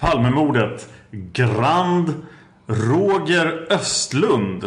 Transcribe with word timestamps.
Palmemordet. 0.00 0.88
Grand 1.10 2.14
Roger 2.66 3.66
Östlund. 3.70 4.64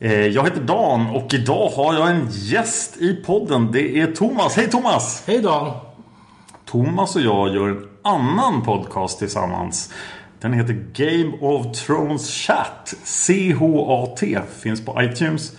Eh, 0.00 0.12
Jag 0.26 0.44
heter 0.44 0.60
Dan 0.60 1.06
och 1.10 1.34
idag 1.34 1.68
har 1.68 1.94
jag 1.94 2.10
en 2.10 2.28
gäst 2.30 2.96
i 2.96 3.14
podden. 3.26 3.72
Det 3.72 4.00
är 4.00 4.06
Thomas. 4.12 4.56
Hej 4.56 4.70
Thomas! 4.70 5.22
Hej 5.26 5.38
Dan! 5.42 5.70
Thomas 6.70 7.16
och 7.16 7.22
jag 7.22 7.54
gör 7.54 7.68
en 7.68 7.86
annan 8.02 8.62
podcast 8.62 9.18
tillsammans. 9.18 9.92
Den 10.40 10.52
heter 10.52 10.84
Game 10.92 11.32
of 11.40 11.76
Thrones 11.86 12.30
Chat. 12.30 12.94
C-H-A-T. 13.04 14.38
Finns 14.62 14.84
på 14.84 15.02
iTunes. 15.02 15.52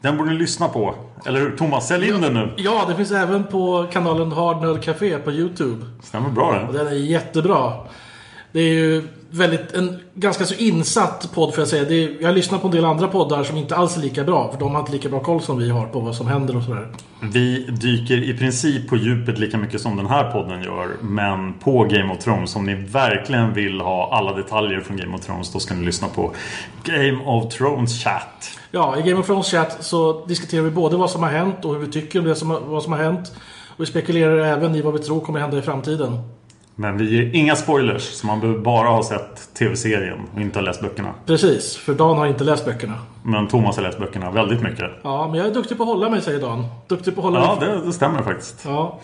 Den 0.00 0.16
borde 0.16 0.30
ni 0.30 0.36
lyssna 0.38 0.68
på. 0.68 0.94
Eller 1.26 1.40
hur? 1.40 1.56
Thomas, 1.56 1.88
sälj 1.88 2.08
in 2.08 2.20
den 2.20 2.34
nu. 2.34 2.54
Ja, 2.56 2.84
det 2.88 2.94
finns 2.96 3.10
även 3.10 3.44
på 3.44 3.86
kanalen 3.92 4.32
Hard 4.32 4.62
Nerd 4.62 4.82
Café 4.82 5.18
på 5.18 5.32
Youtube. 5.32 5.86
Stämmer 6.02 6.28
bra 6.30 6.60
Och 6.66 6.72
det. 6.72 6.78
den 6.78 6.86
är 6.86 6.92
jättebra. 6.92 7.72
Det 8.52 8.60
är 8.60 8.74
ju 8.74 9.02
väldigt, 9.30 9.72
en 9.72 9.98
ganska 10.14 10.44
så 10.44 10.54
insatt 10.54 11.30
podd 11.34 11.54
får 11.54 11.60
jag 11.60 11.68
säga. 11.68 11.82
Är, 11.82 12.22
jag 12.22 12.28
har 12.28 12.34
lyssnat 12.34 12.60
på 12.60 12.66
en 12.66 12.74
del 12.74 12.84
andra 12.84 13.08
poddar 13.08 13.44
som 13.44 13.56
inte 13.56 13.76
alls 13.76 13.96
är 13.96 14.00
lika 14.00 14.24
bra. 14.24 14.52
För 14.52 14.58
de 14.58 14.74
har 14.74 14.80
inte 14.80 14.92
lika 14.92 15.08
bra 15.08 15.20
koll 15.20 15.40
som 15.40 15.58
vi 15.58 15.70
har 15.70 15.86
på 15.86 16.00
vad 16.00 16.14
som 16.14 16.26
händer 16.26 16.56
och 16.56 16.62
sådär. 16.62 16.88
Vi 17.20 17.66
dyker 17.66 18.30
i 18.30 18.38
princip 18.38 18.88
på 18.88 18.96
djupet 18.96 19.38
lika 19.38 19.58
mycket 19.58 19.80
som 19.80 19.96
den 19.96 20.06
här 20.06 20.30
podden 20.32 20.62
gör. 20.62 20.96
Men 21.00 21.54
på 21.54 21.84
Game 21.84 22.12
of 22.12 22.18
Thrones. 22.18 22.56
Om 22.56 22.66
ni 22.66 22.74
verkligen 22.74 23.54
vill 23.54 23.80
ha 23.80 24.12
alla 24.12 24.32
detaljer 24.36 24.80
från 24.80 24.96
Game 24.96 25.14
of 25.14 25.20
Thrones. 25.20 25.52
Då 25.52 25.58
ska 25.58 25.74
ni 25.74 25.84
lyssna 25.84 26.08
på 26.08 26.32
Game 26.84 27.24
of 27.24 27.54
Thrones 27.54 28.04
Chat. 28.04 28.58
Ja, 28.70 28.98
i 28.98 29.02
Game 29.02 29.20
of 29.20 29.26
Thrones 29.26 29.50
chat 29.50 29.76
så 29.80 30.26
diskuterar 30.26 30.62
vi 30.62 30.70
både 30.70 30.96
vad 30.96 31.10
som 31.10 31.22
har 31.22 31.30
hänt 31.30 31.64
och 31.64 31.74
hur 31.74 31.80
vi 31.80 31.92
tycker 31.92 32.18
om 32.18 32.24
det 32.24 32.34
som, 32.34 32.58
vad 32.66 32.82
som 32.82 32.92
har 32.92 33.02
hänt. 33.02 33.32
Och 33.68 33.80
vi 33.80 33.86
spekulerar 33.86 34.38
även 34.38 34.74
i 34.74 34.82
vad 34.82 34.92
vi 34.92 34.98
tror 34.98 35.20
kommer 35.20 35.40
hända 35.40 35.58
i 35.58 35.62
framtiden. 35.62 36.18
Men 36.74 36.96
vi 36.98 37.16
ger 37.16 37.34
inga 37.34 37.56
spoilers. 37.56 38.02
Så 38.02 38.26
man 38.26 38.40
behöver 38.40 38.60
bara 38.60 38.88
ha 38.88 39.02
sett 39.02 39.54
tv-serien 39.58 40.18
och 40.34 40.40
inte 40.40 40.58
ha 40.58 40.64
läst 40.66 40.80
böckerna. 40.80 41.14
Precis, 41.26 41.76
för 41.76 41.94
Dan 41.94 42.18
har 42.18 42.26
inte 42.26 42.44
läst 42.44 42.64
böckerna. 42.64 42.94
Men 43.22 43.48
Thomas 43.48 43.76
har 43.76 43.82
läst 43.82 43.98
böckerna 43.98 44.30
väldigt 44.30 44.62
mycket. 44.62 44.90
Ja, 45.02 45.28
men 45.28 45.38
jag 45.38 45.46
är 45.48 45.54
duktig 45.54 45.76
på 45.76 45.82
att 45.82 45.88
hålla 45.88 46.10
mig, 46.10 46.22
säger 46.22 46.40
Dan. 46.40 46.64
Duktig 46.88 47.14
på 47.14 47.20
att 47.20 47.24
hålla 47.24 47.40
Ja, 47.40 47.56
mig. 47.60 47.68
det, 47.68 47.86
det 47.86 47.92
stämmer 47.92 48.22
faktiskt. 48.22 48.62
Ja, 48.64 49.00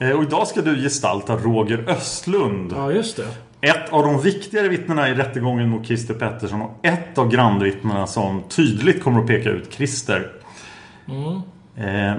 Eh, 0.00 0.10
Och 0.10 0.22
idag 0.22 0.46
ska 0.46 0.62
du 0.62 0.82
gestalta 0.82 1.36
Roger 1.36 1.84
Östlund. 1.88 2.72
ja, 2.76 2.92
just 2.92 3.16
det. 3.16 3.26
Ett 3.68 3.92
av 3.92 4.02
de 4.02 4.20
viktigare 4.20 4.68
vittnena 4.68 5.08
i 5.08 5.14
rättegången 5.14 5.68
mot 5.68 5.86
Christer 5.86 6.14
Pettersson 6.14 6.62
och 6.62 6.78
ett 6.82 7.18
av 7.18 7.28
grannvittnena 7.28 8.06
som 8.06 8.42
tydligt 8.48 9.02
kommer 9.02 9.20
att 9.20 9.26
peka 9.26 9.50
ut 9.50 9.72
Christer. 9.74 10.30
Eh, 11.08 11.40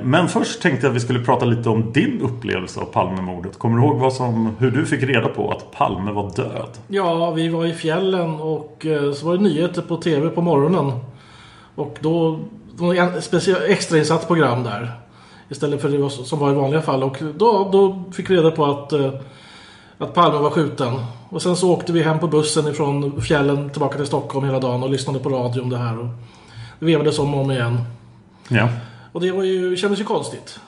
Men 0.03 0.27
först 0.27 0.61
tänkte 0.61 0.85
jag 0.85 0.91
att 0.91 0.95
vi 0.95 0.99
skulle 0.99 1.19
prata 1.19 1.45
lite 1.45 1.69
om 1.69 1.91
din 1.91 2.21
upplevelse 2.21 2.79
av 2.79 2.85
Palmemordet. 2.85 3.59
Kommer 3.59 3.77
du 3.77 3.83
ihåg 3.83 3.97
vad 3.97 4.13
som, 4.13 4.55
hur 4.59 4.71
du 4.71 4.85
fick 4.85 5.03
reda 5.03 5.27
på 5.27 5.51
att 5.51 5.71
Palme 5.71 6.11
var 6.11 6.31
död? 6.35 6.69
Ja, 6.87 7.31
vi 7.31 7.47
var 7.47 7.65
i 7.65 7.73
fjällen 7.73 8.35
och 8.35 8.85
eh, 8.85 9.11
så 9.11 9.25
var 9.25 9.37
det 9.37 9.43
nyheter 9.43 9.81
på 9.81 9.97
TV 9.97 10.29
på 10.29 10.41
morgonen. 10.41 10.91
Och 11.75 11.97
då 11.99 12.39
det 12.77 12.83
var 12.83 13.21
speciell 13.21 13.61
extrainsatt 13.71 14.27
program 14.27 14.63
där. 14.63 14.91
Istället 15.49 15.81
för 15.81 15.89
det 15.89 16.09
som 16.09 16.39
var 16.39 16.51
i 16.51 16.53
vanliga 16.53 16.81
fall. 16.81 17.03
Och 17.03 17.17
då, 17.35 17.69
då 17.71 18.03
fick 18.11 18.29
vi 18.29 18.37
reda 18.37 18.51
på 18.51 18.65
att, 18.65 18.93
eh, 18.93 19.13
att 19.97 20.13
Palme 20.13 20.37
var 20.37 20.49
skjuten. 20.49 20.93
Och 21.29 21.41
sen 21.41 21.55
så 21.55 21.73
åkte 21.73 21.93
vi 21.93 22.03
hem 22.03 22.19
på 22.19 22.27
bussen 22.27 22.67
ifrån 22.67 23.21
fjällen 23.21 23.69
tillbaka 23.69 23.97
till 23.97 24.05
Stockholm 24.05 24.45
hela 24.45 24.59
dagen 24.59 24.83
och 24.83 24.89
lyssnade 24.89 25.19
på 25.19 25.29
radio 25.29 25.61
om 25.61 25.69
det 25.69 25.77
här. 25.77 25.99
Och 25.99 26.07
det 26.79 26.85
vevades 26.85 27.19
om 27.19 27.33
och 27.33 27.41
om 27.41 27.51
igen. 27.51 27.77
Ja, 28.49 28.69
Och 29.19 29.25
det 29.25 29.31
var 29.31 29.43
ju, 29.43 29.75
kändes 29.77 29.99
ju 29.99 30.03
konstigt. 30.03 30.59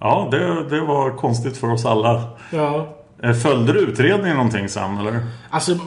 ja 0.00 0.28
det, 0.30 0.68
det 0.70 0.80
var 0.80 1.10
konstigt 1.16 1.56
för 1.56 1.72
oss 1.72 1.86
alla. 1.86 2.22
Ja, 2.52 2.88
Eh, 3.22 3.32
Följde 3.32 3.72
du 3.72 3.80
utredningen 3.80 4.36
någonting 4.36 4.68
sen 4.68 4.98
eller? 4.98 5.20
Alltså, 5.50 5.78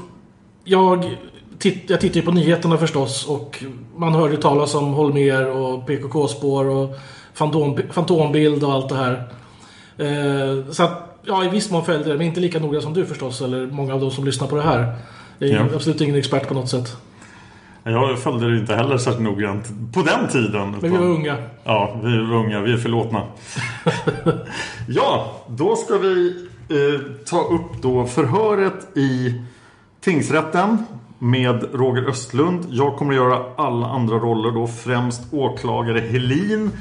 jag, 0.63 1.15
titt, 1.59 1.89
jag 1.89 2.01
tittar 2.01 2.15
ju 2.15 2.21
på 2.21 2.31
nyheterna 2.31 2.77
förstås 2.77 3.27
och 3.27 3.63
man 3.95 4.13
hörde 4.15 4.37
talas 4.37 4.75
om 4.75 4.93
Holmer 4.93 5.47
och 5.49 5.87
PKK-spår 5.87 6.65
och 6.65 6.95
fantom, 7.33 7.79
fantombild 7.91 8.63
och 8.63 8.73
allt 8.73 8.89
det 8.89 8.95
här. 8.95 9.29
Eh, 9.97 10.71
så 10.71 10.83
att, 10.83 11.19
ja, 11.23 11.45
i 11.45 11.49
viss 11.49 11.71
mån 11.71 11.85
följde 11.85 12.09
det, 12.11 12.17
men 12.17 12.27
inte 12.27 12.39
lika 12.39 12.59
noga 12.59 12.81
som 12.81 12.93
du 12.93 13.05
förstås, 13.05 13.41
eller 13.41 13.67
många 13.67 13.93
av 13.93 13.99
de 13.99 14.11
som 14.11 14.25
lyssnar 14.25 14.47
på 14.47 14.55
det 14.55 14.61
här. 14.61 14.95
Jag 15.39 15.49
är 15.49 15.55
Ja. 15.55 15.65
absolut 15.75 16.01
ingen 16.01 16.15
expert 16.15 16.47
på 16.47 16.53
något 16.53 16.69
sätt. 16.69 16.97
Jag 17.91 18.19
följde 18.19 18.51
det 18.51 18.57
inte 18.57 18.75
heller 18.75 18.97
särskilt 18.97 19.23
noggrant 19.23 19.65
på 19.93 20.01
den 20.01 20.27
tiden. 20.27 20.71
Men 20.71 20.79
vi 20.79 20.89
var 20.89 21.05
unga. 21.05 21.37
Ja, 21.63 21.99
vi 22.03 22.13
är 22.13 22.33
unga. 22.33 22.61
Vi 22.61 22.73
är 22.73 22.77
förlåtna. 22.77 23.23
ja, 24.87 25.31
då 25.47 25.75
ska 25.75 25.97
vi 25.97 26.47
eh, 26.69 27.01
ta 27.25 27.41
upp 27.41 27.81
då 27.81 28.05
förhöret 28.05 28.97
i 28.97 29.41
tingsrätten 30.01 30.77
med 31.19 31.65
Roger 31.73 32.09
Östlund. 32.09 32.65
Jag 32.69 32.97
kommer 32.97 33.13
att 33.13 33.17
göra 33.17 33.43
alla 33.55 33.87
andra 33.87 34.15
roller 34.15 34.51
då. 34.51 34.67
Främst 34.67 35.33
åklagare 35.33 35.99
Helin 35.99 36.71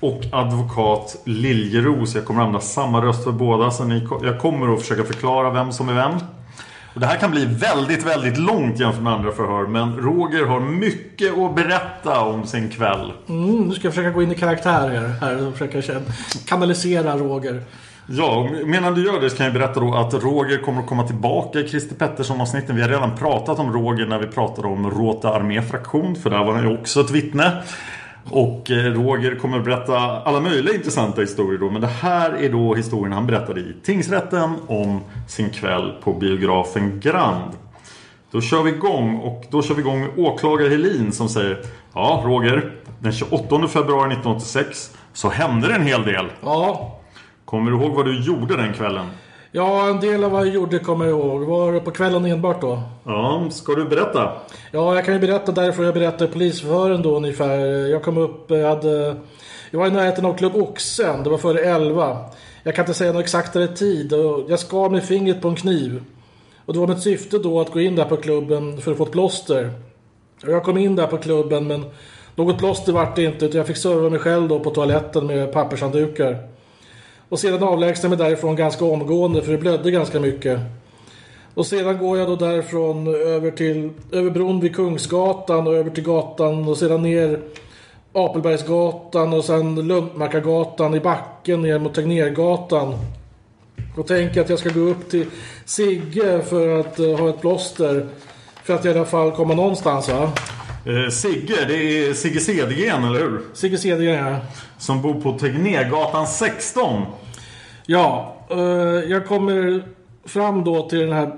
och 0.00 0.20
advokat 0.32 1.16
Liljeros. 1.24 2.14
Jag 2.14 2.24
kommer 2.24 2.40
att 2.40 2.46
använda 2.46 2.66
samma 2.66 3.04
röst 3.04 3.24
för 3.24 3.32
båda. 3.32 3.70
Så 3.70 3.84
ni, 3.84 4.08
jag 4.22 4.40
kommer 4.40 4.74
att 4.74 4.80
försöka 4.80 5.04
förklara 5.04 5.50
vem 5.50 5.72
som 5.72 5.88
är 5.88 5.94
vem. 5.94 6.18
Och 6.98 7.02
det 7.02 7.06
här 7.06 7.16
kan 7.16 7.30
bli 7.30 7.44
väldigt, 7.44 8.06
väldigt 8.06 8.38
långt 8.38 8.80
jämfört 8.80 9.02
med 9.02 9.12
andra 9.12 9.32
förhör. 9.32 9.66
Men 9.66 9.96
Roger 9.96 10.46
har 10.46 10.60
mycket 10.60 11.38
att 11.38 11.54
berätta 11.54 12.20
om 12.20 12.46
sin 12.46 12.70
kväll. 12.70 13.12
Mm, 13.28 13.68
nu 13.68 13.74
ska 13.74 13.86
jag 13.86 13.94
försöka 13.94 14.10
gå 14.10 14.22
in 14.22 14.32
i 14.32 14.34
karaktär 14.34 15.14
här, 15.20 15.46
och 15.46 15.56
försöka 15.56 16.00
kanalisera 16.46 17.16
Roger. 17.16 17.62
Ja, 18.06 18.48
medan 18.64 18.94
du 18.94 19.04
gör 19.04 19.20
det 19.20 19.30
så 19.30 19.36
kan 19.36 19.46
jag 19.46 19.52
berätta 19.52 19.80
då 19.80 19.94
att 19.94 20.14
Roger 20.14 20.58
kommer 20.58 20.80
att 20.80 20.86
komma 20.86 21.06
tillbaka 21.06 21.58
i 21.60 21.68
Christer 21.68 21.94
Pettersson-avsnitten. 21.94 22.76
Vi 22.76 22.82
har 22.82 22.88
redan 22.88 23.16
pratat 23.16 23.58
om 23.58 23.72
Roger 23.72 24.06
när 24.06 24.18
vi 24.18 24.26
pratade 24.26 24.68
om 24.68 24.90
Råta 24.90 25.34
arméfraktion, 25.34 26.16
för 26.16 26.30
där 26.30 26.44
var 26.44 26.54
han 26.54 26.68
ju 26.68 26.78
också 26.78 27.00
ett 27.00 27.10
vittne. 27.10 27.62
Och 28.30 28.70
eh, 28.70 28.92
Roger 28.92 29.34
kommer 29.34 29.58
att 29.58 29.64
berätta 29.64 29.96
alla 29.98 30.40
möjliga 30.40 30.74
intressanta 30.74 31.20
historier 31.20 31.60
då. 31.60 31.70
Men 31.70 31.80
det 31.80 31.86
här 31.86 32.30
är 32.30 32.48
då 32.52 32.74
historien 32.74 33.12
han 33.12 33.26
berättade 33.26 33.60
i 33.60 33.74
tingsrätten 33.82 34.54
om 34.66 35.00
sin 35.28 35.50
kväll 35.50 35.92
på 36.02 36.12
biografen 36.12 37.00
Grand. 37.00 37.52
Då 38.30 38.40
kör 38.40 38.62
vi 38.62 38.70
igång 38.70 39.16
och 39.16 39.44
då 39.50 39.62
kör 39.62 39.74
vi 39.74 39.80
igång 39.80 40.00
med 40.00 40.10
åklagare 40.16 40.68
Helin 40.68 41.12
som 41.12 41.28
säger 41.28 41.58
Ja, 41.94 42.22
Roger. 42.26 42.72
Den 43.00 43.12
28 43.12 43.68
februari 43.68 44.12
1986 44.12 44.96
så 45.12 45.28
hände 45.28 45.68
det 45.68 45.74
en 45.74 45.86
hel 45.86 46.02
del. 46.02 46.26
Ja, 46.42 46.94
Kommer 47.44 47.70
du 47.70 47.76
ihåg 47.76 47.94
vad 47.94 48.04
du 48.04 48.20
gjorde 48.20 48.56
den 48.56 48.72
kvällen? 48.72 49.06
Ja, 49.52 49.88
en 49.88 50.00
del 50.00 50.24
av 50.24 50.30
vad 50.30 50.46
jag 50.46 50.54
gjorde 50.54 50.78
kommer 50.78 51.04
jag 51.06 51.18
ihåg. 51.18 51.42
Var 51.42 51.72
det 51.72 51.80
på 51.80 51.90
kvällen 51.90 52.24
enbart 52.24 52.60
då? 52.60 52.82
Ja, 53.04 53.48
ska 53.50 53.74
du 53.74 53.84
berätta? 53.84 54.32
Ja, 54.72 54.94
jag 54.94 55.04
kan 55.04 55.14
ju 55.14 55.20
berätta 55.20 55.52
därför 55.52 55.84
jag 55.84 55.94
berättade 55.94 56.32
polisförhören 56.32 57.02
då 57.02 57.16
ungefär. 57.16 57.58
Jag 57.90 58.02
kom 58.02 58.18
upp, 58.18 58.50
jag 58.50 58.68
hade... 58.68 59.16
Jag 59.70 59.78
var 59.78 59.86
i 59.86 59.90
närheten 59.90 60.24
av 60.24 60.34
Klubb 60.36 60.56
Oxen, 60.56 61.22
det 61.22 61.30
var 61.30 61.38
före 61.38 61.60
11. 61.60 62.18
Jag 62.62 62.74
kan 62.74 62.82
inte 62.82 62.94
säga 62.94 63.12
någon 63.12 63.22
exaktare 63.22 63.68
tid 63.68 64.12
och 64.12 64.44
jag 64.48 64.58
skar 64.58 64.90
med 64.90 65.04
fingret 65.04 65.42
på 65.42 65.48
en 65.48 65.56
kniv. 65.56 66.02
Och 66.64 66.72
det 66.72 66.80
var 66.80 66.86
mitt 66.86 67.02
syfte 67.02 67.38
då 67.38 67.60
att 67.60 67.72
gå 67.72 67.80
in 67.80 67.96
där 67.96 68.04
på 68.04 68.16
klubben 68.16 68.80
för 68.80 68.90
att 68.90 68.98
få 68.98 69.04
ett 69.04 69.10
plåster. 69.10 69.70
Och 70.42 70.52
jag 70.52 70.64
kom 70.64 70.78
in 70.78 70.96
där 70.96 71.06
på 71.06 71.16
klubben 71.16 71.66
men 71.66 71.84
något 72.34 72.58
plåster 72.58 72.92
vart 72.92 73.16
det 73.16 73.24
inte 73.24 73.44
utan 73.44 73.58
jag 73.58 73.66
fick 73.66 73.76
serva 73.76 74.10
mig 74.10 74.18
själv 74.18 74.48
då 74.48 74.60
på 74.60 74.70
toaletten 74.70 75.26
med 75.26 75.52
pappershanddukar. 75.52 76.48
Och 77.28 77.38
sedan 77.38 77.62
avlägsnade 77.62 78.14
jag 78.14 78.18
mig 78.18 78.28
därifrån 78.28 78.56
ganska 78.56 78.84
omgående 78.84 79.42
för 79.42 79.52
det 79.52 79.58
blödde 79.58 79.90
ganska 79.90 80.20
mycket. 80.20 80.60
Och 81.54 81.66
sedan 81.66 81.98
går 81.98 82.18
jag 82.18 82.28
då 82.28 82.36
därifrån 82.36 83.06
över 83.06 83.50
till 83.50 83.90
över 84.12 84.30
bron 84.30 84.60
vid 84.60 84.76
Kungsgatan 84.76 85.66
och 85.66 85.74
över 85.74 85.90
till 85.90 86.04
gatan 86.04 86.68
och 86.68 86.76
sedan 86.76 87.02
ner 87.02 87.40
Apelbergsgatan 88.12 89.32
och 89.32 89.44
sen 89.44 89.88
Luntmakargatan 89.88 90.94
i 90.94 91.00
backen 91.00 91.62
ner 91.62 91.78
mot 91.78 91.94
Tegnérgatan. 91.94 92.94
Och 93.96 94.06
tänker 94.06 94.40
att 94.40 94.50
jag 94.50 94.58
ska 94.58 94.68
gå 94.68 94.80
upp 94.80 95.10
till 95.10 95.26
Sigge 95.64 96.42
för 96.42 96.80
att 96.80 97.00
uh, 97.00 97.18
ha 97.18 97.28
ett 97.28 97.40
plåster. 97.40 98.08
För 98.64 98.74
att 98.74 98.84
i 98.84 98.90
alla 98.90 99.04
fall 99.04 99.32
komma 99.32 99.54
någonstans 99.54 100.08
va? 100.08 100.32
Eh, 100.84 101.10
Sigge, 101.10 101.64
det 101.68 101.74
är 101.74 102.14
Sigge 102.14 102.40
Cedergren, 102.40 103.04
eller 103.04 103.20
hur? 103.20 103.40
Sigge 103.54 103.78
Cedergren 103.78 104.26
ja. 104.26 104.36
Som 104.78 105.02
bor 105.02 105.20
på 105.20 105.38
Tegnérgatan 105.38 106.26
16. 106.26 107.02
Ja, 107.90 108.36
uh, 108.50 109.10
jag 109.10 109.26
kommer 109.26 109.82
fram 110.24 110.64
då 110.64 110.88
till 110.88 110.98
den 110.98 111.12
här 111.12 111.32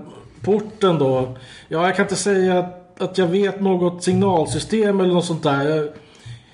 porten 0.45 0.99
då. 0.99 1.37
Ja, 1.69 1.87
jag 1.87 1.97
kan 1.97 2.05
inte 2.05 2.17
säga 2.17 2.59
att, 2.59 3.03
att 3.03 3.19
jag 3.19 3.27
vet 3.27 3.61
något 3.61 4.03
signalsystem 4.03 5.01
eller 5.01 5.15
något 5.15 5.25
sånt 5.25 5.43
där. 5.43 5.69
Jag, 5.69 5.89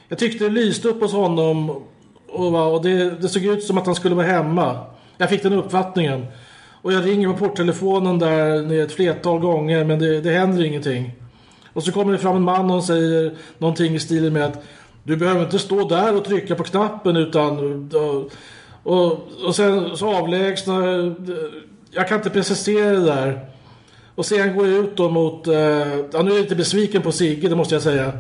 jag 0.09 0.19
tyckte 0.19 0.45
det 0.45 0.51
lyste 0.51 0.89
upp 0.89 1.01
hos 1.01 1.13
honom 1.13 1.71
och, 2.29 2.75
och 2.75 2.83
det, 2.83 3.11
det, 3.11 3.29
såg 3.29 3.45
ut 3.45 3.65
som 3.65 3.79
att 3.79 3.87
han 3.87 3.95
skulle 3.95 4.15
vara 4.15 4.27
hemma. 4.27 4.79
Jag 5.17 5.31
fick 5.31 5.43
den 5.43 5.53
uppfattningen. 5.53 6.27
Och 6.83 6.93
jag 6.93 7.07
ringer 7.07 7.29
på 7.29 7.39
porttelefonen 7.39 8.19
där 8.19 8.73
ett 8.85 8.93
flertal 8.93 9.39
gånger 9.39 9.85
men 9.85 9.99
det, 9.99 10.21
det 10.21 10.31
händer 10.31 10.65
ingenting. 10.65 11.13
Och 11.73 11.83
så 11.83 11.93
kommer 11.93 12.13
det 12.13 12.19
fram 12.19 12.37
en 12.37 12.43
man 12.43 12.71
och 12.71 12.85
säger 12.85 13.35
någonting 13.59 13.95
i 13.95 14.01
stilen 14.01 14.33
med 14.33 14.45
att 14.45 14.65
du 15.03 15.17
behöver 15.17 15.45
inte 15.45 15.59
stå 15.59 15.89
där 15.89 16.17
och 16.17 16.25
trycka 16.25 16.55
på 16.55 16.65
knappen 16.65 17.17
utan... 17.17 17.91
Och, 18.87 19.29
och, 19.47 19.57
sen 19.57 19.97
så 19.97 20.15
avlägsnar... 20.17 20.99
Eh, 20.99 21.13
jag 21.91 22.09
kan 22.09 22.17
inte 22.17 22.31
precisera 22.31 22.93
det 22.93 23.05
där. 23.05 23.41
Och 24.15 24.27
sen 24.27 24.57
går 24.57 24.67
jag 24.69 24.79
ut 24.79 24.97
då 24.97 25.11
mot... 25.11 25.47
Eh, 25.47 25.55
ja, 26.13 26.23
nu 26.23 26.31
är 26.31 26.35
jag 26.35 26.43
lite 26.43 26.57
besviken 26.57 27.03
på 27.03 27.13
Sigge, 27.13 27.49
det 27.49 27.57
måste 27.57 27.75
jag 27.75 27.83
säga. 27.83 28.13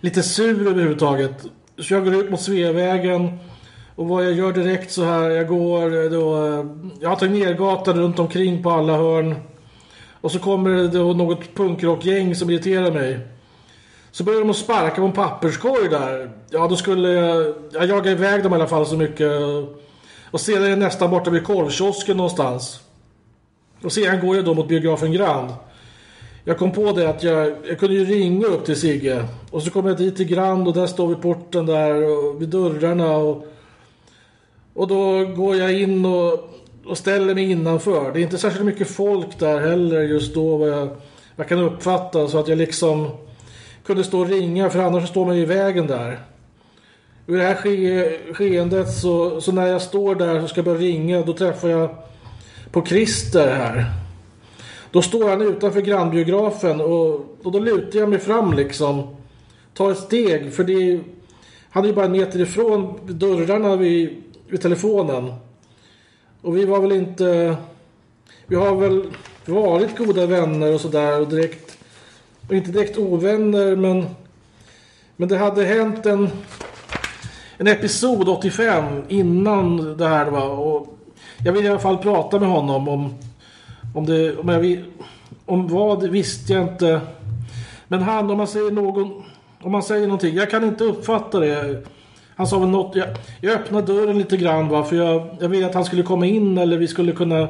Lite 0.00 0.22
sur 0.22 0.68
överhuvudtaget. 0.68 1.46
Så 1.78 1.94
jag 1.94 2.04
går 2.04 2.14
ut 2.14 2.30
mot 2.30 2.40
Sveavägen. 2.40 3.38
Och 3.94 4.08
vad 4.08 4.24
jag 4.24 4.32
gör 4.32 4.52
direkt 4.52 4.92
så 4.92 5.04
här, 5.04 5.30
jag 5.30 5.48
går 5.48 6.04
eh, 6.04 6.10
då... 6.10 6.46
Eh, 6.46 6.66
jag 7.00 7.08
har 7.08 7.16
tagit 7.16 7.34
ner 7.34 7.54
gatan 7.54 7.98
runt 7.98 8.18
omkring 8.18 8.62
på 8.62 8.70
alla 8.70 8.96
hörn. 8.96 9.34
Och 10.20 10.32
så 10.32 10.38
kommer 10.38 10.70
det 10.70 10.88
då 10.88 11.12
något 11.12 11.54
punkrockgäng 11.54 12.34
som 12.34 12.50
irriterar 12.50 12.92
mig. 12.92 13.18
Så 14.10 14.24
börjar 14.24 14.40
de 14.40 14.50
att 14.50 14.56
sparka 14.56 14.96
på 14.96 15.06
en 15.06 15.12
papperskorg 15.12 15.88
där. 15.88 16.30
Ja, 16.50 16.68
då 16.68 16.76
skulle 16.76 17.08
jag... 17.08 17.54
Jag 17.72 17.86
jagar 17.86 18.10
iväg 18.10 18.42
dem 18.42 18.52
i 18.52 18.54
alla 18.54 18.66
fall 18.66 18.86
så 18.86 18.96
mycket. 18.96 19.32
Och 20.30 20.40
sedan 20.40 20.64
är 20.64 20.68
jag 20.68 20.78
nästan 20.78 21.10
borta 21.10 21.30
vid 21.30 21.44
korvkiosken 21.44 22.16
någonstans. 22.16 22.80
Och 23.82 23.92
sedan 23.92 24.26
går 24.26 24.36
jag 24.36 24.44
då 24.44 24.54
mot 24.54 24.68
biografen 24.68 25.12
Grand. 25.12 25.52
Jag 26.44 26.58
kom 26.58 26.72
på 26.72 26.92
det 26.92 27.08
att 27.08 27.22
jag, 27.22 27.56
jag 27.68 27.78
kunde 27.78 27.94
ju 27.94 28.04
ringa 28.04 28.46
upp 28.46 28.64
till 28.64 28.80
Sigge. 28.80 29.24
Och 29.50 29.62
så 29.62 29.70
kom 29.70 29.86
jag 29.86 29.96
dit 29.96 30.16
till 30.16 30.26
Grand 30.26 30.68
och 30.68 30.74
där 30.74 30.86
står 30.86 31.08
vi 31.08 31.14
porten 31.14 31.66
där 31.66 31.94
och 31.94 32.42
vid 32.42 32.48
dörrarna. 32.48 33.16
Och, 33.16 33.46
och 34.74 34.88
då 34.88 35.24
går 35.24 35.56
jag 35.56 35.80
in 35.80 36.04
och, 36.06 36.50
och 36.86 36.98
ställer 36.98 37.34
mig 37.34 37.50
innanför. 37.50 38.12
Det 38.12 38.20
är 38.20 38.22
inte 38.22 38.38
särskilt 38.38 38.64
mycket 38.64 38.90
folk 38.90 39.38
där 39.38 39.60
heller 39.60 40.00
just 40.00 40.34
då 40.34 40.56
vad 40.56 40.68
jag, 40.68 40.88
jag 41.36 41.48
kan 41.48 41.58
uppfatta. 41.58 42.28
Så 42.28 42.38
att 42.38 42.48
jag 42.48 42.58
liksom 42.58 43.10
kunde 43.86 44.04
stå 44.04 44.20
och 44.20 44.28
ringa 44.28 44.70
för 44.70 44.78
annars 44.78 45.08
står 45.08 45.26
man 45.26 45.36
ju 45.36 45.42
i 45.42 45.46
vägen 45.46 45.86
där. 45.86 46.20
I 47.28 47.32
det 47.32 47.42
här 47.42 47.54
ske, 47.54 48.18
skeendet 48.32 48.92
så, 48.92 49.40
så 49.40 49.52
när 49.52 49.66
jag 49.66 49.82
står 49.82 50.14
där 50.14 50.42
och 50.42 50.50
ska 50.50 50.62
börja 50.62 50.78
ringa 50.78 51.22
då 51.22 51.32
träffar 51.32 51.68
jag 51.68 51.90
på 52.70 52.86
Christer 52.86 53.48
här. 53.48 53.92
Då 54.90 55.02
står 55.02 55.28
han 55.28 55.42
utanför 55.42 55.80
grannbiografen 55.80 56.80
och, 56.80 57.36
och 57.42 57.52
då 57.52 57.58
lutar 57.58 57.98
jag 57.98 58.08
mig 58.08 58.18
fram 58.18 58.52
liksom. 58.52 59.16
Tar 59.74 59.90
ett 59.90 59.98
steg 59.98 60.52
för 60.52 60.64
det 60.64 60.72
är, 60.72 61.00
han 61.70 61.84
är 61.84 61.88
ju 61.88 61.94
bara 61.94 62.04
en 62.04 62.12
meter 62.12 62.40
ifrån 62.40 62.98
dörrarna 63.06 63.76
vid, 63.76 64.22
vid 64.46 64.60
telefonen. 64.60 65.32
Och 66.42 66.56
vi 66.56 66.64
var 66.64 66.80
väl 66.80 66.92
inte... 66.92 67.56
Vi 68.46 68.56
har 68.56 68.76
väl 68.76 69.10
varit 69.44 69.98
goda 69.98 70.26
vänner 70.26 70.74
och 70.74 70.80
sådär 70.80 71.20
och 71.20 71.28
direkt... 71.28 71.78
Och 72.48 72.54
inte 72.54 72.70
direkt 72.70 72.98
ovänner 72.98 73.76
men... 73.76 74.06
Men 75.16 75.28
det 75.28 75.38
hade 75.38 75.64
hänt 75.64 76.06
en... 76.06 76.30
En 77.60 77.66
episod 77.66 78.28
85 78.28 79.02
innan 79.08 79.96
det 79.96 80.08
här 80.08 80.26
va 80.30 80.42
och 80.42 80.98
jag 81.44 81.52
vill 81.52 81.64
i 81.64 81.68
alla 81.68 81.78
fall 81.78 81.98
prata 81.98 82.38
med 82.38 82.48
honom 82.48 82.88
om 82.88 83.14
om 83.94 84.06
det 84.06 84.36
om 84.36 84.48
jag 84.48 84.84
om 85.46 85.68
vad 85.68 86.08
visste 86.08 86.52
jag 86.52 86.62
inte. 86.62 87.00
Men 87.88 88.02
han 88.02 88.30
om 88.30 88.38
man 88.38 88.46
säger 88.46 88.70
någon 88.70 89.22
om 89.62 89.72
man 89.72 89.82
säger 89.82 90.06
någonting 90.06 90.34
jag 90.34 90.50
kan 90.50 90.64
inte 90.64 90.84
uppfatta 90.84 91.40
det. 91.40 91.82
Han 92.36 92.46
sa 92.46 92.58
väl 92.58 92.68
något 92.68 92.96
jag, 92.96 93.08
jag 93.40 93.52
öppnade 93.54 93.86
dörren 93.86 94.18
lite 94.18 94.36
grann 94.36 94.68
va 94.68 94.84
för 94.84 94.96
jag 94.96 95.36
jag 95.40 95.48
ville 95.48 95.66
att 95.66 95.74
han 95.74 95.84
skulle 95.84 96.02
komma 96.02 96.26
in 96.26 96.58
eller 96.58 96.78
vi 96.78 96.88
skulle 96.88 97.12
kunna 97.12 97.48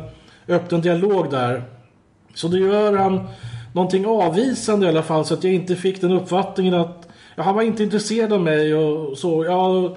öppna 0.49 0.77
en 0.77 0.83
dialog 0.83 1.31
där. 1.31 1.63
Så 2.35 2.49
då 2.49 2.57
gör 2.57 2.97
han 2.97 3.29
någonting 3.73 4.07
avvisande 4.07 4.87
i 4.87 4.89
alla 4.89 5.03
fall 5.03 5.25
så 5.25 5.35
att 5.35 5.45
jag 5.45 5.53
inte 5.53 5.77
fick 5.77 6.01
den 6.01 6.13
uppfattningen 6.13 6.75
att 6.75 6.98
ja, 7.39 7.45
han 7.45 7.55
var 7.55 7.63
inte 7.63 7.83
intresserad 7.83 8.33
av 8.33 8.41
mig 8.41 8.75
och 8.75 9.19
så. 9.19 9.45
Ja, 9.45 9.97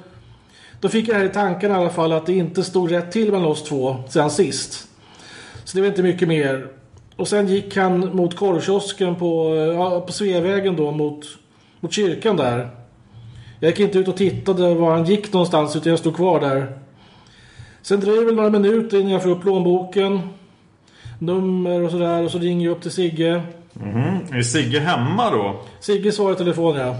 då 0.80 0.90
fick 0.90 1.08
jag 1.08 1.26
i 1.26 1.30
tanken 1.30 1.72
i 1.72 1.74
alla 1.74 1.90
fall 1.90 2.12
att 2.12 2.26
det 2.26 2.34
inte 2.34 2.64
stod 2.64 2.92
rätt 2.92 3.12
till 3.12 3.32
mellan 3.32 3.48
oss 3.48 3.64
två 3.64 3.96
sedan 4.10 4.32
sist. 4.32 4.88
Så 5.64 5.78
det 5.78 5.82
var 5.82 5.88
inte 5.88 6.04
mycket 6.04 6.28
mer. 6.28 6.68
Och 7.16 7.28
sen 7.28 7.48
gick 7.48 7.78
han 7.78 8.16
mot 8.16 8.36
korvkiosken 8.36 9.16
på, 9.16 9.56
ja, 9.56 10.02
på 10.02 10.12
Sveavägen 10.12 10.76
då 10.76 10.92
mot, 10.92 11.26
mot 11.80 11.94
kyrkan 11.94 12.38
där. 12.38 12.70
Jag 13.60 13.70
gick 13.70 13.80
inte 13.80 14.00
ut 14.00 14.08
och 14.08 14.18
tittade 14.18 14.74
var 14.74 14.92
han 14.92 15.06
gick 15.06 15.34
någonstans 15.34 15.76
utan 15.76 15.90
jag 15.90 16.00
stod 16.00 16.16
kvar 16.16 16.40
där. 16.40 16.78
Sen 17.82 18.00
dröjer 18.00 18.26
väl 18.26 18.36
några 18.36 18.50
minuter 18.50 19.00
innan 19.00 19.12
jag 19.12 19.24
får 19.24 19.30
upp 19.30 19.42
plånboken. 19.42 20.20
Nummer 21.20 21.82
och 21.82 21.92
sådär 21.92 22.24
och 22.24 22.32
så 22.32 22.40
ringer 22.40 22.66
jag 22.66 22.76
upp 22.76 22.82
till 22.82 22.92
Sigge. 22.92 23.42
Mm. 23.82 24.38
Är 24.38 24.42
Sigge 24.42 24.80
hemma 24.80 25.32
då? 25.32 25.62
Sigge 25.80 26.12
svarar 26.12 26.34
i 26.34 26.38
telefon 26.38 26.76
ja. 26.76 26.96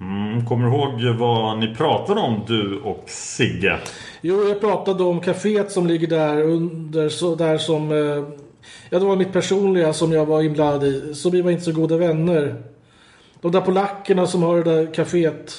Mm. 0.00 0.46
Kommer 0.46 0.70
du 0.70 0.76
ihåg 0.76 1.18
vad 1.18 1.58
ni 1.58 1.74
pratade 1.74 2.20
om 2.20 2.40
du 2.46 2.80
och 2.80 3.04
Sigge? 3.06 3.78
Jo, 4.20 4.48
jag 4.48 4.60
pratade 4.60 5.04
om 5.04 5.20
kaféet 5.20 5.70
som 5.70 5.86
ligger 5.86 6.06
där 6.06 6.42
under, 6.42 7.08
så, 7.08 7.34
där 7.34 7.58
som... 7.58 7.90
Eh, 7.92 8.24
ja, 8.90 8.98
det 8.98 9.04
var 9.04 9.16
mitt 9.16 9.32
personliga 9.32 9.92
som 9.92 10.12
jag 10.12 10.26
var 10.26 10.42
inblandad 10.42 10.84
i. 10.84 11.14
Så 11.14 11.30
vi 11.30 11.42
var 11.42 11.50
inte 11.50 11.64
så 11.64 11.72
goda 11.72 11.96
vänner. 11.96 12.54
De 13.40 13.52
där 13.52 13.60
polackerna 13.60 14.26
som 14.26 14.42
har 14.42 14.56
det 14.56 14.74
där 14.74 14.86
kaféet. 14.86 15.52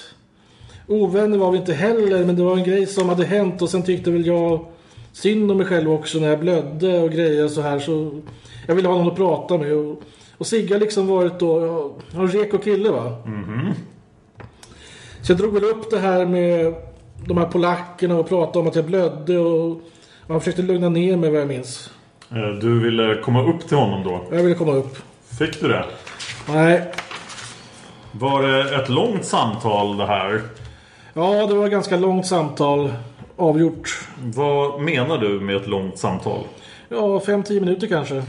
Ovänner 0.88 1.38
var 1.38 1.52
vi 1.52 1.58
inte 1.58 1.74
heller, 1.74 2.26
men 2.26 2.36
det 2.36 2.44
var 2.44 2.58
en 2.58 2.64
grej 2.64 2.86
som 2.86 3.10
hade 3.10 3.26
hänt 3.26 3.62
och 3.62 3.70
sen 3.70 3.84
tyckte 3.84 4.12
väl 4.12 4.26
jag 4.26 4.66
synd 5.12 5.52
om 5.52 5.58
mig 5.58 5.66
själv 5.66 5.92
också 5.92 6.20
när 6.20 6.28
jag 6.28 6.40
blödde 6.40 7.00
och 7.00 7.12
grejer 7.12 7.48
så 7.48 7.62
här. 7.62 7.80
Så 7.80 8.22
jag 8.68 8.76
ville 8.76 8.88
ha 8.88 8.98
någon 8.98 9.08
att 9.08 9.16
prata 9.16 9.58
med. 9.58 9.74
Och, 9.74 10.02
och 10.38 10.48
Sigge 10.48 10.74
har 10.74 10.80
liksom 10.80 11.08
varit 11.08 11.40
då, 11.40 11.98
en 12.14 12.28
reko 12.28 12.58
kille 12.58 12.90
va? 12.90 13.24
Mhm. 13.26 13.74
Så 15.22 15.32
jag 15.32 15.38
drog 15.40 15.54
väl 15.54 15.64
upp 15.64 15.90
det 15.92 16.00
här 16.00 16.26
med 16.26 16.76
de 17.26 17.38
här 17.38 17.46
polackerna 17.46 18.16
och 18.16 18.30
pratade 18.30 18.60
om 18.60 18.68
att 18.68 18.76
jag 18.76 18.86
blödde 18.86 19.38
och 19.38 19.82
han 20.28 20.40
försökte 20.40 20.62
lugna 20.62 20.90
ner 20.90 21.18
mig 21.18 21.30
vad 21.32 21.42
jag 21.42 21.48
minns. 21.48 21.90
Eh, 22.32 22.50
Du 22.62 22.80
ville 22.80 23.22
komma 23.22 23.44
upp 23.44 23.68
till 23.68 23.78
honom 23.78 24.04
då? 24.04 24.36
Jag 24.36 24.44
ville 24.44 24.56
komma 24.56 24.72
upp. 24.74 24.98
Fick 25.40 25.62
du 25.62 25.68
det? 25.68 25.86
Nej. 26.50 26.92
Var 28.12 28.44
det 28.44 28.76
ett 28.76 28.90
långt 28.90 29.26
samtal 29.26 29.98
det 29.98 30.06
här? 30.06 30.42
Ja, 31.14 31.48
det 31.48 31.54
var 31.54 31.66
ett 31.66 31.72
ganska 31.72 31.98
långt 31.98 32.28
samtal. 32.28 32.94
Avgjort. 33.38 34.08
Vad 34.24 34.82
menar 34.82 35.18
du 35.18 35.30
med 35.40 35.56
ett 35.56 35.68
långt 35.68 35.98
samtal? 35.98 36.40
Ja, 36.90 37.20
fem 37.20 37.44
tio 37.44 37.60
minuter 37.60 37.88
kanske. 37.88 38.24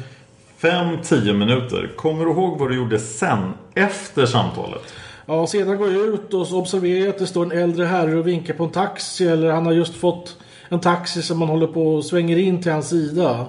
5-10 0.60 1.32
minuter. 1.32 1.90
Kommer 1.96 2.24
du 2.24 2.30
ihåg 2.30 2.58
vad 2.58 2.70
du 2.70 2.76
gjorde 2.76 2.98
sen? 2.98 3.52
Efter 3.74 4.26
samtalet? 4.26 4.94
Ja, 5.32 5.46
sedan 5.46 5.78
går 5.78 5.92
jag 5.92 6.06
ut 6.06 6.34
och 6.34 6.46
så 6.46 6.58
observerar 6.58 7.00
jag 7.00 7.08
att 7.08 7.18
det 7.18 7.26
står 7.26 7.44
en 7.44 7.58
äldre 7.58 7.84
herre 7.84 8.18
och 8.18 8.26
vinkar 8.26 8.54
på 8.54 8.64
en 8.64 8.70
taxi 8.70 9.28
eller 9.28 9.50
han 9.50 9.66
har 9.66 9.72
just 9.72 9.94
fått 9.94 10.36
en 10.68 10.80
taxi 10.80 11.22
som 11.22 11.38
man 11.38 11.48
håller 11.48 11.66
på 11.66 11.94
och 11.94 12.04
svänger 12.04 12.38
in 12.38 12.62
till 12.62 12.72
hans 12.72 12.88
sida. 12.88 13.46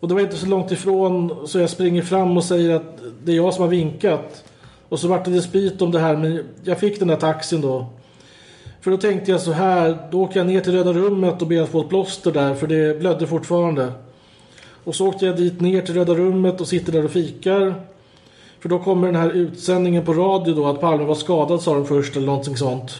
Och 0.00 0.08
det 0.08 0.14
var 0.14 0.20
inte 0.20 0.36
så 0.36 0.46
långt 0.46 0.72
ifrån 0.72 1.46
så 1.46 1.58
jag 1.58 1.70
springer 1.70 2.02
fram 2.02 2.36
och 2.36 2.44
säger 2.44 2.74
att 2.74 2.98
det 3.24 3.32
är 3.32 3.36
jag 3.36 3.54
som 3.54 3.62
har 3.62 3.68
vinkat. 3.68 4.44
Och 4.88 4.98
så 4.98 5.08
vart 5.08 5.24
det 5.24 5.30
dispyt 5.30 5.82
om 5.82 5.90
det 5.90 5.98
här 5.98 6.16
men 6.16 6.44
jag 6.64 6.78
fick 6.80 6.98
den 6.98 7.08
där 7.08 7.16
taxin 7.16 7.60
då. 7.60 7.86
För 8.80 8.90
då 8.90 8.96
tänkte 8.96 9.30
jag 9.30 9.40
så 9.40 9.52
här, 9.52 10.08
då 10.10 10.22
åker 10.22 10.40
jag 10.40 10.46
ner 10.46 10.60
till 10.60 10.72
Röda 10.72 10.92
rummet 10.92 11.42
och 11.42 11.48
ber 11.48 11.62
att 11.62 11.68
få 11.68 11.80
ett 11.80 11.88
plåster 11.88 12.32
där 12.32 12.54
för 12.54 12.66
det 12.66 12.98
blödde 12.98 13.26
fortfarande. 13.26 13.92
Och 14.84 14.94
så 14.94 15.08
åkte 15.08 15.26
jag 15.26 15.36
dit 15.36 15.60
ner 15.60 15.82
till 15.82 15.94
Röda 15.94 16.14
rummet 16.14 16.60
och 16.60 16.68
sitter 16.68 16.92
där 16.92 17.04
och 17.04 17.10
fikar. 17.10 17.74
För 18.62 18.68
då 18.68 18.78
kommer 18.78 19.06
den 19.06 19.16
här 19.16 19.30
utsändningen 19.30 20.04
på 20.04 20.12
radio 20.12 20.54
då 20.54 20.66
att 20.66 20.80
Palme 20.80 21.04
var 21.04 21.14
skadad 21.14 21.62
sa 21.62 21.74
de 21.74 21.86
först 21.86 22.16
eller 22.16 22.26
någonting 22.26 22.56
sånt. 22.56 22.96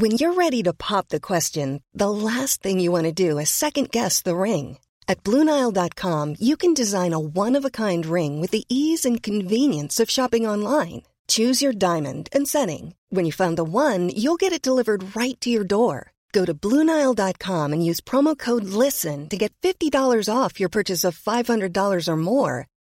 When 0.00 0.12
you're 0.12 0.34
ready 0.34 0.62
to 0.62 0.72
pop 0.72 1.08
the 1.08 1.20
question, 1.20 1.80
the 1.98 2.10
last 2.10 2.62
thing 2.62 2.80
you 2.80 2.92
want 2.92 3.16
to 3.16 3.28
do 3.28 3.40
is 3.40 3.50
second 3.50 3.90
guess 3.90 4.22
the 4.22 4.30
ring. 4.30 4.78
At 5.08 5.24
Bluenile.com 5.24 6.36
you 6.38 6.56
can 6.56 6.74
design 6.74 7.12
a 7.12 7.20
one-of-a-kind 7.34 8.06
ring 8.06 8.40
with 8.40 8.50
the 8.50 8.64
ease 8.68 9.08
and 9.08 9.22
convenience 9.22 10.02
of 10.02 10.10
shopping 10.10 10.46
online. 10.46 11.02
Choose 11.28 11.64
your 11.64 11.72
diamond 11.72 12.28
and 12.32 12.48
setting. 12.48 12.94
When 13.10 13.26
you 13.26 13.32
find 13.32 13.56
the 13.56 13.64
one, 13.64 14.08
you'll 14.08 14.40
get 14.40 14.52
it 14.52 14.62
delivered 14.62 15.16
right 15.16 15.40
to 15.40 15.50
your 15.50 15.66
door. 15.66 16.12
Go 16.32 16.44
to 16.44 16.54
Bluenile.com 16.54 17.72
and 17.72 17.84
use 17.84 18.00
promo 18.00 18.36
code 18.36 18.64
LISTEN 18.64 19.28
to 19.28 19.36
get 19.36 19.52
$50 19.62 20.28
off 20.28 20.60
your 20.60 20.68
purchase 20.68 21.04
of 21.04 21.18
$500 21.18 22.08
or 22.08 22.16
more. 22.16 22.66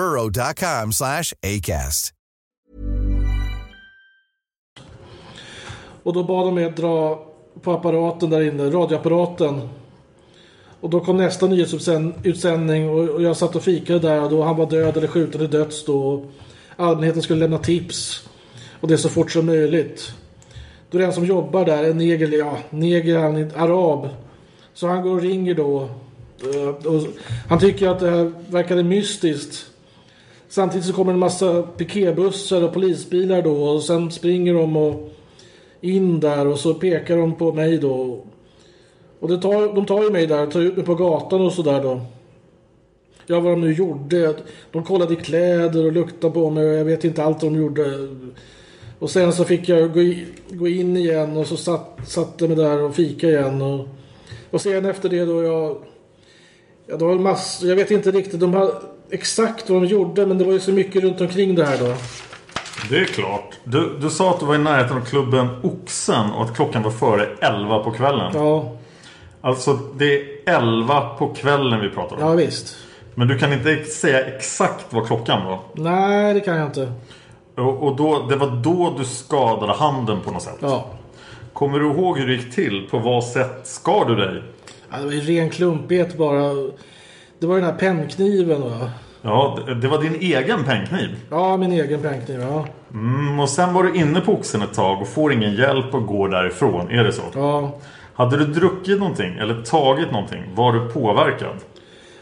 burrow.com 0.00 0.92
slash 0.92 1.32
acast. 1.42 2.12
Och 6.02 6.12
då 6.12 6.24
bad 6.24 6.46
de 6.46 6.54
mig 6.54 6.64
att 6.64 6.76
dra 6.76 7.26
på 7.62 7.72
apparaten 7.72 8.30
där 8.30 8.40
inne, 8.40 8.70
radioapparaten. 8.70 9.68
Och 10.80 10.90
då 10.90 11.00
kom 11.00 11.16
nästa 11.16 11.46
nyhetsutsändning 11.46 12.90
och 12.90 13.22
jag 13.22 13.36
satt 13.36 13.56
och 13.56 13.62
fikade 13.62 13.98
där 13.98 14.22
och 14.22 14.30
då 14.30 14.42
han 14.42 14.56
var 14.56 14.66
död 14.66 14.96
eller 14.96 15.08
skjuten 15.08 15.40
till 15.40 15.50
döds 15.50 15.84
då. 15.84 16.24
Allmänheten 16.76 17.22
skulle 17.22 17.40
lämna 17.40 17.58
tips. 17.58 18.28
Och 18.80 18.88
det 18.88 18.98
så 18.98 19.08
fort 19.08 19.30
som 19.30 19.46
möjligt. 19.46 20.14
Då 20.90 20.98
är 20.98 21.00
det 21.00 21.06
en 21.06 21.12
som 21.12 21.24
jobbar 21.24 21.64
där, 21.64 21.84
en 21.84 21.98
neger, 21.98 22.38
ja, 22.38 22.58
neger, 22.70 23.18
han 23.18 23.36
är 23.36 23.58
arab. 23.58 24.08
Så 24.74 24.86
han 24.86 25.02
går 25.02 25.10
och 25.10 25.22
ringer 25.22 25.54
då. 25.54 25.88
Eh, 26.54 26.86
och 26.86 27.02
han 27.48 27.58
tycker 27.58 27.88
att 27.88 28.00
det 28.00 28.10
här 28.10 28.32
verkade 28.48 28.82
mystiskt. 28.82 29.69
Samtidigt 30.50 30.86
så 30.86 30.92
kommer 30.92 31.12
en 31.12 31.18
massa 31.18 31.62
piketbussar 31.62 32.62
och 32.62 32.72
polisbilar 32.72 33.42
då 33.42 33.62
och 33.62 33.82
sen 33.82 34.10
springer 34.10 34.54
de 34.54 34.76
och 34.76 35.10
in 35.80 36.20
där 36.20 36.46
och 36.46 36.58
så 36.58 36.74
pekar 36.74 37.16
de 37.16 37.34
på 37.34 37.52
mig 37.52 37.78
då. 37.78 38.24
Och 39.20 39.28
det 39.28 39.38
tar, 39.38 39.74
de 39.74 39.86
tar 39.86 40.02
ju 40.02 40.10
mig 40.10 40.26
där, 40.26 40.46
tar 40.46 40.60
ut 40.60 40.76
mig 40.76 40.86
på 40.86 40.94
gatan 40.94 41.40
och 41.40 41.52
sådär 41.52 41.82
då. 41.82 42.00
Ja, 43.26 43.40
vad 43.40 43.52
de 43.52 43.60
nu 43.60 43.72
gjorde. 43.72 44.34
De 44.72 44.84
kollade 44.84 45.14
i 45.14 45.16
kläder 45.16 45.86
och 45.86 45.92
luktade 45.92 46.34
på 46.34 46.50
mig 46.50 46.68
och 46.68 46.74
jag 46.74 46.84
vet 46.84 47.04
inte 47.04 47.24
allt 47.24 47.40
de 47.40 47.56
gjorde. 47.56 48.08
Och 48.98 49.10
sen 49.10 49.32
så 49.32 49.44
fick 49.44 49.68
jag 49.68 49.94
gå, 50.50 50.68
in 50.68 50.96
igen 50.96 51.36
och 51.36 51.46
så 51.46 51.56
satt, 51.56 51.98
satte 52.06 52.48
mig 52.48 52.56
där 52.56 52.82
och 52.82 52.94
fika 52.94 53.28
igen. 53.28 53.62
Och, 53.62 53.88
och 54.50 54.60
sen 54.60 54.84
efter 54.84 55.08
det 55.08 55.24
då 55.24 55.42
jag... 55.42 55.82
Ja, 56.86 56.96
det 56.96 57.04
var 57.04 57.14
massor, 57.14 57.68
jag 57.68 57.76
vet 57.76 57.90
inte 57.90 58.10
riktigt. 58.10 58.40
De 58.40 58.54
hade, 58.54 58.72
exakt 59.12 59.70
vad 59.70 59.82
de 59.82 59.88
gjorde 59.88 60.26
men 60.26 60.38
det 60.38 60.44
var 60.44 60.52
ju 60.52 60.60
så 60.60 60.72
mycket 60.72 61.02
runt 61.02 61.20
omkring 61.20 61.54
det 61.54 61.64
här 61.64 61.78
då. 61.78 61.94
Det 62.88 62.98
är 62.98 63.04
klart. 63.04 63.58
Du, 63.64 63.98
du 64.00 64.10
sa 64.10 64.30
att 64.30 64.40
du 64.40 64.46
var 64.46 64.54
i 64.54 64.58
närheten 64.58 64.96
av 64.96 65.00
klubben 65.00 65.48
Oxen 65.62 66.30
och 66.30 66.44
att 66.44 66.56
klockan 66.56 66.82
var 66.82 66.90
före 66.90 67.28
11 67.40 67.78
på 67.78 67.90
kvällen. 67.90 68.32
Ja. 68.34 68.72
Alltså 69.40 69.78
det 69.94 70.14
är 70.14 70.26
11 70.46 71.00
på 71.18 71.34
kvällen 71.34 71.80
vi 71.80 71.90
pratar 71.90 72.16
om. 72.16 72.22
Ja 72.22 72.32
visst. 72.32 72.76
Men 73.14 73.28
du 73.28 73.38
kan 73.38 73.52
inte 73.52 73.84
säga 73.84 74.26
exakt 74.26 74.86
vad 74.90 75.06
klockan 75.06 75.46
var. 75.46 75.58
Nej 75.74 76.34
det 76.34 76.40
kan 76.40 76.56
jag 76.56 76.66
inte. 76.66 76.92
Och, 77.54 77.82
och 77.82 77.96
då, 77.96 78.26
det 78.28 78.36
var 78.36 78.62
då 78.64 78.94
du 78.98 79.04
skadade 79.04 79.72
handen 79.72 80.20
på 80.24 80.30
något 80.30 80.42
sätt. 80.42 80.58
Ja. 80.60 80.86
Kommer 81.52 81.78
du 81.78 81.86
ihåg 81.86 82.18
hur 82.18 82.26
det 82.26 82.34
gick 82.34 82.54
till? 82.54 82.88
På 82.90 82.98
vad 82.98 83.24
sätt 83.24 83.60
skar 83.66 84.04
du 84.04 84.14
dig? 84.14 84.42
ja 84.90 84.98
det 84.98 85.04
var 85.04 85.12
ju 85.12 85.20
ren 85.20 85.50
klumpighet 85.50 86.18
bara. 86.18 86.52
Det 87.40 87.46
var 87.46 87.56
den 87.56 87.64
här 87.64 87.72
pennkniven 87.72 88.62
va? 88.62 88.90
Ja, 89.22 89.58
det, 89.80 89.88
var 89.88 90.02
din 90.02 90.14
egen 90.14 90.64
pennkniv. 90.64 91.08
Ja, 91.30 91.56
min 91.56 91.72
egen 91.72 92.02
pennkniv, 92.02 92.40
ja. 92.40 92.64
Mm, 92.92 93.40
och 93.40 93.48
sen 93.48 93.74
var 93.74 93.82
du 93.82 93.94
inne 93.94 94.20
på 94.20 94.32
Oxen 94.32 94.62
ett 94.62 94.74
tag 94.74 95.00
och 95.00 95.08
får 95.08 95.32
ingen 95.32 95.54
hjälp 95.54 95.94
och 95.94 96.06
går 96.06 96.28
därifrån. 96.28 96.90
Är 96.90 97.04
det 97.04 97.12
så? 97.12 97.22
Ja. 97.34 97.78
Hade 98.14 98.36
du 98.36 98.44
druckit 98.44 98.98
någonting 98.98 99.36
eller 99.38 99.62
tagit 99.62 100.12
någonting? 100.12 100.42
Var 100.54 100.72
du 100.72 100.88
påverkad? 100.88 101.56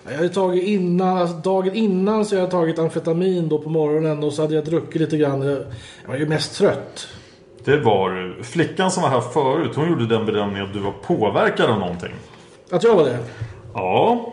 Jag 0.08 0.16
hade 0.16 0.28
tagit 0.28 0.64
innan, 0.64 1.18
alltså 1.18 1.36
dagen 1.36 1.74
innan 1.74 2.24
så 2.24 2.34
jag 2.34 2.40
hade 2.40 2.52
tagit 2.52 2.78
amfetamin 2.78 3.48
då 3.48 3.58
på 3.58 3.70
morgonen 3.70 4.24
och 4.24 4.32
så 4.32 4.42
hade 4.42 4.54
jag 4.54 4.64
druckit 4.64 5.00
lite 5.00 5.16
grann. 5.16 5.42
Jag, 5.42 5.64
var 6.06 6.16
ju 6.16 6.28
mest 6.28 6.58
trött. 6.58 7.08
Det 7.64 7.76
var. 7.76 8.42
Flickan 8.42 8.90
som 8.90 9.02
var 9.02 9.10
här 9.10 9.20
förut, 9.20 9.72
hon 9.74 9.88
gjorde 9.88 10.06
den 10.06 10.26
bedömningen 10.26 10.64
att 10.66 10.72
du 10.72 10.78
var 10.78 10.92
påverkad 10.92 11.70
av 11.70 11.78
någonting. 11.78 12.12
Att 12.70 12.84
jag 12.84 12.96
var 12.96 13.04
det? 13.04 13.18
Ja, 13.74 14.32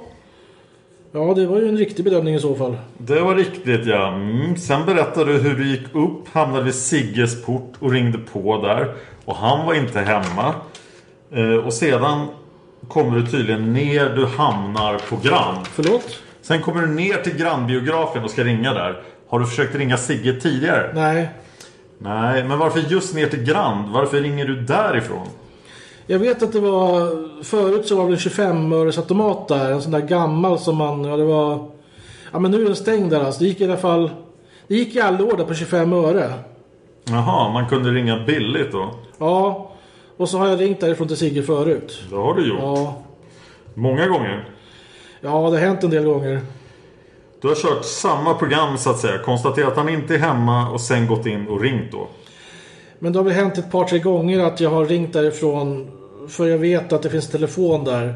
Ja, 1.15 1.33
det 1.33 1.45
var 1.45 1.57
ju 1.57 1.67
en 1.69 1.77
riktig 1.77 2.05
bedömning 2.05 2.35
i 2.35 2.39
så 2.39 2.55
fall. 2.55 2.77
det 2.97 3.19
var 3.19 3.35
riktigt 3.35 3.85
ja. 3.85 4.13
Mm. 4.13 4.57
Sen 4.57 4.85
berättade 4.85 5.33
du 5.33 5.39
hur 5.39 5.55
du 5.55 5.67
gick 5.67 5.95
upp, 5.95 6.27
hamnade 6.33 6.63
vid 6.63 6.75
Sigges 6.75 7.45
port 7.45 7.73
och 7.79 7.91
ringde 7.91 8.17
på 8.17 8.61
där. 8.61 8.93
Och 9.25 9.35
han 9.35 9.65
var 9.65 9.73
inte 9.73 9.99
hemma. 10.01 10.53
Eh, 11.31 11.65
och 11.65 11.73
sedan 11.73 12.27
kommer 12.87 13.19
du 13.19 13.27
tydligen 13.27 13.73
ner, 13.73 14.09
du 14.09 14.25
hamnar 14.25 14.97
på 15.09 15.15
Grand. 15.23 15.67
Förlåt? 15.67 16.19
Sen 16.41 16.61
kommer 16.61 16.81
du 16.81 16.87
ner 16.87 17.13
till 17.17 17.37
Grandbiografen 17.37 18.23
och 18.23 18.31
ska 18.31 18.43
ringa 18.43 18.73
där. 18.73 19.01
Har 19.29 19.39
du 19.39 19.45
försökt 19.45 19.75
ringa 19.75 19.97
Sigge 19.97 20.33
tidigare? 20.41 20.91
Nej. 20.93 21.29
Nej, 21.97 22.43
men 22.43 22.59
varför 22.59 22.79
just 22.79 23.15
ner 23.15 23.27
till 23.27 23.43
Grand? 23.43 23.93
Varför 23.93 24.21
ringer 24.21 24.45
du 24.45 24.61
därifrån? 24.61 25.27
Jag 26.07 26.19
vet 26.19 26.43
att 26.43 26.53
det 26.53 26.59
var... 26.59 27.43
Förut 27.43 27.87
så 27.87 27.95
var 27.95 28.05
det 28.07 28.13
en 28.13 28.17
25 28.19 28.73
öres 28.73 28.97
automat 28.97 29.47
där. 29.47 29.71
En 29.71 29.81
sån 29.81 29.91
där 29.91 29.99
gammal 30.01 30.59
som 30.59 30.77
man... 30.77 31.03
Ja, 31.03 31.17
det 31.17 31.25
var... 31.25 31.71
Ja, 32.31 32.39
men 32.39 32.51
nu 32.51 32.61
är 32.61 32.65
den 32.65 32.75
stängd 32.75 33.09
där 33.11 33.23
alltså. 33.23 33.39
Det 33.39 33.47
gick 33.47 33.61
i 33.61 33.63
alla 33.63 33.77
fall... 33.77 34.09
Det 34.67 34.75
gick 34.75 34.95
i 34.95 35.01
alla 35.01 35.23
år 35.23 35.37
där 35.37 35.43
på 35.45 35.53
25 35.53 35.93
öre. 35.93 36.33
Jaha, 37.03 37.49
man 37.53 37.67
kunde 37.69 37.89
ringa 37.91 38.19
billigt 38.25 38.71
då. 38.71 38.91
Ja, 39.17 39.71
och 40.17 40.29
så 40.29 40.37
har 40.37 40.47
jag 40.47 40.61
ringt 40.61 40.79
därifrån 40.79 41.07
till 41.07 41.17
Sigge 41.17 41.43
förut. 41.43 42.03
Det 42.09 42.15
har 42.15 42.33
du 42.33 42.47
gjort. 42.49 42.59
Ja, 42.61 42.95
Många 43.73 44.07
gånger. 44.07 44.49
ja 45.21 45.29
det 45.29 45.57
har 45.57 45.57
hänt 45.57 45.83
en 45.83 45.89
del 45.89 46.03
gånger. 46.03 46.41
Du 47.41 47.47
har 47.47 47.55
kört 47.55 47.85
samma 47.85 48.33
program 48.33 48.77
så 48.77 48.89
att 48.89 48.99
säga. 48.99 49.17
Konstaterat 49.17 49.71
att 49.71 49.77
han 49.77 49.89
inte 49.89 50.13
är 50.15 50.17
hemma 50.19 50.69
och 50.69 50.81
sen 50.81 51.07
gått 51.07 51.25
in 51.25 51.47
och 51.47 51.61
ringt 51.61 51.91
då. 51.91 52.07
Men 53.05 53.13
det 53.13 53.19
har 53.19 53.23
väl 53.23 53.33
hänt 53.33 53.57
ett 53.57 53.71
par, 53.71 53.85
tre 53.85 53.99
gånger 53.99 54.39
att 54.39 54.59
jag 54.59 54.69
har 54.69 54.85
ringt 54.85 55.13
därifrån 55.13 55.91
för 56.27 56.47
jag 56.47 56.57
vet 56.57 56.93
att 56.93 57.01
det 57.01 57.09
finns 57.09 57.29
telefon 57.29 57.83
där. 57.83 58.15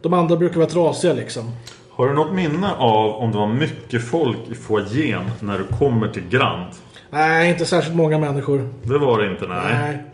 De 0.00 0.12
andra 0.12 0.36
brukar 0.36 0.56
vara 0.56 0.68
trasiga 0.68 1.12
liksom. 1.12 1.50
Har 1.90 2.08
du 2.08 2.14
något 2.14 2.32
minne 2.32 2.74
av 2.74 3.10
om 3.10 3.32
det 3.32 3.38
var 3.38 3.46
mycket 3.46 4.08
folk 4.08 4.38
i 4.50 4.54
foajén 4.54 5.30
när 5.40 5.58
du 5.58 5.64
kommer 5.64 6.08
till 6.08 6.28
Grand? 6.28 6.66
Nej, 7.10 7.50
inte 7.50 7.66
särskilt 7.66 7.96
många 7.96 8.18
människor. 8.18 8.68
Det 8.82 8.98
var 8.98 9.18
det 9.18 9.30
inte, 9.30 9.46
nej. 9.46 9.74
Nej. 9.80 10.04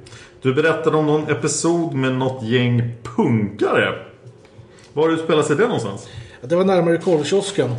Du 0.43 0.55
berättade 0.55 0.97
om 0.97 1.07
någon 1.07 1.31
episod 1.31 1.95
med 1.95 2.15
något 2.15 2.43
gäng 2.43 2.93
punkare. 3.17 3.95
Var 4.93 5.11
utspelar 5.11 5.43
sig 5.43 5.57
det 5.57 5.63
någonstans? 5.63 6.09
Det 6.43 6.57
var 6.57 6.65
närmare 6.65 6.97
korvkiosken. 6.97 7.71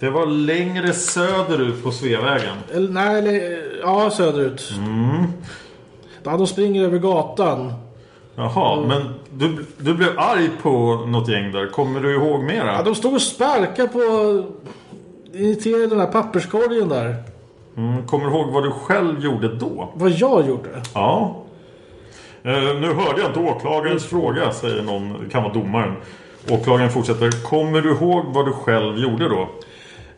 Det 0.00 0.10
var 0.10 0.26
längre 0.26 0.92
söderut 0.92 1.82
på 1.84 1.90
Sveavägen. 1.90 2.56
Eller, 2.74 2.88
nej, 2.92 3.18
eller, 3.18 3.62
ja 3.82 4.10
söderut. 4.10 4.72
Mm. 4.76 5.26
Ja, 6.22 6.36
de 6.36 6.46
springer 6.46 6.84
över 6.84 6.98
gatan. 6.98 7.72
Jaha, 8.34 8.86
men 8.86 9.14
du, 9.30 9.66
du 9.78 9.94
blev 9.94 10.18
arg 10.18 10.50
på 10.62 10.94
något 11.06 11.28
gäng 11.28 11.52
där. 11.52 11.66
Kommer 11.66 12.00
du 12.00 12.14
ihåg 12.14 12.42
mera? 12.42 12.72
Ja, 12.72 12.82
de 12.82 12.94
stod 12.94 13.14
och 13.14 13.22
sparkade 13.22 13.88
på... 13.88 14.44
Till 15.62 15.88
den 15.90 16.00
här 16.00 16.06
papperskorgen 16.06 16.88
där. 16.88 17.16
Mm, 17.76 18.06
kommer 18.06 18.24
du 18.24 18.30
ihåg 18.30 18.52
vad 18.52 18.62
du 18.62 18.70
själv 18.70 19.24
gjorde 19.24 19.54
då? 19.54 19.88
Vad 19.94 20.10
jag 20.10 20.48
gjorde? 20.48 20.68
Ja. 20.94 21.36
Eh, 22.42 22.52
nu 22.52 22.92
hörde 22.92 23.20
jag 23.20 23.30
inte 23.30 23.40
åklagarens 23.40 24.06
fråga, 24.06 24.52
säger 24.52 24.82
någon. 24.82 25.12
Det 25.24 25.30
kan 25.30 25.42
vara 25.42 25.52
domaren. 25.52 25.94
Åklagaren 26.50 26.90
fortsätter. 26.90 27.44
Kommer 27.44 27.80
du 27.80 27.90
ihåg 27.90 28.24
vad 28.26 28.46
du 28.46 28.52
själv 28.52 28.98
gjorde 28.98 29.28
då? 29.28 29.48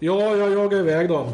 Ja, 0.02 0.36
jag 0.36 0.52
jagade 0.52 0.78
iväg 0.78 1.08
dem. 1.08 1.26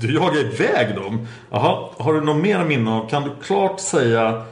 Du 0.00 0.14
jagade 0.14 0.40
iväg 0.40 0.94
dem? 0.94 1.26
Jaha, 1.50 1.88
har 1.96 2.14
du 2.14 2.20
något 2.20 2.42
mer 2.42 2.64
minne 2.64 2.90
av? 2.90 3.08
Kan 3.08 3.22
du 3.22 3.30
klart 3.42 3.80
säga 3.80 4.42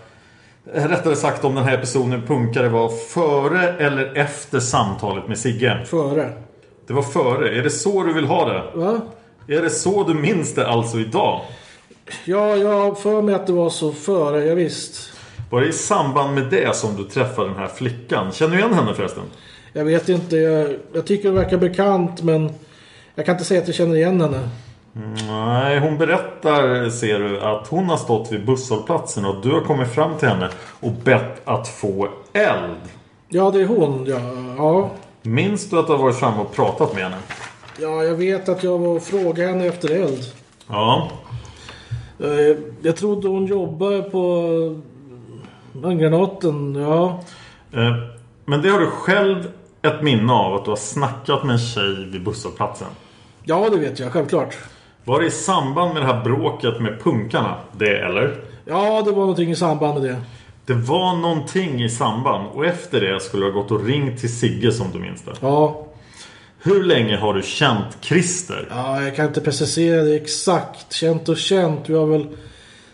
eh, 0.74 0.88
Rättare 0.88 1.16
sagt 1.16 1.44
om 1.44 1.54
den 1.54 1.64
här 1.64 2.06
med 2.06 2.26
punkare 2.26 2.68
var 2.68 2.88
före 2.88 3.68
eller 3.68 4.16
efter 4.18 4.60
samtalet 4.60 5.28
med 5.28 5.38
Sigge? 5.38 5.84
Före. 5.86 6.32
Det 6.86 6.92
var 6.92 7.02
före. 7.02 7.58
Är 7.58 7.62
det 7.62 7.70
så 7.70 8.02
du 8.02 8.12
vill 8.12 8.24
ha 8.24 8.48
det? 8.48 8.62
Va? 8.74 9.00
Är 9.48 9.62
det 9.62 9.70
så 9.70 10.04
du 10.04 10.14
minns 10.14 10.54
det 10.54 10.66
alltså 10.68 10.98
idag? 10.98 11.40
Ja, 12.24 12.56
jag 12.56 12.80
har 12.80 12.94
för 12.94 13.22
mig 13.22 13.34
att 13.34 13.46
det 13.46 13.52
var 13.52 13.70
så 13.70 13.92
före, 13.92 14.44
ja, 14.44 14.54
visst. 14.54 15.12
Var 15.50 15.60
det 15.60 15.68
i 15.68 15.72
samband 15.72 16.34
med 16.34 16.44
det 16.50 16.76
som 16.76 16.96
du 16.96 17.04
träffade 17.04 17.48
den 17.48 17.56
här 17.56 17.68
flickan? 17.68 18.32
Känner 18.32 18.52
du 18.56 18.58
igen 18.58 18.74
henne 18.74 18.94
förresten? 18.94 19.22
Jag 19.72 19.84
vet 19.84 20.08
inte, 20.08 20.36
jag, 20.36 20.76
jag 20.92 21.06
tycker 21.06 21.28
det 21.28 21.34
verkar 21.34 21.56
bekant 21.56 22.22
men 22.22 22.52
jag 23.14 23.26
kan 23.26 23.34
inte 23.34 23.44
säga 23.44 23.60
att 23.60 23.66
jag 23.68 23.74
känner 23.76 23.96
igen 23.96 24.20
henne. 24.20 24.48
Nej, 25.28 25.78
hon 25.80 25.98
berättar, 25.98 26.90
ser 26.90 27.18
du, 27.18 27.40
att 27.40 27.68
hon 27.68 27.84
har 27.84 27.96
stått 27.96 28.32
vid 28.32 28.46
busshållplatsen 28.46 29.24
och 29.24 29.42
du 29.42 29.50
har 29.50 29.60
kommit 29.60 29.88
fram 29.88 30.18
till 30.18 30.28
henne 30.28 30.48
och 30.80 30.92
bett 30.92 31.40
att 31.48 31.68
få 31.68 32.08
eld. 32.32 32.76
Ja, 33.28 33.50
det 33.50 33.60
är 33.60 33.66
hon, 33.66 34.04
ja. 34.08 34.20
Ja, 34.56 34.90
Minns 35.22 35.70
du 35.70 35.78
att 35.78 35.86
du 35.86 35.92
har 35.92 35.98
varit 35.98 36.16
framme 36.16 36.40
och 36.42 36.52
pratat 36.54 36.94
med 36.94 37.02
henne? 37.04 37.16
ja 37.80 38.04
jag 38.04 38.14
vet 38.14 38.48
att 38.48 38.62
jag 38.62 38.78
var 38.78 38.88
och 38.96 39.02
frågade 39.02 39.48
henne 39.48 39.66
efter 39.66 39.90
eld. 40.02 40.24
Ja. 40.68 41.08
Eh, 42.20 42.56
Jag 42.82 42.96
trodde 42.96 43.28
hon 43.28 43.46
jobbade 43.46 44.02
på 44.02 44.46
handgranaten, 45.82 46.74
ja. 46.74 47.20
Eh, 47.72 47.94
Men 48.44 48.62
det 48.62 48.68
har 48.68 48.80
du 48.80 48.86
själv 48.86 49.48
ett 49.82 50.02
minne 50.02 50.32
av 50.32 50.54
att 50.54 50.64
du 50.64 50.70
har 50.70 50.76
snackat 50.76 51.44
med 51.44 51.52
en 51.52 51.58
tjej 51.58 52.04
vid 52.04 52.24
busshållplatsen. 52.24 52.88
Ja, 53.44 53.68
det 53.70 53.78
vet 53.78 53.98
jag, 53.98 54.12
självklart. 54.12 54.56
Var 55.04 55.20
det 55.20 55.26
i 55.26 55.30
samband 55.30 55.94
med 55.94 56.02
det 56.02 56.06
här 56.06 56.24
bråket 56.24 56.80
med 56.80 57.00
punkarna? 57.02 57.54
Det 57.78 57.98
eller? 57.98 58.40
Ja, 58.64 59.02
det 59.02 59.10
var 59.10 59.20
någonting 59.20 59.50
i 59.50 59.56
samband 59.56 60.00
med 60.00 60.10
det. 60.10 60.20
Det 60.66 60.74
var 60.74 61.16
någonting 61.16 61.82
i 61.84 61.88
samband 61.88 62.48
och 62.52 62.66
efter 62.66 63.00
det 63.00 63.20
skulle 63.20 63.46
du 63.46 63.52
ha 63.52 63.60
gått 63.62 63.70
och 63.70 63.84
ringt 63.84 64.20
till 64.20 64.38
Sigge 64.38 64.72
som 64.72 64.86
du 64.92 64.98
minns 64.98 65.22
det. 65.22 65.32
Ja, 65.40 65.86
Hur 66.62 66.84
länge 66.84 67.16
har 67.16 67.34
du 67.34 67.42
känt 67.42 67.98
Christer? 68.00 68.68
ja 68.70 69.02
jag 69.02 69.16
kan 69.16 69.26
inte 69.26 69.40
precisera 69.40 70.02
det 70.02 70.14
exakt. 70.16 70.92
Känt 70.92 71.28
och 71.28 71.36
känt. 71.36 71.88
Vi 71.88 71.94
har 71.94 72.06
väl 72.06 72.26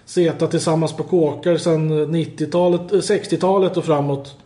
setat 0.04 0.50
tillsammans 0.50 0.96
på 0.96 1.02
kåkar 1.02 1.56
sedan 1.56 1.90
90-talet, 2.14 2.92
eh, 2.92 2.96
60-talet 2.98 3.76
och 3.76 3.84
framåt. 3.84 4.36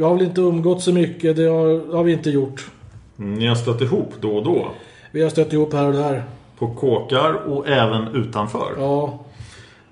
Vi 0.00 0.04
har 0.04 0.14
väl 0.14 0.26
inte 0.26 0.40
umgått 0.40 0.82
så 0.82 0.92
mycket, 0.92 1.36
det 1.36 1.44
har, 1.44 1.96
har 1.96 2.04
vi 2.04 2.12
inte 2.12 2.30
gjort. 2.30 2.70
Ni 3.16 3.46
har 3.46 3.54
stött 3.54 3.80
ihop 3.80 4.12
då 4.20 4.36
och 4.36 4.44
då. 4.44 4.68
Vi 5.10 5.22
har 5.22 5.30
stött 5.30 5.52
ihop 5.52 5.72
här 5.72 5.86
och 5.86 5.92
där. 5.92 6.24
På 6.58 6.74
kåkar 6.74 7.32
och 7.32 7.68
även 7.68 8.14
utanför. 8.14 8.74
Ja, 8.78 9.24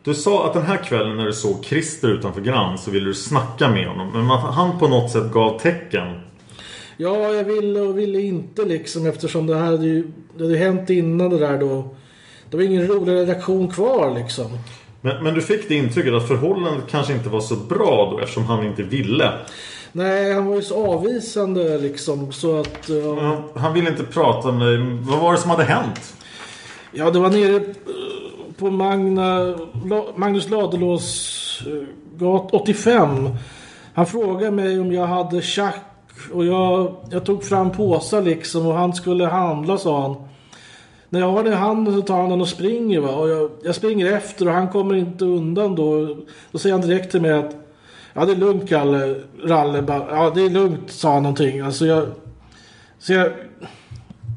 Du 0.02 0.14
sa 0.14 0.46
att 0.46 0.54
den 0.54 0.62
här 0.62 0.76
kvällen 0.76 1.16
när 1.16 1.26
du 1.26 1.32
såg 1.32 1.64
Christer 1.64 2.08
utanför 2.08 2.40
Grand 2.40 2.80
så 2.80 2.90
ville 2.90 3.06
du 3.06 3.14
snacka 3.14 3.70
med 3.70 3.88
honom. 3.88 4.10
Men 4.12 4.30
att 4.30 4.54
han 4.54 4.78
på 4.78 4.88
något 4.88 5.10
sätt 5.10 5.32
gav 5.32 5.58
tecken. 5.58 6.20
ja 6.96 7.16
jag 7.16 7.44
ville 7.44 7.80
och 7.80 7.98
ville 7.98 8.20
inte 8.20 8.64
liksom 8.64 9.06
eftersom 9.06 9.46
det 9.46 9.54
här 9.54 9.64
hade 9.64 9.86
ju 9.86 10.06
det 10.36 10.44
hade 10.44 10.56
hänt 10.56 10.90
innan 10.90 11.30
det 11.30 11.38
där 11.38 11.58
då. 11.58 11.88
Det 12.50 12.56
var 12.56 12.64
ingen 12.64 12.86
rolig 12.86 13.12
redaktion 13.12 13.68
kvar 13.68 14.14
liksom. 14.14 14.46
Men, 15.00 15.24
men 15.24 15.34
du 15.34 15.42
fick 15.42 15.68
det 15.68 15.74
intrycket 15.74 16.12
att 16.12 16.28
förhållandet 16.28 16.84
kanske 16.90 17.12
inte 17.12 17.28
var 17.28 17.40
så 17.40 17.56
bra 17.56 18.08
då 18.12 18.18
eftersom 18.18 18.44
han 18.44 18.66
inte 18.66 18.82
ville. 18.82 19.32
Nej, 19.98 20.32
han 20.34 20.46
var 20.46 20.56
ju 20.56 20.62
så 20.62 20.86
avvisande 20.86 21.78
liksom 21.78 22.32
så 22.32 22.60
att... 22.60 22.88
ja. 22.88 22.94
Ja, 23.22 23.60
Han 23.60 23.74
ville 23.74 23.90
inte 23.90 24.04
prata 24.04 24.52
med 24.52 24.66
dig. 24.66 24.78
Vad 25.00 25.18
var 25.18 25.32
det 25.32 25.38
som 25.38 25.50
hade 25.50 25.64
hänt? 25.64 26.14
Ja, 26.92 27.10
det 27.10 27.18
var 27.18 27.30
nere 27.30 27.56
eh, 27.56 27.62
på 28.58 28.70
Magna, 28.70 29.54
Magnus 30.16 30.50
Ladulås 30.50 31.62
eh, 31.66 31.88
gat 32.18 32.48
85. 32.52 33.28
Han 33.94 34.06
frågade 34.06 34.50
mig 34.50 34.80
om 34.80 34.92
jag 34.92 35.06
hade 35.06 35.42
tjack 35.42 35.84
och 36.32 36.44
jag, 36.44 36.96
jag 37.10 37.26
tog 37.26 37.44
fram 37.44 37.70
påsar 37.72 38.22
liksom 38.22 38.66
och 38.66 38.74
han 38.74 38.92
skulle 38.92 39.26
handla 39.26 39.78
sa 39.78 40.00
han. 40.00 40.16
När 41.08 41.20
jag 41.20 41.30
har 41.30 41.44
den 41.44 41.52
i 41.52 41.56
handen 41.56 41.94
så 41.94 42.02
tar 42.02 42.20
han 42.20 42.30
den 42.30 42.40
och 42.40 42.48
springer 42.48 43.00
va. 43.00 43.14
Och 43.14 43.28
jag, 43.28 43.50
jag 43.62 43.74
springer 43.74 44.12
efter 44.12 44.48
och 44.48 44.54
han 44.54 44.68
kommer 44.68 44.94
inte 44.94 45.24
undan 45.24 45.74
då. 45.74 46.16
Då 46.50 46.58
säger 46.58 46.78
han 46.78 46.88
direkt 46.88 47.10
till 47.10 47.22
mig 47.22 47.32
att 47.32 47.67
Ja 48.14 48.24
det 48.24 48.32
är 48.32 48.36
lugnt 48.36 48.68
Kalle, 48.68 49.14
Ralle. 49.44 49.82
bara, 49.82 50.06
Ja 50.10 50.32
det 50.34 50.42
är 50.42 50.50
lugnt 50.50 50.90
sa 50.90 51.12
han 51.14 51.22
någonting. 51.22 51.60
Alltså 51.60 51.86
jag... 51.86 52.06
Så 52.98 53.12
jag... 53.12 53.28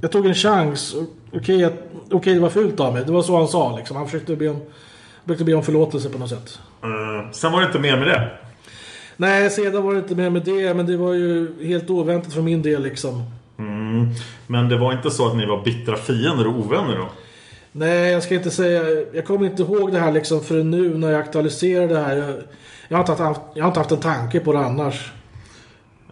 Jag 0.01 0.11
tog 0.11 0.25
en 0.25 0.33
chans. 0.35 0.95
Okej, 1.33 1.63
att- 1.63 1.83
okej 2.11 2.33
det 2.33 2.39
var 2.39 2.49
fult 2.49 2.79
av 2.79 2.93
mig. 2.93 3.03
Det 3.05 3.11
var 3.11 3.21
så 3.21 3.37
han 3.37 3.47
sa 3.47 3.77
liksom. 3.77 3.97
Han 3.97 4.05
försökte 4.05 4.35
be 4.35 4.47
om, 4.49 4.61
försökte 5.25 5.43
be 5.43 5.53
om 5.53 5.63
förlåtelse 5.63 6.09
på 6.09 6.17
något 6.17 6.29
sätt. 6.29 6.59
Eh, 6.83 7.31
sen 7.31 7.51
var 7.51 7.59
det 7.61 7.65
inte 7.67 7.79
mer 7.79 7.97
med 7.97 8.07
det. 8.07 8.29
Nej, 9.17 9.49
sedan 9.49 9.83
var 9.83 9.93
det 9.93 9.99
inte 9.99 10.15
mer 10.15 10.29
med 10.29 10.41
det. 10.41 10.73
Men 10.73 10.85
det 10.85 10.97
var 10.97 11.13
ju 11.13 11.53
helt 11.67 11.89
oväntat 11.89 12.33
för 12.33 12.41
min 12.41 12.61
del 12.61 12.83
liksom. 12.83 13.23
Mm. 13.59 14.07
Men 14.47 14.69
det 14.69 14.77
var 14.77 14.93
inte 14.93 15.11
så 15.11 15.27
att 15.27 15.35
ni 15.35 15.45
var 15.45 15.63
bittra 15.63 15.95
fiender 15.97 16.47
och 16.47 16.59
ovänner 16.59 16.97
då? 16.97 17.09
Nej, 17.71 18.11
jag 18.11 18.23
ska 18.23 18.35
inte 18.35 18.51
säga. 18.51 18.83
Jag 19.13 19.25
kommer 19.25 19.45
inte 19.45 19.61
ihåg 19.63 19.91
det 19.91 19.99
här 19.99 20.11
liksom 20.11 20.41
förrän 20.43 20.71
nu 20.71 20.97
när 20.97 21.11
jag 21.11 21.19
aktualiserar 21.21 21.87
det 21.87 21.99
här. 21.99 22.15
Jag, 22.17 22.35
jag, 22.91 22.97
har, 22.97 23.11
inte 23.11 23.23
haft, 23.23 23.41
jag 23.53 23.63
har 23.63 23.67
inte 23.69 23.79
haft 23.79 23.91
en 23.91 23.99
tanke 23.99 24.39
på 24.39 24.53
det 24.53 24.59
annars. 24.59 25.11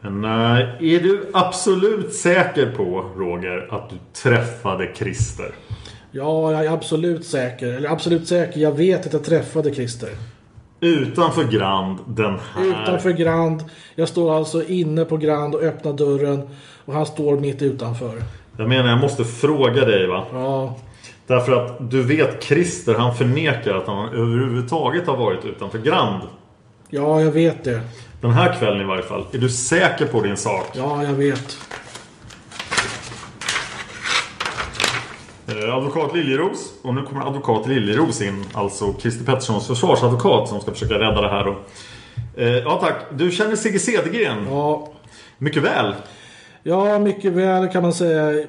Men, 0.01 0.23
eh, 0.23 0.59
är 0.79 1.03
du 1.03 1.29
absolut 1.33 2.13
säker 2.13 2.71
på, 2.71 3.05
Roger, 3.15 3.67
att 3.73 3.89
du 3.89 3.95
träffade 4.13 4.89
Christer? 4.95 5.51
Ja, 6.11 6.51
jag 6.51 6.65
är 6.65 6.71
absolut 6.71 7.25
säker. 7.25 7.67
Eller 7.67 7.89
absolut 7.89 8.27
säker. 8.27 8.59
Jag 8.59 8.71
vet 8.71 9.05
att 9.05 9.13
jag 9.13 9.23
träffade 9.23 9.73
Christer. 9.73 10.09
Utanför 10.79 11.43
Grand 11.43 11.99
den 12.07 12.39
här... 12.53 12.65
Utanför 12.65 13.11
Grand. 13.11 13.63
Jag 13.95 14.07
står 14.07 14.37
alltså 14.37 14.63
inne 14.63 15.05
på 15.05 15.17
Grand 15.17 15.55
och 15.55 15.61
öppnar 15.61 15.93
dörren. 15.93 16.49
Och 16.85 16.93
han 16.93 17.05
står 17.05 17.39
mitt 17.39 17.61
utanför. 17.61 18.23
Jag 18.57 18.69
menar, 18.69 18.89
jag 18.89 18.99
måste 18.99 19.23
fråga 19.23 19.85
dig 19.85 20.07
va. 20.07 20.25
Ja, 20.33 20.75
Därför 21.27 21.51
att 21.51 21.91
du 21.91 22.03
vet 22.03 22.43
Christer, 22.43 22.93
han 22.93 23.15
förnekar 23.15 23.73
att 23.73 23.87
han 23.87 24.09
överhuvudtaget 24.09 25.07
har 25.07 25.17
varit 25.17 25.45
utanför 25.45 25.79
Grand. 25.79 26.21
Ja 26.89 27.21
jag 27.21 27.31
vet 27.31 27.63
det. 27.63 27.81
Den 28.21 28.31
här 28.31 28.53
kvällen 28.59 28.81
i 28.81 28.83
varje 28.83 29.03
fall. 29.03 29.25
Är 29.33 29.37
du 29.37 29.49
säker 29.49 30.05
på 30.05 30.21
din 30.21 30.37
sak? 30.37 30.65
Ja, 30.73 31.03
jag 31.03 31.13
vet. 31.13 31.57
Eh, 35.47 35.75
advokat 35.75 36.15
Liljeros. 36.15 36.73
Och 36.81 36.93
nu 36.93 37.01
kommer 37.01 37.27
advokat 37.27 37.67
Liljeros 37.67 38.21
in. 38.21 38.45
Alltså 38.53 38.93
Christer 39.01 39.25
Petterssons 39.25 39.67
försvarsadvokat 39.67 40.49
som 40.49 40.61
ska 40.61 40.71
försöka 40.71 40.93
rädda 40.93 41.21
det 41.21 41.29
här 41.29 41.43
då. 41.43 41.55
Eh, 42.41 42.47
ja 42.57 42.77
tack. 42.81 42.95
Du 43.11 43.31
känner 43.31 43.55
Sigge 43.55 43.79
Cedergren? 43.79 44.45
Ja, 44.49 44.91
Mycket 45.37 45.63
väl. 45.63 45.95
ja, 46.63 46.99
mycket 46.99 47.33
väl 47.33 47.67
kan 47.67 47.81
man 47.81 47.93
säga. 47.93 48.47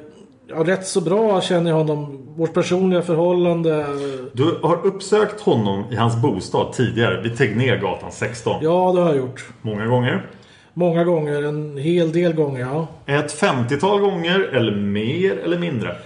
Ja, 0.51 0.65
rätt 0.67 0.87
så 0.87 1.01
bra 1.01 1.41
känner 1.41 1.71
jag 1.71 1.77
honom. 1.77 2.27
Vårt 2.37 2.55
personliga 2.55 3.03
förhållande. 3.03 3.87
Du 4.33 4.59
har 4.63 4.87
uppsökt 4.87 5.41
honom 5.41 5.85
i 5.91 5.97
hans 5.97 6.17
bostad 6.23 6.73
tidigare 6.73 7.23
vid 7.23 7.39
Tegnérgatan 7.39 8.13
16. 8.13 8.57
Ja, 8.63 8.93
det 8.93 9.01
har 9.01 9.09
jag 9.09 9.17
gjort. 9.17 9.49
Många 9.63 9.87
gånger. 9.87 10.27
Många 10.75 11.05
gånger, 11.05 11.43
en 11.43 11.77
hel 11.77 12.13
del 12.13 12.33
gånger, 12.33 12.61
ja. 12.61 12.87
Ett 13.07 13.41
50-tal 13.41 14.01
gånger 14.01 14.41
eller 14.41 14.73
mer 14.73 15.39
eller 15.39 15.59
mindre? 15.59 15.97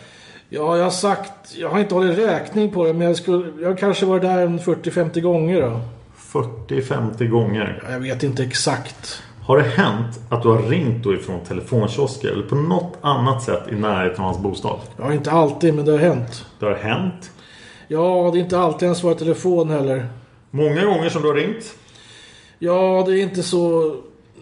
Ja, 0.48 0.76
jag 0.76 0.85
har 0.85 0.90
sagt, 0.90 1.57
jag 1.57 1.68
har 1.68 1.80
inte 1.80 1.94
hållit 1.94 2.18
räkning 2.18 2.70
på 2.70 2.85
det, 2.85 2.92
men 2.92 3.07
jag, 3.07 3.16
skulle, 3.16 3.52
jag 3.62 3.78
kanske 3.78 4.07
varit 4.07 4.22
där 4.22 4.38
en 4.38 4.59
40-50 4.59 5.20
gånger 5.20 5.61
då. 5.61 5.80
40-50 6.68 7.28
gånger. 7.28 7.83
Jag 7.90 8.00
vet 8.00 8.22
inte 8.22 8.42
exakt. 8.42 9.22
Har 9.46 9.57
det 9.57 9.62
hänt 9.62 10.20
att 10.28 10.42
du 10.42 10.48
har 10.48 10.62
ringt 10.62 11.04
då 11.04 11.14
ifrån 11.14 11.40
telefonkiosker 11.40 12.28
eller 12.28 12.42
på 12.42 12.54
något 12.54 12.98
annat 13.00 13.42
sätt 13.42 13.62
i 13.72 13.74
närheten 13.74 14.20
av 14.20 14.26
hans 14.26 14.42
bostad? 14.42 14.78
Ja, 14.98 15.12
inte 15.12 15.30
alltid, 15.30 15.74
men 15.74 15.85
det 15.85 15.92
har 15.92 15.98
hänt. 15.98 16.46
Det 16.59 16.66
har 16.66 16.74
hänt. 16.74 17.30
Ja, 17.88 18.30
det 18.33 18.38
är 18.38 18.42
inte 18.42 18.59
alltid 18.59 18.88
han 18.88 18.96
svarar 18.96 19.14
telefon 19.14 19.70
heller. 19.70 20.07
Många 20.50 20.85
gånger 20.85 21.09
som 21.09 21.22
du 21.22 21.28
har 21.28 21.35
ringt. 21.35 21.74
Ja, 22.59 23.04
det 23.07 23.20
är 23.20 23.22
inte 23.22 23.42
så... 23.42 23.94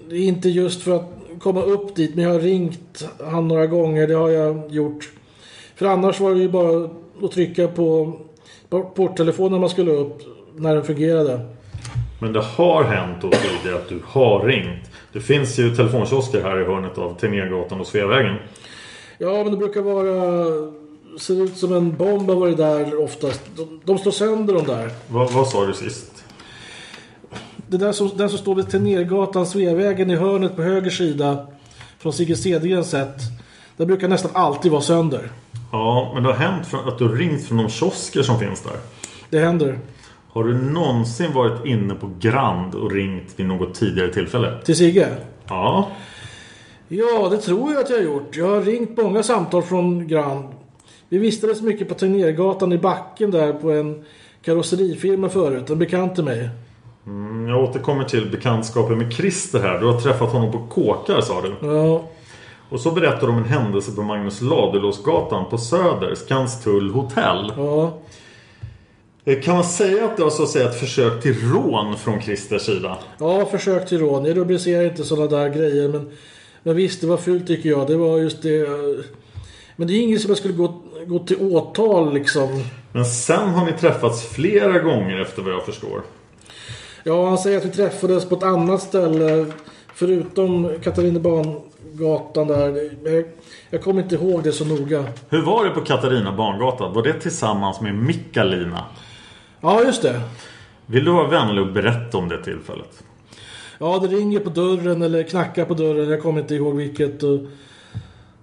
Det 0.09 0.17
är 0.17 0.29
inte 0.29 0.49
just 0.49 0.83
för 0.83 0.97
att 0.97 1.11
komma 1.41 1.63
upp 1.63 1.97
dit, 1.97 2.15
men 2.15 2.25
jag 2.25 2.33
har 2.33 2.41
ringt 2.41 3.09
han 3.31 3.49
några 3.49 3.67
gånger. 3.67 4.07
Det 4.07 4.15
har 4.15 4.29
jag 4.29 4.73
gjort. 4.73 5.11
För 5.75 5.87
annars 5.87 6.21
var 6.21 6.31
det 6.31 6.41
ju 6.41 6.49
bara 6.49 6.91
att 7.23 7.33
trycka 7.33 7.69
på 7.69 8.13
porttelefonen 8.95 9.61
man 9.61 9.71
skulle 9.71 9.91
upp, 9.91 10.19
när 10.57 10.75
den 10.75 10.85
fungerade. 10.85 11.41
Men 12.19 12.33
det 12.33 12.41
har 12.41 12.85
hänt 12.85 13.17
då 13.21 13.31
tidigare 13.31 13.77
att 13.77 13.89
du 13.89 14.01
har 14.07 14.45
ringt. 14.45 14.91
Det 15.13 15.21
finns 15.21 15.59
ju 15.59 15.77
telefonkiosker 15.77 16.43
här 16.43 16.61
i 16.61 16.65
hörnet 16.65 16.99
av 16.99 17.19
Tegnérgatan 17.21 17.81
och 17.81 17.87
Sveavägen. 17.87 18.37
Ja, 19.19 19.43
men 19.43 19.51
det 19.51 19.57
brukar 19.57 19.81
vara... 19.81 20.73
Ser 21.19 21.45
ut 21.45 21.57
som 21.57 21.73
en 21.73 21.97
bomb 21.97 22.29
har 22.29 22.37
varit 22.37 22.57
där 22.57 23.03
oftast. 23.05 23.41
De, 23.57 23.81
de 23.85 23.99
slår 23.99 24.13
sönder 24.13 24.55
de 24.55 24.67
där. 24.67 24.91
Va, 25.09 25.29
vad 25.33 25.49
sa 25.49 25.67
du 25.67 25.75
sist? 25.75 26.25
Det 27.67 27.77
där 27.77 27.93
som, 27.93 28.11
den 28.17 28.29
som 28.29 28.39
står 28.39 28.55
vid 28.55 28.71
Tegnérgatan, 28.71 29.47
Sveavägen 29.47 30.11
i 30.11 30.17
hörnet 30.17 30.57
på 30.57 30.63
höger 30.63 30.91
sida. 30.91 31.47
Från 31.99 32.13
Sigge 32.13 32.37
Cedergrens 32.37 32.91
sätt. 32.91 33.17
Det 33.77 33.87
brukar 33.87 34.09
nästan 34.09 34.31
alltid 34.35 34.73
vara 34.73 34.83
sönder. 34.83 35.31
Ja, 35.73 36.11
men 36.15 36.23
det 36.23 36.29
har 36.29 36.37
hänt 36.37 36.75
att 36.87 36.99
du 36.99 37.09
ringt 37.09 37.45
från 37.45 37.59
de 37.59 37.69
kiosker 37.69 38.23
som 38.23 38.39
finns 38.39 38.63
där. 38.63 38.77
Det 39.31 39.39
händer. 39.39 39.79
Har 40.33 40.45
du 40.45 40.55
någonsin 40.55 41.33
varit 41.33 41.67
inne 41.67 41.95
på 41.95 42.11
Grand 42.19 42.75
och 42.75 42.93
ringt 42.93 43.35
vid 43.37 43.47
något 43.47 43.75
tidigare 43.75 44.13
tillfälle? 44.13 44.59
Till 44.65 44.77
Sigge? 44.77 45.09
Ja. 45.49 45.89
Ja, 46.89 47.29
det 47.31 47.39
tror 47.39 47.73
jag 47.73 47.81
att 47.81 47.91
jag 47.91 47.97
har 47.97 48.05
gjort. 48.05 48.37
Jag 48.37 48.49
har 48.49 48.61
ringt 48.61 48.97
många 48.97 49.23
samtal 49.23 49.63
från 49.63 50.09
Grand. 50.09 50.45
Vi 51.09 51.19
vistades 51.19 51.63
mycket 51.63 51.89
på 51.89 51.95
Tegnérgatan 51.95 52.73
i 52.73 52.79
backen 52.79 53.31
där 53.31 53.53
på 53.53 53.71
en 53.71 54.05
karosserifirma 54.43 55.29
förut. 55.29 55.71
En 55.71 55.79
bekant 55.79 56.15
till 56.15 56.25
mig. 56.25 56.49
Mm, 57.07 57.49
jag 57.49 57.63
återkommer 57.63 58.05
till 58.05 58.31
bekantskapen 58.31 58.99
med 58.99 59.13
Christer 59.13 59.61
här. 59.61 59.81
Du 59.81 59.87
har 59.87 60.01
träffat 60.01 60.33
honom 60.33 60.53
på 60.53 60.67
kåkar 60.67 61.21
sa 61.21 61.41
du. 61.41 61.67
Ja. 61.69 62.05
Och 62.69 62.81
så 62.81 62.91
berättar 62.91 63.27
du 63.27 63.33
om 63.33 63.39
en 63.39 63.45
händelse 63.45 63.93
på 63.93 64.03
Magnus 64.03 64.41
Ladulåsgatan 64.41 65.51
på 65.51 65.59
Söder, 65.59 66.15
Skanstull 66.15 66.91
hotell. 66.91 67.53
Ja. 67.57 67.93
Eh, 69.25 69.41
Kan 69.41 69.55
man 69.55 69.65
säga 69.65 70.05
att 70.05 70.17
det 70.17 70.23
var 70.23 70.31
så 70.31 70.43
att 70.43 70.49
säga 70.49 70.69
ett 70.69 70.81
försök 70.81 71.23
till 71.23 71.51
rån 71.53 71.97
från 71.97 72.21
Christers 72.23 72.63
sida? 72.63 72.99
Ja, 73.19 73.47
försök 73.47 73.89
till 73.89 73.99
rån. 73.99 74.25
Jag 74.25 74.37
rubricerar 74.37 74.85
inte 74.85 75.05
sådana 75.05 75.27
där 75.27 75.49
grejer. 75.49 75.89
Men, 75.89 76.11
men 76.63 76.77
visst, 76.77 77.01
det 77.01 77.07
var 77.07 77.17
fult 77.17 77.47
tycker 77.47 77.69
jag. 77.69 77.87
Det 77.87 77.97
var 77.97 78.19
just 78.19 78.43
det. 78.43 78.61
eh, 78.61 78.69
Men 79.77 79.89
det 79.89 79.95
är 79.95 80.01
inget 80.03 80.21
som 80.21 80.29
jag 80.29 80.39
skulle 80.39 80.55
gå, 80.55 80.83
gå 81.07 81.19
till 81.19 81.37
åtal 81.41 82.15
liksom. 82.15 82.65
Men 82.93 83.05
sen 83.05 83.49
har 83.49 83.67
ni 83.67 83.73
träffats 83.73 84.23
flera 84.29 84.79
gånger 84.79 85.21
efter 85.21 85.43
vad 85.43 85.53
jag 85.53 85.65
förstår. 85.65 86.03
Ja, 87.05 87.29
han 87.29 87.39
säger 87.39 87.59
att 87.59 87.65
vi 87.65 87.71
träffades 87.71 88.29
på 88.29 88.35
ett 88.35 88.43
annat 88.43 88.83
ställe. 88.83 89.47
Förutom 89.95 90.71
Katarina 90.83 91.19
där. 92.47 92.91
Jag, 93.15 93.25
jag 93.71 93.83
kommer 93.83 94.03
inte 94.03 94.15
ihåg 94.15 94.43
det 94.43 94.53
så 94.53 94.65
noga. 94.65 95.05
Hur 95.29 95.43
var 95.43 95.65
det 95.65 95.71
på 95.71 95.81
Katarina 95.81 96.33
Barngatan? 96.37 96.95
Var 96.95 97.03
det 97.03 97.13
tillsammans 97.21 97.81
med 97.81 97.95
Mikkalina? 97.95 98.85
Ja, 99.65 99.85
just 99.85 100.03
det. 100.03 100.21
Vill 100.87 101.05
du 101.05 101.11
vara 101.11 101.29
vänlig 101.29 101.65
och 101.65 101.73
berätta 101.73 102.19
om 102.19 102.29
det 102.29 102.45
tillfället? 102.45 103.03
Ja, 103.79 103.99
det 103.99 104.17
ringer 104.17 104.41
på 104.41 104.51
dörren 104.51 105.03
eller 105.03 105.23
knackar 105.23 105.65
på 105.65 105.75
dörren. 105.75 106.11
Jag 106.11 106.23
kommer 106.23 106.41
inte 106.41 106.55
ihåg 106.55 106.77
vilket. 106.77 107.23
Och, 107.23 107.41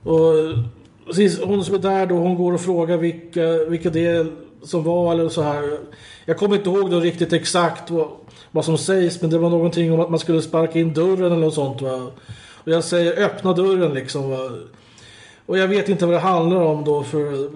och 0.03 0.33
hon 1.43 1.63
som 1.63 1.75
är 1.75 1.79
där 1.79 2.05
då, 2.05 2.15
hon 2.15 2.35
går 2.35 2.53
och 2.53 2.61
frågar 2.61 2.97
vilka, 2.97 3.65
vilka 3.69 3.89
det 3.89 4.05
är 4.05 4.27
som 4.63 4.83
var 4.83 5.13
eller 5.13 5.29
så 5.29 5.41
här. 5.41 5.79
Jag 6.25 6.37
kommer 6.37 6.55
inte 6.55 6.69
ihåg 6.69 6.91
då 6.91 6.99
riktigt 6.99 7.33
exakt 7.33 7.91
vad, 7.91 8.07
vad 8.51 8.65
som 8.65 8.77
sägs. 8.77 9.21
Men 9.21 9.29
det 9.29 9.37
var 9.37 9.49
någonting 9.49 9.93
om 9.93 9.99
att 9.99 10.09
man 10.09 10.19
skulle 10.19 10.41
sparka 10.41 10.79
in 10.79 10.93
dörren 10.93 11.25
eller 11.25 11.45
något 11.45 11.53
sånt 11.53 11.81
va. 11.81 12.11
Och 12.53 12.71
jag 12.71 12.83
säger 12.83 13.23
öppna 13.23 13.53
dörren 13.53 13.93
liksom 13.93 14.29
va. 14.29 14.49
Och 15.45 15.57
jag 15.57 15.67
vet 15.67 15.89
inte 15.89 16.05
vad 16.05 16.15
det 16.15 16.19
handlar 16.19 16.61
om 16.61 16.83
då 16.83 17.03
för... 17.03 17.49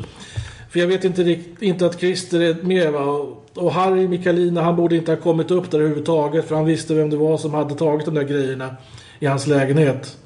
För 0.70 0.80
jag 0.80 0.86
vet 0.86 1.04
inte 1.04 1.22
riktigt 1.22 1.62
inte 1.62 1.86
att 1.86 2.00
Christer 2.00 2.40
är 2.40 2.54
med 2.62 2.92
va. 2.92 3.26
Och 3.54 3.72
Harry 3.72 4.08
Mikalina 4.08 4.62
han 4.62 4.76
borde 4.76 4.96
inte 4.96 5.12
ha 5.12 5.16
kommit 5.16 5.50
upp 5.50 5.70
där 5.70 5.78
överhuvudtaget. 5.78 6.48
För 6.48 6.56
han 6.56 6.64
visste 6.64 6.94
vem 6.94 7.10
det 7.10 7.16
var 7.16 7.38
som 7.38 7.54
hade 7.54 7.74
tagit 7.74 8.06
de 8.06 8.14
där 8.14 8.22
grejerna 8.22 8.76
i 9.18 9.26
hans 9.26 9.46
lägenhet. 9.46 10.16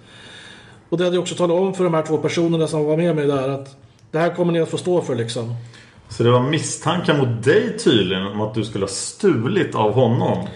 Och 0.88 0.98
det 0.98 1.04
hade 1.04 1.16
jag 1.16 1.22
också 1.22 1.35
talat 1.35 1.57
om 1.59 1.74
för 1.74 1.85
de 1.85 1.94
här 1.94 2.02
två 2.02 2.18
personerna 2.18 2.66
som 2.66 2.85
var 2.85 2.96
med 2.96 3.16
mig 3.16 3.26
där 3.26 3.48
att 3.48 3.76
det 4.11 4.18
här 4.18 4.35
kommer 4.35 4.52
ni 4.52 4.61
att 4.61 4.68
få 4.68 4.76
stå 4.76 5.00
för 5.00 5.14
liksom. 5.14 5.54
Så 6.09 6.22
det 6.22 6.30
var 6.30 6.50
misstankar 6.50 7.18
mot 7.18 7.44
dig 7.44 7.78
tydligen 7.78 8.26
om 8.26 8.40
att 8.40 8.54
du 8.54 8.64
skulle 8.64 8.83
ha 8.83 8.88
stulit 8.88 9.74
av 9.74 9.92
honom? 9.92 10.46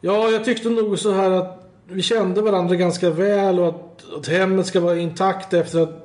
Ja, 0.00 0.30
jag 0.30 0.44
tyckte 0.44 0.68
nog 0.68 0.98
så 0.98 1.12
här 1.12 1.30
att 1.30 1.72
vi 1.88 2.02
kände 2.02 2.42
varandra 2.42 2.74
ganska 2.74 3.10
väl 3.10 3.58
och 3.58 3.68
att, 3.68 4.04
att 4.18 4.28
hemmet 4.28 4.66
ska 4.66 4.80
vara 4.80 4.96
intakt 4.96 5.54
efter 5.54 5.80
att 5.80 6.01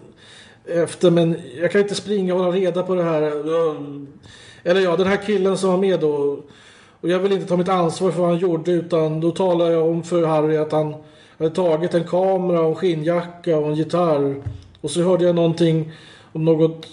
efter, 0.70 1.12
men 1.12 1.36
jag 1.62 1.72
kan 1.72 1.82
inte 1.82 1.96
springa 1.96 2.34
och 2.34 2.40
hålla 2.40 2.58
reda 2.58 2.84
på 2.84 2.96
det 2.96 3.04
här. 3.04 3.22
Eller 4.64 4.82
ja, 4.82 4.96
den 4.96 5.08
här 5.08 5.26
killen 5.26 5.58
som 5.58 5.70
var 5.70 5.78
med 5.78 6.00
då. 6.00 6.40
Och 7.02 7.10
jag 7.10 7.20
vill 7.20 7.32
inte 7.32 7.46
ta 7.46 7.58
mitt 7.58 7.70
ansvar 7.70 8.12
för 8.12 8.22
vad 8.22 8.30
han 8.30 8.40
gjorde 8.40 8.72
utan 8.72 9.22
då 9.22 9.32
talar 9.32 9.72
jag 9.72 9.88
om 9.88 10.04
för 10.04 10.26
Harry 10.26 10.58
att 10.58 10.72
han 10.72 10.96
hade 11.38 11.52
tagit 11.52 11.94
en 11.94 12.04
kamera 12.04 12.62
och 12.62 12.70
en 12.70 12.76
skinnjacka 12.76 13.58
och 13.58 13.68
en 13.68 13.76
gitarr. 13.76 14.44
Och 14.82 14.92
så 14.92 15.02
hörde 15.02 15.26
jag 15.26 15.36
någonting 15.36 15.92
om 16.32 16.46
något 16.46 16.88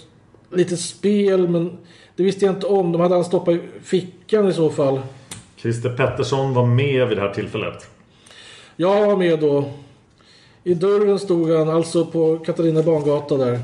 litet 0.51 0.79
spel 0.79 1.49
men 1.49 1.77
det 2.15 2.23
visste 2.23 2.45
jag 2.45 2.55
inte 2.55 2.67
om. 2.67 2.91
De 2.91 3.01
hade 3.01 3.15
han 3.15 3.25
stoppat 3.25 3.55
i 3.55 3.61
fickan 3.83 4.47
i 4.47 4.53
så 4.53 4.69
fall. 4.69 5.01
Christer 5.57 5.89
Pettersson 5.89 6.53
var 6.53 6.65
med 6.65 7.07
vid 7.07 7.17
det 7.17 7.21
här 7.21 7.33
tillfället. 7.33 7.89
Jag 8.75 9.05
var 9.05 9.17
med 9.17 9.39
då. 9.39 9.69
I 10.67 10.73
dörren 10.73 11.19
stod 11.19 11.51
han, 11.51 11.69
alltså 11.69 12.05
på 12.05 12.37
Katarina 12.37 12.83
Bangata 12.83 13.37
där. 13.37 13.59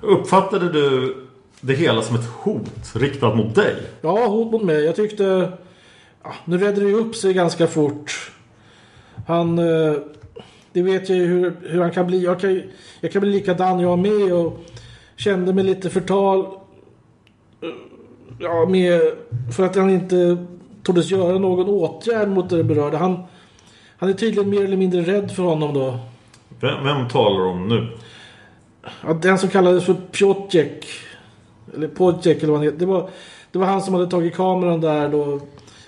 Uppfattade 0.00 0.72
du 0.72 1.14
det 1.60 1.74
hela 1.74 2.02
som 2.02 2.16
ett 2.16 2.26
hot 2.26 2.92
riktat 2.94 3.36
mot 3.36 3.54
dig? 3.54 3.74
Ja, 4.00 4.26
hot 4.26 4.52
mot 4.52 4.62
mig. 4.62 4.84
Jag 4.84 4.96
tyckte... 4.96 5.52
Ja, 6.22 6.34
nu 6.44 6.58
redde 6.58 6.80
det 6.80 6.86
ju 6.88 6.94
upp 6.94 7.16
sig 7.16 7.32
ganska 7.34 7.66
fort. 7.66 8.32
Han... 9.26 9.58
eh, 9.58 9.94
Det 10.72 10.82
vet 10.82 11.08
jag 11.08 11.18
ju 11.18 11.26
hur, 11.26 11.56
hur 11.62 11.80
han 11.80 11.90
kan 11.90 12.06
bli. 12.06 12.24
Jag 12.24 12.40
kan, 12.40 12.62
jag 13.00 13.12
kan 13.12 13.20
bli 13.22 13.30
likadan 13.30 13.80
jag 13.80 13.98
med 13.98 14.32
och 14.32 14.58
kände 15.16 15.52
mig 15.52 15.64
lite 15.64 15.90
förtal. 15.90 16.40
eh, 16.40 17.68
Ja, 18.38 18.66
med... 18.68 19.00
För 19.56 19.64
att 19.64 19.76
han 19.76 19.90
inte 19.90 20.36
tordes 20.82 21.10
göra 21.10 21.38
någon 21.38 21.68
åtgärd 21.68 22.28
mot 22.28 22.50
det 22.50 22.64
berörda. 22.64 22.98
Han, 22.98 23.22
han 24.04 24.12
är 24.12 24.16
tydligen 24.16 24.50
mer 24.50 24.64
eller 24.64 24.76
mindre 24.76 25.00
rädd 25.00 25.30
för 25.30 25.42
honom 25.42 25.74
då. 25.74 25.98
Vem, 26.60 26.84
vem 26.84 27.08
talar 27.08 27.46
om 27.46 27.68
nu? 27.68 27.88
Ja, 29.06 29.14
den 29.14 29.38
som 29.38 29.48
kallades 29.48 29.84
för 29.84 29.94
Piotjek. 29.94 30.86
Eller 31.74 31.88
Podjek 31.88 32.42
eller 32.42 32.52
vad 32.52 32.56
han 32.56 32.64
heter. 32.64 32.78
Det 32.78 32.86
var, 32.86 33.10
det 33.52 33.58
var 33.58 33.66
han 33.66 33.82
som 33.82 33.94
hade 33.94 34.06
tagit 34.06 34.34
kameran 34.34 34.80
där 34.80 35.08
då. 35.08 35.40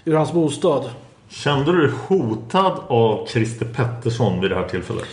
Ur 0.05 0.15
hans 0.15 0.33
bostad. 0.33 0.91
Kände 1.29 1.73
du 1.73 1.87
dig 1.87 1.91
hotad 2.07 2.73
av 2.89 3.27
Christer 3.27 3.67
Pettersson 3.67 4.41
vid 4.41 4.51
det 4.51 4.55
här 4.55 4.69
tillfället? 4.69 5.05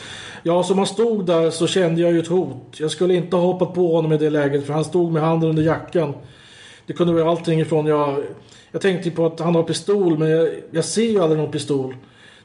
Ja, 0.43 0.63
som 0.63 0.77
han 0.77 0.87
stod 0.87 1.25
där 1.25 1.49
så 1.49 1.67
kände 1.67 2.01
jag 2.01 2.13
ju 2.13 2.19
ett 2.19 2.27
hot. 2.27 2.77
Jag 2.79 2.91
skulle 2.91 3.15
inte 3.15 3.35
ha 3.35 3.43
hoppat 3.43 3.73
på 3.73 3.95
honom 3.95 4.11
i 4.11 4.17
det 4.17 4.29
läget 4.29 4.65
för 4.65 4.73
han 4.73 4.85
stod 4.85 5.11
med 5.11 5.21
handen 5.21 5.49
under 5.49 5.63
jackan. 5.63 6.13
Det 6.85 6.93
kunde 6.93 7.13
vara 7.13 7.29
allting 7.29 7.59
ifrån 7.59 7.85
jag... 7.85 8.23
Jag 8.71 8.81
tänkte 8.81 9.11
på 9.11 9.25
att 9.25 9.39
han 9.39 9.55
har 9.55 9.63
pistol 9.63 10.17
men 10.17 10.29
jag, 10.29 10.49
jag 10.71 10.85
ser 10.85 11.11
ju 11.11 11.19
aldrig 11.21 11.41
någon 11.41 11.51
pistol. 11.51 11.95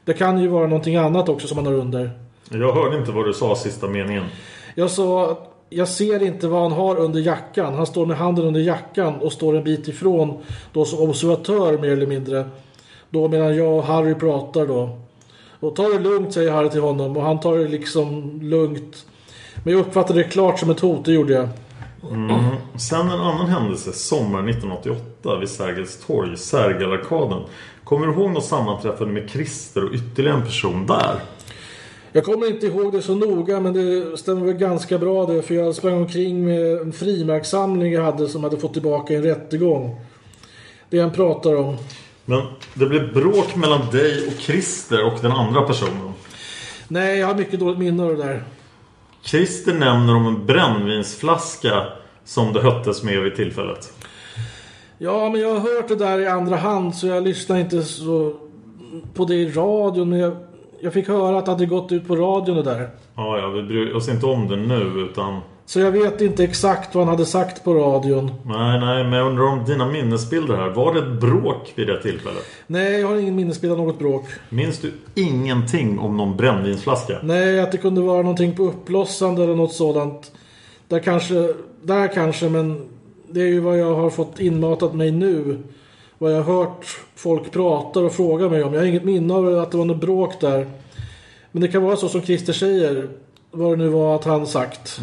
Det 0.09 0.15
kan 0.15 0.41
ju 0.41 0.49
vara 0.49 0.67
någonting 0.67 0.97
annat 0.97 1.29
också 1.29 1.47
som 1.47 1.57
han 1.57 1.67
har 1.67 1.75
under. 1.75 2.11
Jag 2.51 2.73
hörde 2.73 2.99
inte 2.99 3.13
vad 3.13 3.27
du 3.27 3.33
sa 3.33 3.57
sista 3.57 3.89
meningen. 3.89 4.25
Jag 4.75 4.91
sa 4.91 5.31
att 5.31 5.55
jag 5.71 5.89
ser 5.89 6.23
inte 6.23 6.49
vad 6.49 6.63
han 6.63 6.73
har 6.73 6.97
under 6.97 7.21
jackan. 7.21 7.75
Han 7.75 7.87
står 7.87 8.07
med 8.07 8.17
handen 8.17 8.45
under 8.45 8.61
jackan 8.61 9.15
och 9.15 9.33
står 9.33 9.57
en 9.57 9.65
bit 9.65 9.89
ifrån 9.89 10.39
då 10.73 10.85
som 10.85 10.99
observatör 10.99 11.79
mer 11.79 11.91
eller 11.91 12.07
mindre. 12.07 12.49
Då 13.11 13.29
medan 13.29 13.57
jag 13.57 13.79
och 13.79 13.85
Harry 13.85 14.15
pratar 14.15 14.67
då. 14.67 14.99
Och 15.61 15.77
ta 15.77 15.89
det 15.89 15.99
lugnt 15.99 16.35
säger 16.35 16.53
Harry 16.53 16.71
till 16.71 16.81
honom 16.81 17.17
och 17.17 17.23
han 17.23 17.41
tar 17.41 17.59
det 17.59 17.69
liksom 17.69 18.39
lugnt. 18.43 19.07
Men 19.65 19.73
jag 19.73 19.81
uppfattade 19.81 20.23
det 20.23 20.29
klart 20.29 20.59
som 20.59 20.71
ett 20.71 20.81
hot, 20.81 21.05
det 21.05 21.13
gjorde 21.13 21.33
jag. 21.33 21.49
Sen 22.77 23.01
en 23.01 23.21
annan 23.21 23.47
händelse, 23.47 23.93
sommaren 23.93 24.49
1988 24.49 25.39
vid 25.39 25.49
Sergels 25.49 26.07
torg, 26.07 26.37
Sergelarkaden. 26.37 27.43
Kommer 27.89 28.07
du 28.07 28.13
ihåg 28.13 28.31
något 28.31 28.45
sammanträffande 28.45 29.13
med 29.13 29.31
Christer 29.31 29.85
och 29.85 29.95
ytterligare 29.95 30.37
en 30.37 30.45
person 30.45 30.87
där? 30.87 31.21
Jag 32.13 32.25
kommer 32.25 32.47
inte 32.47 32.67
ihåg 32.67 32.93
det 32.93 33.03
så 33.03 33.15
noga 33.15 33.61
men 33.61 33.73
det 33.73 34.19
stämmer 34.19 34.47
väl 34.47 34.55
ganska 34.55 34.99
bra 34.99 35.27
det 35.27 35.43
för 35.43 35.55
jag 35.55 35.75
sprang 35.75 35.95
omkring 35.95 36.45
med 36.45 36.79
en 36.79 36.93
frimärkssamling 36.93 37.93
jag 37.93 38.03
hade 38.03 38.29
som 38.29 38.45
hade 38.45 38.57
fått 38.57 38.73
tillbaka 38.73 39.15
en 39.15 39.23
rättegång. 39.23 40.01
Det 40.91 41.01
han 41.01 41.13
pratar 41.13 41.57
om. 41.57 41.77
Men 42.25 42.43
det 42.75 42.87
blev 42.87 43.15
bråk 43.15 43.57
mellan 43.57 43.91
dig 43.93 44.27
och 44.27 44.41
Christer 44.41 45.05
och 45.05 45.19
den 45.23 45.33
andra 45.33 45.63
personen. 45.63 46.13
Nej, 46.89 47.19
jag 47.19 47.27
har 47.27 47.35
mycket 47.35 47.61
dåligt 47.61 47.79
minne 47.79 48.03
av 48.03 48.17
det 48.17 48.25
där. 48.25 48.45
Christer 49.23 49.75
nämner 49.75 50.17
om 50.17 50.27
en 50.27 50.47
brännvinsflaska 50.47 51.87
som 52.25 52.53
det 52.53 52.61
höttes 52.61 53.03
med 53.03 53.23
vid 53.23 53.37
tillfället. 53.37 53.93
Ja, 54.99 55.29
men 55.29 55.41
jag 55.41 55.49
har 55.49 55.61
hört 55.61 55.89
det 55.89 55.97
där 55.97 56.21
i 56.21 56.27
andra 56.27 56.57
hand 56.57 56.95
så 56.95 57.07
jag 57.07 57.23
lyssnar 57.23 57.59
inte 57.59 57.83
så 57.83 58.35
på 59.15 59.25
det 59.25 59.35
i 59.35 59.51
radion. 59.51 60.09
Men 60.09 60.19
jag, 60.19 60.37
jag 60.81 60.93
fick 60.93 61.09
höra 61.09 61.39
att 61.39 61.45
det 61.45 61.51
hade 61.53 61.67
gått 61.67 61.93
ut 61.93 62.09
på 62.09 62.17
radion 62.17 62.57
det 62.57 62.63
där. 62.63 62.91
Ja, 63.15 63.39
ja, 63.39 63.49
vi 63.49 63.63
bryr 63.63 63.95
oss 63.95 64.09
inte 64.09 64.27
om 64.27 64.49
det 64.49 64.57
nu 64.57 65.09
utan... 65.11 65.41
Så 65.67 65.81
jag 65.81 65.91
vet 65.91 66.21
inte 66.21 66.45
exakt 66.45 66.95
vad 66.95 67.05
han 67.05 67.15
hade 67.15 67.27
sagt 67.27 67.65
på 67.65 67.75
radion. 67.75 68.33
Nej, 68.45 68.81
nej, 68.81 69.05
men 69.05 69.13
jag 69.13 69.27
undrar 69.27 69.45
om 69.45 69.65
dina 69.65 69.87
minnesbilder 69.87 70.57
här. 70.57 70.71
Var 70.71 70.95
det 70.95 71.01
ett 71.01 71.21
bråk 71.21 71.73
vid 71.75 71.87
det 71.87 72.03
tillfället? 72.03 72.45
Nej, 72.67 73.01
jag 73.01 73.09
har 73.09 73.17
ingen 73.17 73.37
minnesbild 73.37 73.73
av 73.73 73.79
något 73.79 73.99
bråk. 73.99 74.25
Minns 74.49 74.79
du 74.81 74.93
ingenting 75.15 75.99
om 75.99 76.17
någon 76.17 76.37
brännvinsflaska? 76.37 77.19
Nej, 77.23 77.61
att 77.61 77.73
det 77.73 77.79
kunde 77.79 78.01
vara 78.01 78.23
någonting 78.23 78.57
på 78.57 78.63
uppblossande 78.63 79.45
eller 79.45 79.55
något 79.55 79.73
sådant. 79.73 80.33
Där 80.89 80.99
kanske, 80.99 81.49
där 81.83 82.15
kanske, 82.15 82.49
men 82.49 82.89
det 83.31 83.41
är 83.41 83.47
ju 83.47 83.61
vad 83.61 83.79
jag 83.79 83.95
har 83.95 84.11
fått 84.11 84.41
inmatat 84.41 84.95
mig 84.95 85.11
nu. 85.11 85.59
Vad 86.19 86.33
jag 86.33 86.43
har 86.43 86.55
hört 86.55 86.87
folk 87.15 87.53
prata 87.53 88.01
och 88.01 88.13
fråga 88.13 88.49
mig 88.49 88.65
om. 88.65 88.75
Jag 88.75 88.81
har 88.81 88.87
inget 88.87 89.05
minne 89.05 89.35
av 89.35 89.59
att 89.59 89.71
det 89.71 89.79
var 89.79 89.85
något 89.85 90.01
bråk 90.01 90.41
där. 90.41 90.67
Men 91.53 91.63
det 91.63 91.69
kan 91.69 91.83
vara 91.83 91.97
så 91.97 92.09
som 92.09 92.23
Christer 92.23 92.53
säger. 92.53 93.09
Vad 93.51 93.73
det 93.73 93.77
nu 93.77 93.89
var 93.89 94.15
att 94.15 94.25
han 94.25 94.47
sagt. 94.47 95.01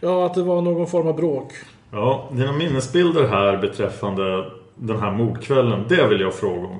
Ja, 0.00 0.26
att 0.26 0.34
det 0.34 0.42
var 0.42 0.62
någon 0.62 0.86
form 0.86 1.06
av 1.06 1.16
bråk. 1.16 1.52
Ja, 1.92 2.28
dina 2.32 2.52
minnesbilder 2.52 3.28
här 3.28 3.56
beträffande 3.56 4.44
den 4.74 5.00
här 5.00 5.12
mordkvällen, 5.12 5.84
det 5.88 6.06
vill 6.06 6.20
jag 6.20 6.34
fråga 6.34 6.66
om. 6.66 6.78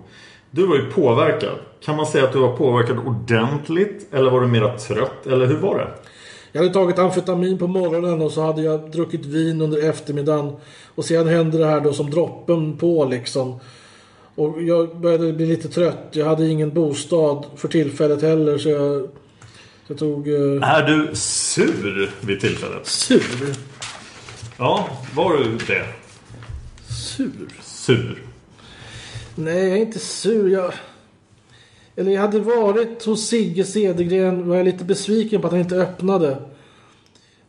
Du 0.51 0.67
var 0.67 0.77
ju 0.77 0.91
påverkad. 0.91 1.55
Kan 1.85 1.97
man 1.97 2.07
säga 2.07 2.25
att 2.25 2.33
du 2.33 2.39
var 2.39 2.57
påverkad 2.57 2.99
ordentligt? 2.99 4.15
Eller 4.15 4.31
var 4.31 4.41
du 4.41 4.47
mera 4.47 4.79
trött? 4.79 5.27
Eller 5.27 5.47
hur 5.47 5.57
var 5.57 5.79
det? 5.79 5.89
Jag 6.53 6.61
hade 6.63 6.75
tagit 6.75 6.99
amfetamin 6.99 7.59
på 7.59 7.67
morgonen 7.67 8.23
och 8.23 8.33
så 8.33 8.43
hade 8.43 8.63
jag 8.63 8.91
druckit 8.91 9.27
vin 9.27 9.61
under 9.63 9.89
eftermiddagen. 9.91 10.53
Och 10.95 11.05
sen 11.05 11.29
hände 11.29 11.59
det 11.59 11.67
här 11.67 11.81
då 11.81 11.93
som 11.93 12.11
droppen 12.11 12.77
på 12.77 13.05
liksom. 13.05 13.61
Och 14.35 14.63
jag 14.63 15.01
började 15.01 15.33
bli 15.33 15.47
lite 15.47 15.69
trött. 15.69 16.09
Jag 16.11 16.27
hade 16.27 16.49
ingen 16.49 16.75
bostad 16.75 17.47
för 17.57 17.69
tillfället 17.69 18.23
heller 18.23 18.59
så 18.59 18.69
jag, 18.69 19.09
jag 19.87 19.99
tog... 19.99 20.29
Eh, 20.29 20.71
Är 20.75 20.83
du 20.87 21.11
sur 21.15 22.11
vid 22.21 22.41
tillfället? 22.41 22.87
sur. 22.87 23.23
Ja, 24.59 24.89
var 25.15 25.37
du 25.37 25.59
det? 25.67 25.85
Sur? 26.95 27.31
Sur. 27.63 28.23
Nej, 29.35 29.69
jag 29.69 29.79
är 29.79 29.83
inte 29.83 29.99
sur. 29.99 30.49
Jag... 30.53 30.73
Eller 31.99 32.13
jag 32.13 32.21
hade 32.21 32.41
varit 32.41 33.05
hos 33.05 33.29
Sigge 33.29 33.65
Cedergren 33.65 34.49
var 34.49 34.57
jag 34.57 34.65
lite 34.65 34.85
besviken 34.85 35.41
på 35.41 35.47
att 35.47 35.53
han 35.53 35.61
inte 35.61 35.77
öppnade. 35.77 36.37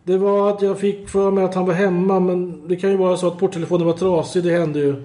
Det 0.03 0.17
var 0.17 0.49
att 0.49 0.61
jag 0.61 0.79
fick 0.79 1.09
för 1.09 1.31
mig 1.31 1.43
att 1.43 1.55
han 1.55 1.65
var 1.65 1.73
hemma 1.73 2.19
men 2.19 2.67
det 2.67 2.75
kan 2.75 2.89
ju 2.89 2.97
vara 2.97 3.17
så 3.17 3.27
att 3.27 3.39
porttelefonen 3.39 3.87
var 3.87 3.93
trasig. 3.93 4.43
Det 4.43 4.51
hände 4.51 4.79
ju. 4.79 4.95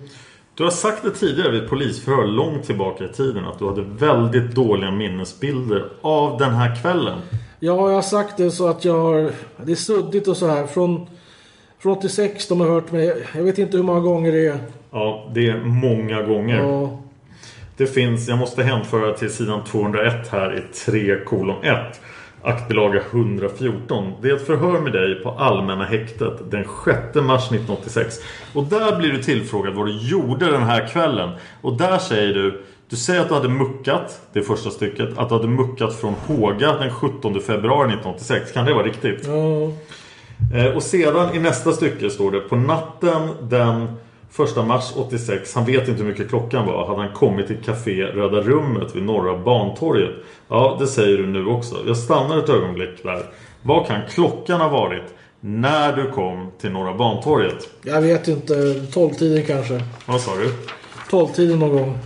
Du 0.54 0.64
har 0.64 0.70
sagt 0.70 1.02
det 1.02 1.10
tidigare 1.10 1.52
vid 1.52 1.68
polisförhör 1.68 2.26
långt 2.26 2.64
tillbaka 2.64 3.04
i 3.04 3.08
tiden 3.08 3.44
att 3.44 3.58
du 3.58 3.66
hade 3.66 3.82
väldigt 3.82 4.54
dåliga 4.54 4.90
minnesbilder 4.90 5.84
av 6.00 6.38
den 6.38 6.50
här 6.50 6.82
kvällen. 6.82 7.18
Ja, 7.60 7.88
jag 7.88 7.94
har 7.94 8.02
sagt 8.02 8.36
det 8.36 8.50
så 8.50 8.68
att 8.68 8.84
jag 8.84 8.98
har... 8.98 9.30
Det 9.64 9.72
är 9.72 9.76
suddigt 9.76 10.28
och 10.28 10.36
så 10.36 10.46
här. 10.46 10.66
Från, 10.66 11.06
från 11.78 11.92
86 11.92 12.48
de 12.48 12.60
har 12.60 12.68
hört 12.68 12.92
mig. 12.92 13.24
Jag 13.34 13.42
vet 13.42 13.58
inte 13.58 13.76
hur 13.76 13.84
många 13.84 14.00
gånger 14.00 14.32
det 14.32 14.46
är. 14.46 14.58
Ja, 14.90 15.30
det 15.34 15.48
är 15.48 15.60
många 15.64 16.22
gånger. 16.22 16.56
Ja, 16.56 17.03
Det 17.76 17.86
finns, 17.86 18.28
jag 18.28 18.38
måste 18.38 18.62
hänföra 18.62 19.12
till 19.12 19.30
sidan 19.30 19.64
201 19.64 20.28
här 20.30 20.56
i 20.58 20.74
3 20.74 21.16
kolon 21.24 21.64
1. 21.64 22.00
Aktbilaga 22.42 23.00
114. 23.10 24.12
Det 24.22 24.28
är 24.28 24.34
ett 24.34 24.46
förhör 24.46 24.80
med 24.80 24.92
dig 24.92 25.14
på 25.14 25.30
Allmänna 25.30 25.84
häktet 25.84 26.50
den 26.50 26.64
6 26.84 27.14
mars 27.14 27.42
1986. 27.46 28.18
Och 28.52 28.64
där 28.64 28.96
blir 28.96 29.12
du 29.12 29.22
tillfrågad 29.22 29.74
vad 29.74 29.86
du 29.86 29.92
gjorde 29.92 30.50
den 30.50 30.62
här 30.62 30.88
kvällen. 30.88 31.30
Och 31.60 31.76
där 31.76 31.98
säger 31.98 32.34
du 32.34 32.62
du 32.88 32.96
säger 32.96 33.20
att 33.20 33.28
du 33.28 33.34
hade 33.34 33.48
muckat, 33.48 34.20
det 34.32 34.42
första 34.42 34.70
stycket, 34.70 35.18
att 35.18 35.28
du 35.28 35.34
hade 35.34 35.48
muckat 35.48 35.94
från 35.94 36.14
Håga 36.14 36.72
den 36.72 36.90
17 36.90 37.40
februari 37.40 37.88
1986. 37.88 38.52
Kan 38.52 38.64
det 38.66 38.74
vara 38.74 38.86
riktigt? 38.86 39.26
ja. 39.26 39.70
Eh, 40.58 40.76
Och 40.76 40.82
sedan 40.82 41.34
i 41.34 41.38
nästa 41.38 41.72
stycke 41.72 42.10
står 42.10 42.30
det 42.30 42.40
på 42.40 42.56
natten 42.56 43.28
den 43.42 43.86
1 44.38 44.66
mars 44.66 44.92
86, 44.96 45.54
han 45.54 45.64
vet 45.64 45.88
inte 45.88 46.02
hur 46.02 46.10
mycket 46.10 46.28
klockan 46.28 46.66
var, 46.66 46.86
hade 46.86 47.00
han 47.00 47.12
kommit 47.12 47.46
till 47.46 47.62
Café 47.64 48.02
Röda 48.02 48.40
Rummet 48.40 48.96
vid 48.96 49.02
Norra 49.02 49.38
Bantorget. 49.38 50.10
Ja, 50.48 50.76
det 50.80 50.86
säger 50.86 51.16
du 51.16 51.26
nu 51.26 51.46
också. 51.46 51.76
Jag 51.86 51.96
stannar 51.96 52.38
ett 52.38 52.48
ögonblick 52.48 53.02
där. 53.02 53.22
Vad 53.62 53.86
kan 53.86 54.00
klockan 54.10 54.60
ha 54.60 54.68
varit 54.68 55.14
när 55.40 55.96
du 55.96 56.10
kom 56.10 56.50
till 56.60 56.70
Norra 56.70 56.94
Bantorget? 56.94 57.68
Jag 57.82 58.00
vet 58.00 58.28
inte. 58.28 58.54
12-tiden 58.54 59.46
kanske. 59.46 59.80
Vad 60.06 60.20
sa 60.20 60.30
du? 60.36 60.52
12-tiden 61.10 61.58
någon 61.58 61.72
gång. 61.72 61.98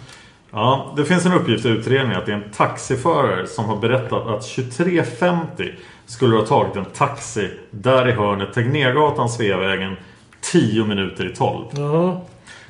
Ja, 0.50 0.94
det 0.96 1.04
finns 1.04 1.26
en 1.26 1.32
uppgift 1.32 1.66
i 1.66 1.68
utredningen 1.68 2.18
att 2.18 2.26
det 2.26 2.32
är 2.32 2.36
en 2.36 2.50
taxiförare 2.50 3.46
som 3.46 3.64
har 3.64 3.76
berättat 3.76 4.26
att 4.26 4.42
23.50 4.42 5.72
skulle 6.06 6.36
ha 6.36 6.46
tagit 6.46 6.76
en 6.76 6.84
taxi 6.84 7.50
där 7.70 8.08
i 8.08 8.12
hörnet 8.12 8.52
Tegnérgatan, 8.52 9.28
Sveavägen 9.28 9.96
10 10.40 10.84
minuter 10.84 11.32
i 11.32 11.34
12. 11.36 11.64
Jaha. 11.76 12.20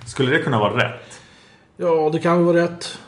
Skulle 0.07 0.31
det 0.31 0.39
kunna 0.43 0.59
vara 0.59 0.77
rätt? 0.77 1.21
Ja, 1.77 2.11
det 2.13 2.19
kan 2.19 2.45
vara 2.45 2.57
rätt. 2.57 2.99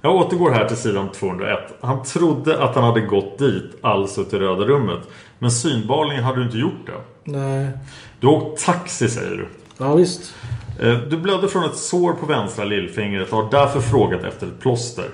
Jag 0.00 0.14
återgår 0.14 0.50
här 0.50 0.68
till 0.68 0.76
sidan 0.76 1.08
201. 1.12 1.58
Han 1.80 2.02
trodde 2.02 2.62
att 2.62 2.74
han 2.74 2.84
hade 2.84 3.00
gått 3.00 3.38
dit, 3.38 3.64
alltså 3.80 4.24
till 4.24 4.38
Röda 4.38 4.64
rummet. 4.64 5.00
Men 5.38 5.50
synbarligen 5.50 6.24
hade 6.24 6.38
du 6.38 6.44
inte 6.44 6.58
gjort 6.58 6.86
det. 6.86 7.30
Nej. 7.32 7.68
Du 8.20 8.26
har 8.26 8.34
åkt 8.34 8.64
taxi 8.66 9.08
säger 9.08 9.30
du. 9.36 9.46
Ja, 9.78 9.94
visst. 9.94 10.34
Eh, 10.80 10.92
Du 10.98 11.16
blödde 11.16 11.48
från 11.48 11.64
ett 11.64 11.76
sår 11.76 12.12
på 12.12 12.26
vänstra 12.26 12.64
lillfingret 12.64 13.32
och 13.32 13.42
har 13.42 13.50
därför 13.50 13.80
frågat 13.80 14.24
efter 14.24 14.46
ett 14.46 14.60
plåster. 14.60 15.08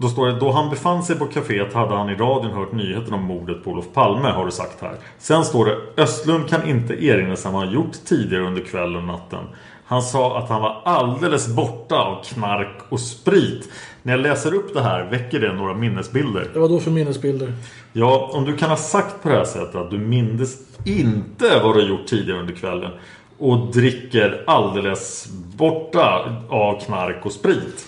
Då 0.00 0.08
står 0.08 0.26
det, 0.26 0.38
då 0.38 0.50
han 0.50 0.70
befann 0.70 1.02
sig 1.02 1.18
på 1.18 1.26
kaféet 1.26 1.74
hade 1.74 1.94
han 1.94 2.10
i 2.10 2.14
radion 2.14 2.52
hört 2.52 2.72
nyheten 2.72 3.14
om 3.14 3.22
mordet 3.22 3.64
på 3.64 3.70
Olof 3.70 3.84
Palme 3.94 4.28
har 4.28 4.44
du 4.44 4.50
sagt 4.50 4.82
här. 4.82 4.96
Sen 5.18 5.44
står 5.44 5.66
det, 5.66 6.02
Östlund 6.02 6.48
kan 6.48 6.68
inte 6.68 7.04
erinra 7.04 7.36
sig 7.36 7.52
vad 7.52 7.64
han 7.64 7.74
gjort 7.74 7.92
tidigare 8.04 8.46
under 8.46 8.62
kvällen 8.62 8.96
och 8.96 9.04
natten. 9.04 9.44
Han 9.84 10.02
sa 10.02 10.38
att 10.38 10.48
han 10.48 10.62
var 10.62 10.82
alldeles 10.84 11.48
borta 11.48 11.96
av 11.96 12.24
knark 12.24 12.78
och 12.88 13.00
sprit. 13.00 13.68
När 14.02 14.12
jag 14.12 14.20
läser 14.20 14.54
upp 14.54 14.74
det 14.74 14.82
här 14.82 15.10
väcker 15.10 15.40
det 15.40 15.52
några 15.52 15.74
minnesbilder. 15.74 16.50
Det 16.52 16.58
var 16.58 16.68
då 16.68 16.80
för 16.80 16.90
minnesbilder. 16.90 17.52
Ja, 17.92 18.30
om 18.32 18.44
du 18.44 18.56
kan 18.56 18.70
ha 18.70 18.76
sagt 18.76 19.22
på 19.22 19.28
det 19.28 19.34
här 19.34 19.44
sättet 19.44 19.74
att 19.74 19.90
du 19.90 19.98
mindes 19.98 20.56
inte 20.84 21.60
vad 21.62 21.74
du 21.76 21.88
gjort 21.88 22.06
tidigare 22.06 22.40
under 22.40 22.54
kvällen 22.54 22.90
och 23.38 23.72
dricker 23.72 24.44
alldeles 24.46 25.28
borta 25.56 26.36
av 26.48 26.80
knark 26.80 27.26
och 27.26 27.32
sprit. 27.32 27.86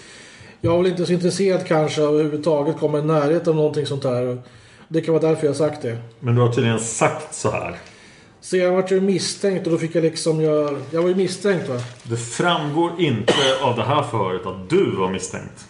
Jag 0.61 0.71
var 0.71 0.79
väl 0.79 0.87
inte 0.91 1.07
så 1.07 1.13
intresserad 1.13 1.67
kanske 1.67 2.03
överhuvudtaget 2.03 2.79
komma 2.79 2.99
i 2.99 3.03
närheten 3.03 3.49
av 3.51 3.57
någonting 3.57 3.87
sånt 3.87 4.05
här. 4.05 4.39
Det 4.89 5.01
kan 5.01 5.15
vara 5.15 5.29
därför 5.29 5.45
jag 5.47 5.51
har 5.53 5.59
sagt 5.59 5.83
det. 5.83 5.99
Men 6.21 6.35
du 6.35 6.41
har 6.41 6.53
tydligen 6.53 6.81
sagt 6.81 7.35
så 7.35 7.51
här. 7.51 7.77
Sen 8.41 8.75
vart 8.75 8.91
jag 8.91 9.03
misstänkt 9.03 9.67
och 9.67 9.73
då 9.73 9.79
fick 9.79 9.95
jag 9.95 10.03
liksom 10.05 10.41
jag... 10.41 10.77
Jag 10.91 11.03
var 11.03 11.09
ju 11.09 11.15
misstänkt 11.15 11.69
va? 11.69 11.81
Det 12.03 12.17
framgår 12.17 12.91
inte 12.99 13.35
av 13.63 13.77
det 13.77 13.83
här 13.83 14.03
förhöret 14.03 14.47
att 14.47 14.71
du 14.71 14.97
var 14.97 15.09
misstänkt. 15.11 15.67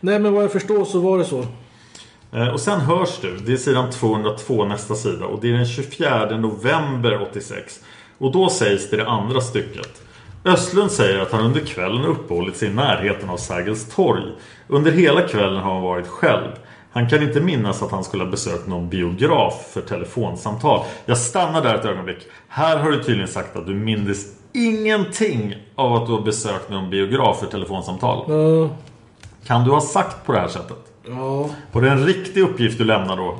Nej 0.00 0.18
men 0.18 0.32
vad 0.32 0.44
jag 0.44 0.52
förstår 0.52 0.84
så 0.84 1.00
var 1.00 1.18
det 1.18 1.24
så. 1.24 1.46
Eh, 2.32 2.48
Och 2.48 2.60
sen 2.60 2.80
hörs 2.80 3.18
du, 3.20 3.36
det 3.36 3.52
är 3.52 3.56
sidan 3.56 3.90
202 3.90 4.64
nästa 4.64 4.94
sida 4.94 5.26
och 5.26 5.40
det 5.40 5.48
är 5.48 5.52
den 5.52 5.66
24 5.66 6.36
november 6.38 7.22
86. 7.30 7.80
Och 8.18 8.32
då 8.32 8.48
sägs 8.48 8.90
det 8.90 8.96
i 8.96 8.98
det 8.98 9.08
andra 9.08 9.40
stycket. 9.40 10.02
Östlund 10.44 10.90
säger 10.90 11.18
att 11.18 11.32
han 11.32 11.44
under 11.44 11.60
kvällen 11.60 12.04
uppehållit 12.04 12.56
sig 12.56 12.68
i 12.68 12.72
närheten 12.74 13.30
av 13.30 13.36
Sergels 13.36 13.94
torg. 13.94 14.22
Under 14.68 14.92
hela 14.92 15.22
kvällen 15.28 15.56
har 15.62 15.72
han 15.74 15.82
varit 15.82 16.06
själv. 16.06 16.48
Han 16.92 17.08
kan 17.08 17.22
inte 17.22 17.40
minnas 17.40 17.82
att 17.82 17.90
han 17.90 18.04
skulle 18.04 18.24
ha 18.24 18.30
besökt 18.30 18.66
någon 18.66 18.88
biograf 18.88 19.70
för 19.72 19.80
telefonsamtal. 19.80 20.84
Jag 21.06 21.18
stannar 21.18 21.62
där 21.62 21.74
ett 21.74 21.84
ögonblick. 21.84 22.18
Här 22.48 22.76
har 22.76 22.90
du 22.90 23.02
tydligen 23.02 23.28
sagt 23.28 23.56
att 23.56 23.66
du 23.66 23.74
minns 23.74 24.26
ingenting 24.52 25.56
av 25.74 25.94
att 25.94 26.06
du 26.06 26.12
har 26.12 26.20
besökt 26.20 26.70
någon 26.70 26.90
biograf 26.90 27.40
för 27.40 27.46
telefonsamtal. 27.46 28.24
Ja, 28.28 28.70
Kan 29.46 29.64
du 29.64 29.70
ha 29.70 29.80
sagt 29.80 30.26
på 30.26 30.32
det 30.32 30.40
här 30.40 30.48
sättet? 30.48 30.78
Ja. 31.06 31.50
Var 31.72 31.82
det 31.82 31.90
en 31.90 32.06
riktig 32.06 32.40
uppgift 32.42 32.78
du 32.78 32.84
lämnade 32.84 33.22
då? 33.22 33.38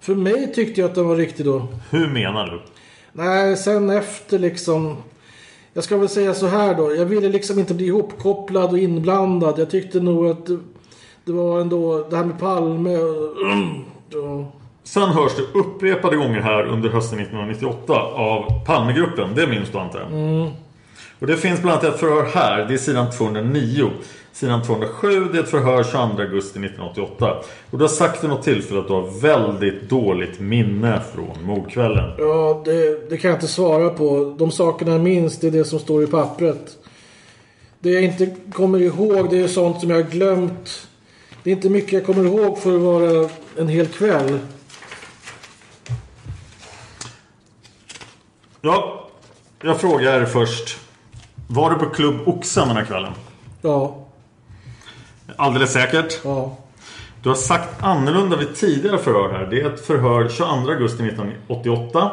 För 0.00 0.14
mig 0.14 0.52
tyckte 0.54 0.80
jag 0.80 0.88
att 0.88 0.94
den 0.94 1.08
var 1.08 1.16
riktig 1.16 1.46
då. 1.46 1.66
Hur 1.90 2.08
menar 2.08 2.46
du? 2.46 2.62
Nej, 3.12 3.56
sen 3.56 3.90
efter 3.90 4.38
liksom... 4.38 4.96
Jag 5.74 5.84
ska 5.84 5.96
väl 5.96 6.08
säga 6.08 6.34
så 6.34 6.46
här 6.46 6.74
då. 6.74 6.94
Jag 6.94 7.06
ville 7.06 7.28
liksom 7.28 7.58
inte 7.58 7.74
bli 7.74 7.86
ihopkopplad 7.86 8.70
och 8.70 8.78
inblandad. 8.78 9.58
Jag 9.58 9.70
tyckte 9.70 10.00
nog 10.00 10.26
att 10.26 10.46
det, 11.24 11.32
var 11.32 11.60
ändå 11.60 12.06
det 12.10 12.16
här 12.16 12.24
med 12.24 12.38
Palme 12.38 12.96
och... 12.96 14.44
Sen 14.82 15.08
hörs 15.08 15.32
det 15.36 15.58
upprepade 15.58 16.16
gånger 16.16 16.40
här 16.40 16.64
under 16.66 16.88
hösten 16.88 17.18
1998 17.18 17.92
av 18.14 18.64
Palmegruppen. 18.66 19.34
Det 19.34 19.46
minns 19.46 19.70
du 19.70 19.78
antar 19.78 20.00
jag? 20.00 20.10
Och 21.18 21.26
det 21.26 21.36
finns 21.36 21.62
bland 21.62 21.78
annat 21.80 21.94
ett 21.94 22.00
förhör 22.00 22.24
här. 22.34 22.64
Det 22.68 22.74
är 22.74 22.78
sidan 22.78 23.10
209. 23.10 23.90
Sidan 24.32 24.62
207 24.62 25.24
det 25.32 25.38
är 25.38 25.42
ett 25.42 25.50
förhör 25.50 25.84
22 25.84 25.98
augusti 25.98 26.58
1988. 26.58 27.36
Och 27.70 27.78
du 27.78 27.84
har 27.84 27.88
sagt 27.88 28.24
vid 28.24 28.30
något 28.30 28.42
tillfälle 28.42 28.80
att 28.80 28.86
du 28.86 28.92
har 28.92 29.20
väldigt 29.20 29.88
dåligt 29.88 30.40
minne 30.40 31.02
från 31.14 31.44
mordkvällen. 31.44 32.10
Ja, 32.18 32.62
det, 32.64 33.10
det 33.10 33.16
kan 33.16 33.30
jag 33.30 33.36
inte 33.36 33.48
svara 33.48 33.90
på. 33.90 34.36
De 34.38 34.50
sakerna 34.50 34.92
jag 34.92 35.00
minns, 35.00 35.38
det 35.38 35.46
är 35.46 35.50
det 35.50 35.64
som 35.64 35.78
står 35.78 36.04
i 36.04 36.06
pappret. 36.06 36.78
Det 37.78 37.90
jag 37.90 38.02
inte 38.02 38.36
kommer 38.52 38.78
ihåg, 38.78 39.30
det 39.30 39.40
är 39.40 39.48
sånt 39.48 39.80
som 39.80 39.90
jag 39.90 39.96
har 39.96 40.10
glömt. 40.10 40.88
Det 41.42 41.50
är 41.50 41.54
inte 41.54 41.70
mycket 41.70 41.92
jag 41.92 42.06
kommer 42.06 42.24
ihåg 42.24 42.58
för 42.58 42.76
att 42.76 42.82
vara 42.82 43.28
en 43.58 43.68
hel 43.68 43.86
kväll. 43.86 44.38
Ja, 48.60 49.08
jag 49.62 49.80
frågar 49.80 50.24
först. 50.24 50.83
Var 51.46 51.70
du 51.70 51.76
på 51.76 51.86
Klubb 51.86 52.14
Oxen 52.28 52.68
den 52.68 52.76
här 52.76 52.84
kvällen? 52.84 53.12
Ja, 53.62 53.96
Alldeles 55.36 55.72
säkert. 55.72 56.20
ja. 56.24 56.56
Du 57.22 57.28
har 57.28 57.36
sagt 57.36 57.82
annorlunda 57.82 58.36
vid 58.36 58.54
tidigare 58.56 58.98
förhör 58.98 59.32
här. 59.32 59.46
Det 59.46 59.60
är 59.60 59.70
ett 59.74 59.86
förhör 59.86 60.28
22 60.28 60.44
augusti 60.70 61.02
1988. 61.08 62.10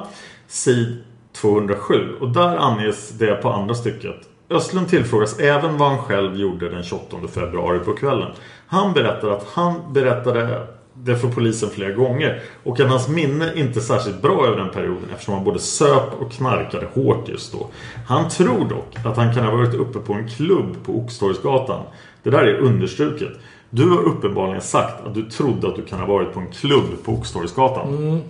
Sid 0.47 1.03
207. 1.33 2.15
Och 2.21 2.29
där 2.29 2.57
anges 2.57 3.09
det 3.09 3.35
på 3.35 3.49
andra 3.53 3.75
stycket. 3.75 4.15
Östlund 4.49 4.89
tillfrågas 4.89 5.39
även 5.39 5.77
vad 5.77 5.89
han 5.89 5.97
själv 5.97 6.35
gjorde 6.39 6.69
den 6.69 6.83
28 6.83 7.17
februari 7.33 7.79
på 7.79 7.93
kvällen. 7.93 8.31
Han 8.67 8.93
berättar 8.93 9.27
att 9.27 9.47
han 9.53 9.93
berättade 9.93 10.67
det 10.93 11.15
för 11.15 11.27
polisen 11.27 11.69
flera 11.69 11.91
gånger. 11.91 12.41
Och 12.63 12.79
att 12.79 12.89
hans 12.89 13.07
minne 13.07 13.51
inte 13.55 13.79
är 13.79 13.81
särskilt 13.81 14.21
bra 14.21 14.47
över 14.47 14.57
den 14.57 14.69
perioden 14.69 15.09
eftersom 15.13 15.33
han 15.33 15.43
både 15.43 15.59
söp 15.59 16.21
och 16.21 16.31
knarkade 16.31 16.87
hårt 16.93 17.29
just 17.29 17.51
då. 17.51 17.67
Han 18.07 18.29
tror 18.29 18.69
dock 18.69 19.05
att 19.05 19.17
han 19.17 19.33
kan 19.33 19.45
ha 19.45 19.51
varit 19.51 19.73
uppe 19.73 19.99
på 19.99 20.13
en 20.13 20.29
klubb 20.29 20.75
på 20.85 20.97
Oxtorgsgatan. 20.97 21.83
Det 22.23 22.29
där 22.29 22.43
är 22.43 22.57
understruket. 22.57 23.31
Du 23.69 23.89
har 23.89 24.03
uppenbarligen 24.03 24.61
sagt 24.61 25.05
att 25.05 25.13
du 25.13 25.29
trodde 25.29 25.67
att 25.67 25.75
du 25.75 25.85
kan 25.85 25.99
ha 25.99 26.05
varit 26.05 26.33
på 26.33 26.39
en 26.39 26.51
klubb 26.51 27.03
på 27.03 27.11
Oxtorgsgatan. 27.11 28.21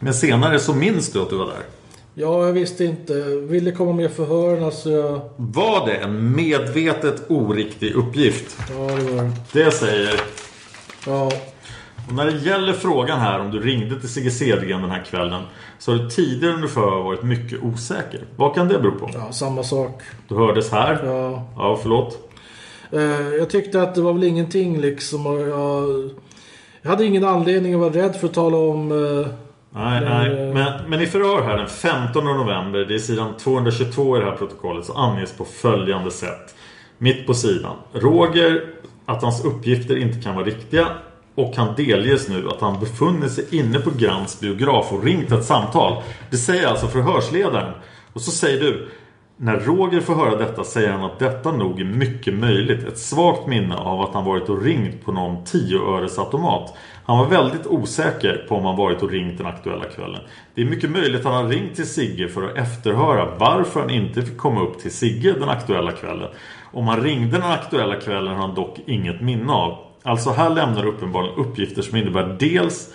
Men 0.00 0.14
senare 0.14 0.58
så 0.58 0.74
minns 0.74 1.12
du 1.12 1.22
att 1.22 1.30
du 1.30 1.36
var 1.36 1.46
där. 1.46 1.62
Ja, 2.14 2.46
jag 2.46 2.52
visste 2.52 2.84
inte. 2.84 3.14
Ville 3.24 3.72
komma 3.72 3.92
med 3.92 4.12
förhören 4.12 4.72
så 4.72 4.90
jag... 4.90 5.20
Var 5.36 5.86
det 5.86 5.94
en 5.94 6.36
medvetet 6.36 7.30
oriktig 7.30 7.94
uppgift? 7.94 8.56
Ja, 8.70 8.74
det 8.74 9.12
var 9.12 9.22
det. 9.22 9.32
Det 9.52 9.70
säger... 9.70 10.20
Ja. 11.06 11.30
Och 12.08 12.12
när 12.14 12.24
det 12.24 12.38
gäller 12.38 12.72
frågan 12.72 13.20
här 13.20 13.40
om 13.40 13.50
du 13.50 13.60
ringde 13.60 14.00
till 14.00 14.08
Sigge 14.08 14.30
Cedergren 14.30 14.82
den 14.82 14.90
här 14.90 15.04
kvällen 15.04 15.42
så 15.78 15.92
har 15.92 15.98
du 15.98 16.10
tidigare 16.10 16.54
under 16.54 16.68
förhör 16.68 17.02
varit 17.02 17.22
mycket 17.22 17.62
osäker. 17.62 18.20
Vad 18.36 18.54
kan 18.54 18.68
det 18.68 18.78
bero 18.78 18.92
på? 18.98 19.10
ja, 19.14 19.32
samma 19.32 19.62
sak. 19.62 20.02
Du 20.28 20.34
hördes 20.34 20.72
här. 20.72 21.00
Ja. 21.04 21.48
Ja, 21.56 21.78
förlåt. 21.82 22.32
Eh, 22.92 23.00
jag 23.38 23.50
tyckte 23.50 23.82
att 23.82 23.94
det 23.94 24.00
var 24.00 24.12
väl 24.12 24.24
ingenting 24.24 24.80
liksom. 24.80 25.26
Och 25.26 25.40
jag, 25.40 26.10
jag 26.82 26.90
hade 26.90 27.04
ingen 27.04 27.24
anledning 27.24 27.74
att 27.74 27.80
vara 27.80 27.92
rädd 27.92 28.16
för 28.16 28.26
att 28.28 28.34
tala 28.34 28.56
om... 28.56 28.92
eh, 28.92 29.28
Nej, 29.70 30.00
Men, 30.00 30.04
nej. 30.32 30.48
eh, 30.48 30.54
Men, 30.54 30.90
men 30.90 31.00
i 31.00 31.06
förhör 31.06 31.42
här 31.42 31.56
den 31.56 31.68
15 31.68 32.24
november, 32.24 32.78
det 32.84 32.94
är 32.94 32.98
sidan 32.98 33.36
222 33.36 34.16
i 34.16 34.20
det 34.20 34.26
här 34.26 34.36
protokollet, 34.36 34.84
så 34.86 34.92
anges 34.92 35.32
på 35.32 35.44
följande 35.44 36.10
sätt. 36.10 36.54
Mitt 36.98 37.26
på 37.26 37.34
sidan. 37.34 37.76
Roger, 37.92 38.64
att 39.06 39.22
hans 39.22 39.44
uppgifter 39.44 39.96
inte 39.96 40.20
kan 40.20 40.34
vara 40.34 40.44
riktiga 40.44 40.86
och 41.36 41.56
han 41.56 41.74
delges 41.76 42.28
nu 42.28 42.48
att 42.48 42.60
han 42.60 42.80
befunnit 42.80 43.32
sig 43.32 43.44
inne 43.50 43.78
på 43.78 43.90
Grants 43.90 44.40
biograf 44.40 44.92
och 44.92 45.04
ringt 45.04 45.32
ett 45.32 45.44
samtal. 45.44 46.02
Det 46.30 46.36
säger 46.36 46.66
alltså 46.66 46.86
förhörsledaren. 46.86 47.72
Och 48.12 48.20
så 48.20 48.30
säger 48.30 48.60
du 48.60 48.88
när 49.38 49.56
Roger 49.56 50.00
får 50.00 50.14
höra 50.14 50.36
detta 50.36 50.64
säger 50.64 50.90
han 50.90 51.04
att 51.04 51.18
detta 51.18 51.52
nog 51.52 51.80
är 51.80 51.84
mycket 51.84 52.34
möjligt. 52.34 52.84
Ett 52.84 52.98
svagt 52.98 53.46
minne 53.46 53.76
av 53.76 54.00
att 54.00 54.14
han 54.14 54.24
varit 54.24 54.48
och 54.48 54.62
ringt 54.62 55.04
på 55.04 55.12
någon 55.12 55.44
tioöresautomat. 55.44 56.74
Han 57.04 57.18
var 57.18 57.26
väldigt 57.26 57.66
osäker 57.66 58.46
på 58.48 58.56
om 58.56 58.64
han 58.64 58.76
varit 58.76 59.02
och 59.02 59.10
ringt 59.10 59.38
den 59.38 59.46
aktuella 59.46 59.84
kvällen. 59.84 60.20
Det 60.54 60.60
är 60.60 60.64
mycket 60.64 60.90
möjligt 60.90 61.26
att 61.26 61.32
han 61.32 61.44
har 61.44 61.50
ringt 61.50 61.74
till 61.74 61.88
Sigge 61.88 62.28
för 62.28 62.42
att 62.42 62.56
efterhöra 62.56 63.36
varför 63.38 63.80
han 63.80 63.90
inte 63.90 64.22
fick 64.22 64.36
komma 64.36 64.60
upp 64.60 64.78
till 64.78 64.92
Sigge 64.92 65.32
den 65.32 65.48
aktuella 65.48 65.92
kvällen. 65.92 66.28
Om 66.72 66.88
han 66.88 67.02
ringde 67.02 67.38
den 67.38 67.50
aktuella 67.50 67.96
kvällen 67.96 68.34
har 68.34 68.46
han 68.46 68.54
dock 68.54 68.78
inget 68.86 69.20
minne 69.20 69.52
av. 69.52 69.85
Alltså 70.06 70.30
här 70.30 70.50
lämnar 70.50 70.82
du 70.82 70.88
uppenbarligen 70.88 71.36
uppgifter 71.38 71.82
som 71.82 71.96
innebär 71.96 72.36
dels 72.40 72.88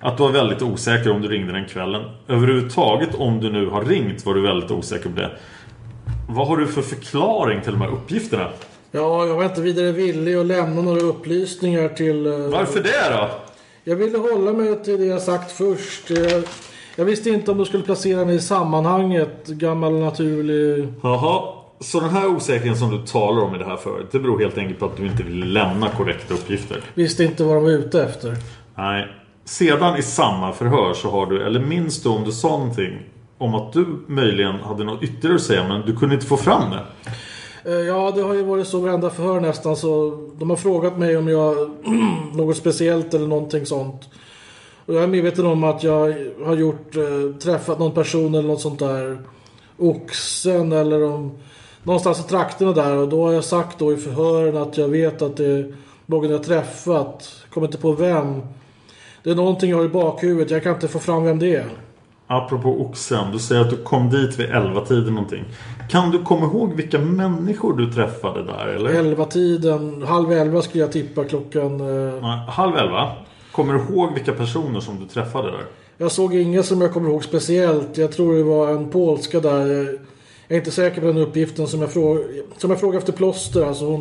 att 0.00 0.16
du 0.16 0.22
var 0.22 0.30
väldigt 0.30 0.62
osäker 0.62 1.10
om 1.12 1.22
du 1.22 1.28
ringde 1.28 1.52
den 1.52 1.64
kvällen. 1.66 2.02
Överhuvudtaget 2.28 3.14
om 3.14 3.40
du 3.40 3.52
nu 3.52 3.66
har 3.66 3.84
ringt 3.84 4.26
var 4.26 4.34
du 4.34 4.40
väldigt 4.40 4.70
osäker 4.70 5.08
på 5.10 5.20
det. 5.20 5.30
Vad 6.28 6.46
har 6.48 6.56
du 6.56 6.66
för 6.66 6.82
förklaring 6.82 7.60
till 7.62 7.72
de 7.72 7.80
här 7.80 7.88
uppgifterna? 7.88 8.48
Ja, 8.90 9.26
jag 9.26 9.34
var 9.34 9.44
inte 9.44 9.60
vidare 9.60 9.92
villig 9.92 10.34
att 10.34 10.46
lämna 10.46 10.82
några 10.82 11.00
upplysningar 11.00 11.88
till... 11.88 12.26
eh, 12.26 12.32
Varför 12.38 12.80
det 12.82 13.16
då? 13.16 13.28
Jag 13.84 13.96
ville 13.96 14.18
hålla 14.18 14.52
mig 14.52 14.84
till 14.84 15.00
det 15.00 15.06
jag 15.06 15.22
sagt 15.22 15.52
först. 15.52 16.10
Jag, 16.10 16.42
jag 16.96 17.04
visste 17.04 17.30
inte 17.30 17.50
om 17.50 17.58
du 17.58 17.64
skulle 17.64 17.82
placera 17.82 18.24
mig 18.24 18.34
i 18.34 18.40
sammanhanget. 18.40 19.46
Gammal 19.46 19.92
naturlig... 19.98 20.88
Jaha, 21.02 21.42
så 21.84 22.00
den 22.00 22.10
här 22.10 22.26
osäkerheten 22.26 22.76
som 22.76 22.90
du 22.90 23.06
talar 23.06 23.42
om 23.42 23.54
i 23.54 23.58
det 23.58 23.64
här 23.64 23.76
förut 23.76 24.06
Det 24.10 24.18
beror 24.18 24.40
helt 24.40 24.58
enkelt 24.58 24.78
på 24.78 24.86
att 24.86 24.96
du 24.96 25.06
inte 25.06 25.22
vill 25.22 25.52
lämna 25.52 25.88
korrekta 25.88 26.34
uppgifter 26.34 26.80
Visste 26.94 27.24
inte 27.24 27.44
vad 27.44 27.54
de 27.54 27.64
var 27.64 27.70
ute 27.70 28.02
efter. 28.02 28.36
Nej 28.74 29.08
Sedan 29.44 29.96
i 29.96 30.02
samma 30.02 30.52
förhör 30.52 30.94
så 30.94 31.10
har 31.10 31.26
du, 31.26 31.46
eller 31.46 31.60
minns 31.60 32.02
du 32.02 32.08
om 32.08 32.24
du 32.24 32.32
sa 32.32 32.48
någonting 32.48 32.98
Om 33.38 33.54
att 33.54 33.72
du 33.72 33.86
möjligen 34.06 34.54
hade 34.54 34.84
något 34.84 35.02
ytterligare 35.02 35.36
att 35.36 35.42
säga 35.42 35.68
men 35.68 35.80
du 35.86 35.96
kunde 35.96 36.14
inte 36.14 36.26
få 36.26 36.36
fram 36.36 36.70
det 36.70 37.10
Eh, 37.64 37.72
Ja, 37.72 38.12
det 38.16 38.22
har 38.22 38.34
ju 38.34 38.42
varit 38.42 38.66
så 38.66 38.80
varenda 38.80 39.10
förhör 39.10 39.40
nästan. 39.40 39.76
Så 39.76 40.20
de 40.38 40.50
har 40.50 40.56
frågat 40.56 40.98
mig 40.98 41.16
om 41.16 41.28
jag 41.28 41.70
något 42.34 42.56
speciellt 42.56 43.14
eller 43.14 43.26
någonting 43.26 43.66
sånt. 43.66 44.08
Och 44.86 44.94
jag 44.94 45.02
är 45.02 45.06
medveten 45.06 45.46
om 45.46 45.64
att 45.64 45.82
jag 45.82 46.14
har 46.44 46.56
gjort, 46.56 46.96
eh, 46.96 47.38
träffat 47.42 47.78
någon 47.78 47.92
person 47.92 48.34
eller 48.34 48.48
något 48.48 48.60
sånt 48.60 48.78
där. 48.78 49.18
Oxen 49.78 50.72
eller 50.72 51.04
om 51.04 51.32
någonstans 51.84 52.20
i 52.20 52.22
trakterna 52.22 52.72
där. 52.72 52.96
Och 52.96 53.08
då 53.08 53.26
har 53.26 53.32
jag 53.32 53.44
sagt 53.44 53.78
då 53.78 53.92
i 53.92 53.96
förhören 53.96 54.56
att 54.56 54.78
jag 54.78 54.88
vet 54.88 55.22
att 55.22 55.36
det 55.36 55.46
är 55.46 55.74
någon 56.06 56.30
jag 56.30 56.42
träffat. 56.42 57.30
Kommer 57.50 57.66
inte 57.66 57.78
på 57.78 57.92
vem. 57.92 58.40
Det 59.22 59.30
är 59.30 59.34
någonting 59.34 59.70
jag 59.70 59.76
har 59.76 59.84
i 59.84 59.88
bakhuvudet. 59.88 60.50
Jag 60.50 60.62
kan 60.62 60.74
inte 60.74 60.88
få 60.88 60.98
fram 60.98 61.24
vem 61.24 61.38
det 61.38 61.54
är. 61.56 61.66
Apropå 62.26 62.80
oxen, 62.80 63.32
du 63.32 63.38
säger 63.38 63.60
att 63.60 63.70
du 63.70 63.76
kom 63.76 64.10
dit 64.10 64.38
vid 64.40 64.46
11-tiden 64.48 65.14
någonting 65.14 65.44
Kan 65.90 66.10
du 66.10 66.22
komma 66.22 66.46
ihåg 66.46 66.74
vilka 66.74 66.98
människor 66.98 67.76
du 67.76 67.92
träffade 67.92 68.42
där 68.42 68.66
eller? 68.66 68.90
Elva 68.90 69.24
tiden, 69.24 70.02
halv 70.02 70.32
elva 70.32 70.62
skulle 70.62 70.84
jag 70.84 70.92
tippa 70.92 71.24
klockan. 71.24 71.80
eh, 71.80 72.14
Nej, 72.22 72.38
halv 72.48 72.76
elva 72.76 73.12
Kommer 73.52 73.74
du 73.74 73.80
ihåg 73.80 74.14
vilka 74.14 74.32
personer 74.32 74.80
som 74.80 75.00
du 75.00 75.06
träffade 75.06 75.50
där? 75.50 75.64
Jag 75.96 76.12
såg 76.12 76.34
inga 76.34 76.62
som 76.62 76.80
jag 76.80 76.92
kommer 76.92 77.10
ihåg 77.10 77.24
speciellt. 77.24 77.98
Jag 77.98 78.12
tror 78.12 78.34
det 78.36 78.42
var 78.42 78.68
en 78.68 78.90
polska 78.90 79.40
där. 79.40 79.98
Jag 80.48 80.54
är 80.56 80.60
inte 80.60 80.70
säker 80.70 81.00
på 81.00 81.06
den 81.06 81.16
uppgiften 81.16 81.66
som 81.66 81.80
jag, 81.80 81.92
fråg 81.92 82.18
som 82.58 82.70
jag 82.70 82.80
frågade 82.80 82.98
efter 82.98 83.12
plåster. 83.12 83.66
Alltså 83.66 83.84
hon... 83.86 84.00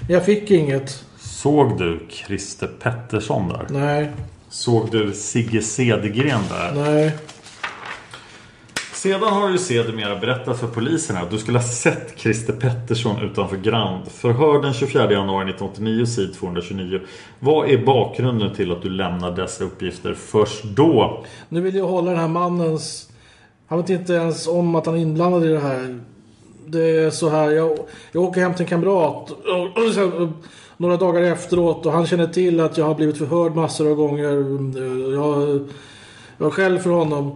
Men 0.00 0.14
jag 0.14 0.24
fick 0.24 0.50
inget. 0.50 1.04
Såg 1.18 1.78
du 1.78 2.00
Christer 2.08 2.66
Pettersson 2.66 3.48
där? 3.48 3.66
Nej, 3.70 4.10
Såg 4.48 4.90
du 4.90 5.12
Sigge 5.12 5.62
Cedergren 5.62 6.40
där? 6.50 6.72
nej. 6.74 7.12
Sedan 8.92 9.22
har 9.22 9.48
du 9.48 9.58
sedermera 9.58 10.16
berättat 10.16 10.60
för 10.60 10.66
polisen 10.66 11.16
att 11.16 11.30
du 11.30 11.38
skulle 11.38 11.58
ha 11.58 11.66
sett 11.66 12.18
Christer 12.18 12.52
Pettersson 12.52 13.22
utanför 13.22 13.56
Grand. 13.56 14.08
Förhör 14.08 14.62
den 14.62 14.74
24 14.74 15.12
januari 15.12 15.50
1989, 15.50 16.06
sid 16.06 16.34
229. 16.34 17.00
Vad 17.38 17.70
är 17.70 17.78
bakgrunden 17.78 18.54
till 18.54 18.72
att 18.72 18.82
du 18.82 18.90
lämnar 18.90 19.36
dessa 19.36 19.64
uppgifter 19.64 20.14
först 20.14 20.64
då? 20.64 21.24
Nu 21.48 21.60
vill 21.60 21.74
jag 21.74 21.86
hålla 21.86 22.10
den 22.10 22.20
här 22.20 22.28
mannens... 22.28 23.10
Han 23.74 23.80
vet 23.82 23.90
inte 23.90 24.12
ens 24.12 24.48
om 24.48 24.74
att 24.74 24.86
han 24.86 24.94
är 24.94 24.98
inblandad 24.98 25.44
i 25.44 25.48
det 25.48 25.58
här. 25.58 26.00
Det 26.66 26.96
är 26.96 27.10
så 27.10 27.28
här, 27.28 27.50
jag, 27.50 27.78
jag 28.12 28.22
åker 28.22 28.40
hem 28.40 28.54
till 28.54 28.62
en 28.62 28.68
kamrat. 28.68 29.30
Och, 29.30 29.84
och 29.84 29.92
sen, 29.94 30.32
några 30.76 30.96
dagar 30.96 31.22
efteråt 31.22 31.86
och 31.86 31.92
han 31.92 32.06
känner 32.06 32.26
till 32.26 32.60
att 32.60 32.78
jag 32.78 32.84
har 32.84 32.94
blivit 32.94 33.18
förhörd 33.18 33.54
massor 33.54 33.90
av 33.90 33.94
gånger. 33.94 34.24
Jag, 35.14 35.60
jag 36.38 36.52
själv 36.52 36.78
för 36.78 36.90
honom. 36.90 37.32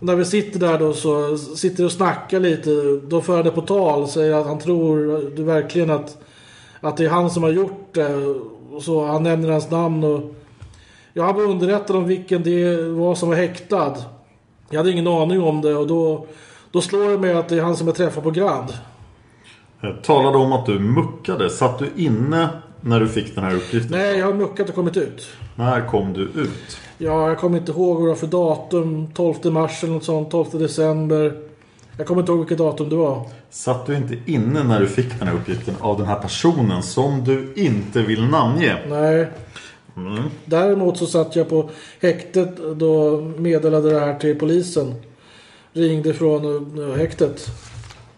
När 0.00 0.16
vi 0.16 0.24
sitter 0.24 0.60
där 0.60 0.78
då 0.78 0.92
så 0.92 1.38
sitter 1.38 1.84
och 1.84 1.92
snackar 1.92 2.40
lite. 2.40 2.70
Då 3.08 3.20
för 3.20 3.36
han 3.36 3.44
det 3.44 3.50
på 3.50 3.62
tal. 3.62 4.08
Säger 4.08 4.34
att 4.34 4.46
han 4.46 4.58
tror 4.58 5.44
verkligen 5.44 5.90
att, 5.90 6.18
att 6.80 6.96
det 6.96 7.04
är 7.04 7.10
han 7.10 7.30
som 7.30 7.42
har 7.42 7.50
gjort 7.50 7.94
det. 7.94 8.34
så. 8.80 9.06
Han 9.06 9.22
nämner 9.22 9.50
hans 9.50 9.70
namn 9.70 10.04
och... 10.04 10.34
jag 11.12 11.34
var 11.34 11.42
underrättad 11.42 11.96
om 11.96 12.04
vilken 12.04 12.42
det 12.42 12.82
var 12.82 13.14
som 13.14 13.28
var 13.28 13.36
häktad. 13.36 13.96
Jag 14.70 14.78
hade 14.78 14.90
ingen 14.90 15.06
aning 15.06 15.42
om 15.42 15.60
det 15.60 15.74
och 15.74 15.86
då, 15.86 16.26
då 16.70 16.80
slår 16.80 17.10
det 17.10 17.18
mig 17.18 17.32
att 17.32 17.48
det 17.48 17.56
är 17.56 17.62
han 17.62 17.76
som 17.76 17.86
jag 17.86 17.96
träffade 17.96 18.24
på 18.24 18.30
Grand. 18.30 18.72
Jag 19.80 20.04
talade 20.04 20.38
om 20.38 20.52
att 20.52 20.66
du 20.66 20.78
muckade. 20.78 21.50
Satt 21.50 21.78
du 21.78 21.90
inne 21.96 22.48
när 22.80 23.00
du 23.00 23.08
fick 23.08 23.34
den 23.34 23.44
här 23.44 23.54
uppgiften? 23.54 23.98
Nej, 23.98 24.18
jag 24.18 24.26
har 24.26 24.34
muckat 24.34 24.68
och 24.68 24.74
kommit 24.74 24.96
ut. 24.96 25.28
När 25.54 25.86
kom 25.88 26.12
du 26.12 26.22
ut? 26.22 26.78
Ja, 26.98 27.28
jag 27.28 27.38
kommer 27.38 27.58
inte 27.58 27.72
ihåg 27.72 27.96
vad 27.96 28.04
det 28.04 28.08
var 28.08 28.16
för 28.16 28.26
datum. 28.26 29.12
12 29.14 29.52
mars 29.52 29.84
eller 29.84 29.92
något 29.94 30.04
sånt. 30.04 30.30
12 30.30 30.46
december. 30.52 31.36
Jag 31.96 32.06
kommer 32.06 32.20
inte 32.20 32.32
ihåg 32.32 32.38
vilket 32.38 32.58
datum 32.58 32.88
det 32.88 32.96
var. 32.96 33.26
Satt 33.50 33.86
du 33.86 33.96
inte 33.96 34.16
inne 34.26 34.62
när 34.62 34.80
du 34.80 34.86
fick 34.86 35.18
den 35.18 35.28
här 35.28 35.34
uppgiften 35.34 35.74
av 35.80 35.98
den 35.98 36.06
här 36.06 36.18
personen 36.18 36.82
som 36.82 37.24
du 37.24 37.52
inte 37.56 38.02
vill 38.02 38.24
namnge? 38.24 38.76
Nej. 38.88 39.28
Mm. 40.06 40.22
Däremot 40.44 40.98
så 40.98 41.06
satt 41.06 41.36
jag 41.36 41.48
på 41.48 41.70
häktet 42.00 42.56
då 42.76 43.20
meddelade 43.20 43.90
det 43.90 44.00
här 44.00 44.18
till 44.18 44.38
polisen. 44.38 44.94
Ringde 45.72 46.14
från 46.14 46.44
eh, 46.90 46.96
häktet. 46.96 47.46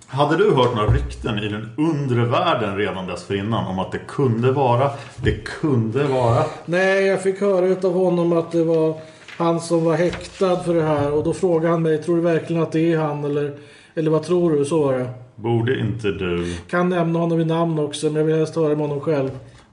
Hade 0.07 0.37
du 0.37 0.55
hört 0.55 0.75
några 0.77 0.93
rykten 0.93 1.39
i 1.39 1.49
den 1.49 1.71
undre 1.77 2.25
världen 2.25 2.77
redan 2.77 3.07
dessförinnan 3.07 3.67
om 3.67 3.79
att 3.79 3.93
det 3.93 4.01
kunde 4.09 4.53
vara, 4.53 4.91
det 5.17 5.45
kunde 5.45 6.05
vara? 6.05 6.45
Nej, 6.65 7.07
jag 7.07 7.23
fick 7.23 7.41
höra 7.41 7.89
av 7.89 7.95
honom 7.95 8.33
att 8.33 8.53
det 8.53 8.65
var 8.65 8.95
han 9.37 9.61
som 9.61 9.85
var 9.85 9.95
häktad 9.95 10.57
för 10.57 10.75
det 10.75 10.83
här. 10.83 11.13
Och 11.13 11.25
då 11.25 11.33
frågade 11.33 11.69
han 11.69 11.83
mig, 11.83 12.03
tror 12.03 12.17
du 12.17 12.23
verkligen 12.23 12.63
att 12.63 12.73
det 12.73 12.93
är 12.93 12.99
han? 12.99 13.25
Eller, 13.25 13.53
eller 13.95 14.11
vad 14.11 14.23
tror 14.23 14.51
du? 14.53 14.65
Så 14.65 14.83
var 14.83 14.99
det. 14.99 15.11
Borde 15.37 15.81
inte 15.81 16.09
du... 16.09 16.55
Kan 16.71 16.89
nämna 16.89 17.19
honom 17.19 17.41
i 17.41 17.45
namn 17.45 17.79
också, 17.79 18.07
men 18.07 18.17
jag 18.17 18.25
vill 18.25 18.37
helst 18.37 18.57
höra 18.57 18.69
med 18.69 18.79
honom 18.79 19.01
själv. 19.01 19.31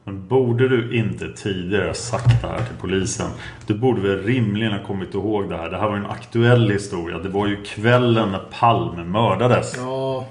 Men 0.07 0.27
borde 0.27 0.69
du 0.69 0.97
inte 0.97 1.33
tidigare 1.33 1.93
sagt 1.93 2.41
det 2.41 2.47
här 2.47 2.57
till 2.57 2.75
polisen? 2.81 3.29
Du 3.65 3.73
borde 3.73 4.01
väl 4.01 4.23
rimligen 4.23 4.71
ha 4.71 4.83
kommit 4.83 5.13
ihåg 5.13 5.49
det 5.49 5.57
här. 5.57 5.69
Det 5.69 5.77
här 5.77 5.89
var 5.89 5.95
en 5.95 6.05
aktuell 6.05 6.69
historia. 6.69 7.17
Det 7.17 7.29
var 7.29 7.47
ju 7.47 7.63
kvällen 7.63 8.31
när 8.31 8.41
Palme 8.59 9.03
mördades. 9.03 9.77
Ja, 9.77 10.27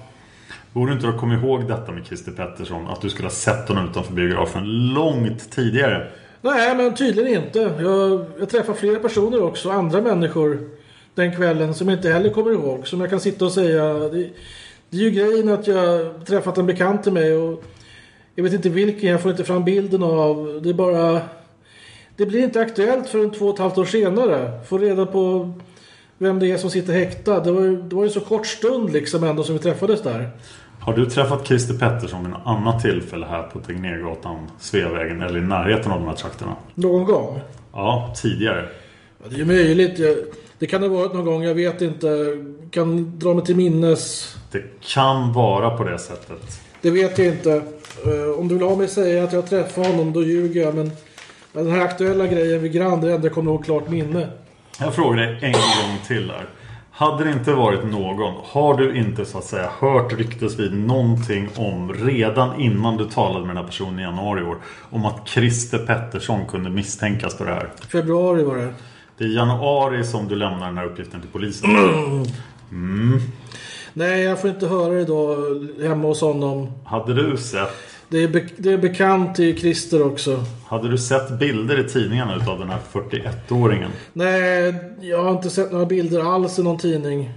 Borde 0.72 0.90
du 0.90 0.94
inte 0.94 1.06
ha 1.06 1.18
kommit 1.18 1.42
ihåg 1.42 1.68
detta 1.68 1.92
med 1.92 2.06
Christer 2.06 2.32
Pettersson? 2.32 2.86
Att 2.86 3.00
du 3.00 3.10
skulle 3.10 3.26
ha 3.26 3.32
sett 3.32 3.68
honom 3.68 3.88
utanför 3.90 4.12
biografen 4.12 4.94
långt 4.94 5.50
tidigare. 5.50 6.06
Nej, 6.40 6.76
men 6.76 6.94
tydligen 6.94 7.44
inte. 7.44 7.58
Jag, 7.80 8.24
jag 8.38 8.50
träffar 8.50 8.74
flera 8.74 8.98
personer 8.98 9.42
också, 9.42 9.70
andra 9.70 10.00
människor 10.00 10.58
den 11.14 11.36
kvällen 11.36 11.74
som 11.74 11.88
jag 11.88 11.98
inte 11.98 12.10
heller 12.10 12.30
kommer 12.30 12.50
ihåg. 12.50 12.88
Som 12.88 13.00
jag 13.00 13.10
kan 13.10 13.20
sitta 13.20 13.44
och 13.44 13.52
säga. 13.52 13.92
Det, 13.94 14.30
det 14.90 14.96
är 14.96 15.02
ju 15.02 15.10
grejen 15.10 15.48
att 15.48 15.66
jag 15.66 16.26
träffat 16.26 16.58
en 16.58 16.66
bekant 16.66 17.02
till 17.02 17.12
mig 17.12 17.36
och 17.36 17.64
jag 18.36 18.42
vet 18.42 18.52
inte 18.52 18.68
vilken, 18.68 19.10
jag 19.10 19.22
får 19.22 19.30
inte 19.30 19.44
fram 19.44 19.64
bilden 19.64 20.02
av. 20.02 20.60
Det 20.62 20.68
är 20.68 20.74
bara... 20.74 21.20
Det 22.16 22.26
blir 22.26 22.44
inte 22.44 22.60
aktuellt 22.60 23.08
förrän 23.08 23.30
två 23.30 23.46
och 23.46 23.54
ett 23.54 23.60
halvt 23.60 23.78
år 23.78 23.84
senare. 23.84 24.60
Få 24.68 24.78
reda 24.78 25.06
på 25.06 25.52
vem 26.18 26.38
det 26.38 26.50
är 26.50 26.56
som 26.56 26.70
sitter 26.70 26.92
häktad. 26.92 27.40
Det 27.40 27.52
var 27.52 27.62
ju, 27.62 27.82
det 27.82 27.96
var 27.96 28.04
ju 28.04 28.10
så 28.10 28.20
kort 28.20 28.46
stund 28.46 28.92
liksom 28.92 29.24
ändå 29.24 29.42
som 29.42 29.54
vi 29.54 29.60
träffades 29.60 30.02
där. 30.02 30.30
Har 30.80 30.92
du 30.92 31.06
träffat 31.06 31.46
Christer 31.46 31.74
Pettersson 31.74 32.22
vid 32.22 32.30
något 32.30 32.46
annat 32.46 32.82
tillfälle 32.82 33.26
här 33.26 33.42
på 33.42 33.60
Tegnérgatan, 33.60 34.50
Sveavägen 34.60 35.22
eller 35.22 35.38
i 35.38 35.42
närheten 35.42 35.92
av 35.92 36.00
de 36.00 36.08
här 36.08 36.16
trakterna? 36.16 36.56
Någon 36.74 37.04
gång. 37.04 37.40
Ja, 37.72 38.14
tidigare. 38.22 38.68
Ja, 39.22 39.28
det 39.28 39.34
är 39.34 39.38
ju 39.38 39.44
möjligt. 39.44 39.98
Jag, 39.98 40.16
det 40.58 40.66
kan 40.66 40.82
ha 40.82 40.88
varit 40.88 41.14
någon 41.14 41.24
gång, 41.24 41.42
jag 41.42 41.54
vet 41.54 41.82
inte. 41.82 42.08
Kan 42.70 43.18
dra 43.18 43.34
mig 43.34 43.44
till 43.44 43.56
minnes. 43.56 44.34
Det 44.50 44.62
kan 44.80 45.32
vara 45.32 45.70
på 45.70 45.84
det 45.84 45.98
sättet. 45.98 46.65
Det 46.80 46.90
vet 46.90 47.18
jag 47.18 47.26
inte. 47.26 47.52
Eh, 48.04 48.38
om 48.38 48.48
du 48.48 48.54
vill 48.54 48.66
ha 48.66 48.76
mig 48.76 48.88
säga 48.88 49.24
att 49.24 49.32
jag 49.32 49.46
träffade 49.46 49.88
honom, 49.88 50.12
då 50.12 50.22
ljuger 50.22 50.62
jag. 50.62 50.74
Men 50.74 50.90
den 51.52 51.70
här 51.70 51.80
aktuella 51.80 52.26
grejen 52.26 52.62
vid 52.62 52.72
Grand, 52.72 53.04
enda 53.04 53.26
jag 53.26 53.32
kommer 53.32 53.50
ihåg 53.50 53.64
klart 53.64 53.88
minne. 53.88 54.28
Jag 54.80 54.94
frågar 54.94 55.16
dig 55.16 55.38
en 55.42 55.52
gång 55.52 55.98
till 56.06 56.30
här. 56.30 56.46
Hade 56.90 57.24
det 57.24 57.30
inte 57.30 57.52
varit 57.52 57.84
någon, 57.84 58.34
har 58.44 58.74
du 58.74 58.96
inte 58.98 59.24
så 59.24 59.38
att 59.38 59.44
säga 59.44 59.70
hört 59.78 60.12
ryktesvis 60.12 60.72
någonting 60.72 61.48
om 61.56 61.92
redan 61.92 62.60
innan 62.60 62.96
du 62.96 63.04
talade 63.04 63.46
med 63.46 63.48
den 63.48 63.56
här 63.56 63.70
personen 63.70 63.98
i 63.98 64.02
januari 64.02 64.40
i 64.40 64.44
år 64.44 64.56
om 64.90 65.06
att 65.06 65.28
Christer 65.28 65.78
Pettersson 65.78 66.46
kunde 66.46 66.70
misstänkas 66.70 67.36
för 67.36 67.46
det 67.46 67.52
här? 67.52 67.70
Februari 67.92 68.42
var 68.42 68.56
det. 68.56 68.74
Det 69.18 69.24
är 69.24 69.28
i 69.28 69.34
januari 69.34 70.04
som 70.04 70.28
du 70.28 70.36
lämnar 70.36 70.66
den 70.66 70.78
här 70.78 70.84
uppgiften 70.84 71.20
till 71.20 71.30
polisen. 71.30 71.70
Nej, 73.98 74.22
jag 74.22 74.40
får 74.40 74.50
inte 74.50 74.66
höra 74.66 74.94
det 74.94 75.04
då 75.04 75.36
hemma 75.82 76.08
hos 76.08 76.20
honom. 76.20 76.72
Hade 76.84 77.14
du 77.14 77.36
sett 77.36 77.68
Det 78.08 78.22
är, 78.22 78.28
be, 78.28 78.48
det 78.56 78.72
är 78.72 78.78
bekant 78.78 79.34
till 79.34 79.58
Christer 79.58 80.06
också. 80.06 80.44
Hade 80.66 80.88
du 80.88 80.98
sett 80.98 81.38
bilder 81.38 81.80
i 81.80 81.88
tidningarna 81.88 82.36
utav 82.36 82.58
den 82.58 82.68
här 82.68 82.78
41-åringen? 82.92 83.90
Nej, 84.12 84.74
jag 85.00 85.22
har 85.22 85.30
inte 85.30 85.50
sett 85.50 85.72
några 85.72 85.86
bilder 85.86 86.34
alls 86.34 86.58
i 86.58 86.62
någon 86.62 86.78
tidning. 86.78 87.30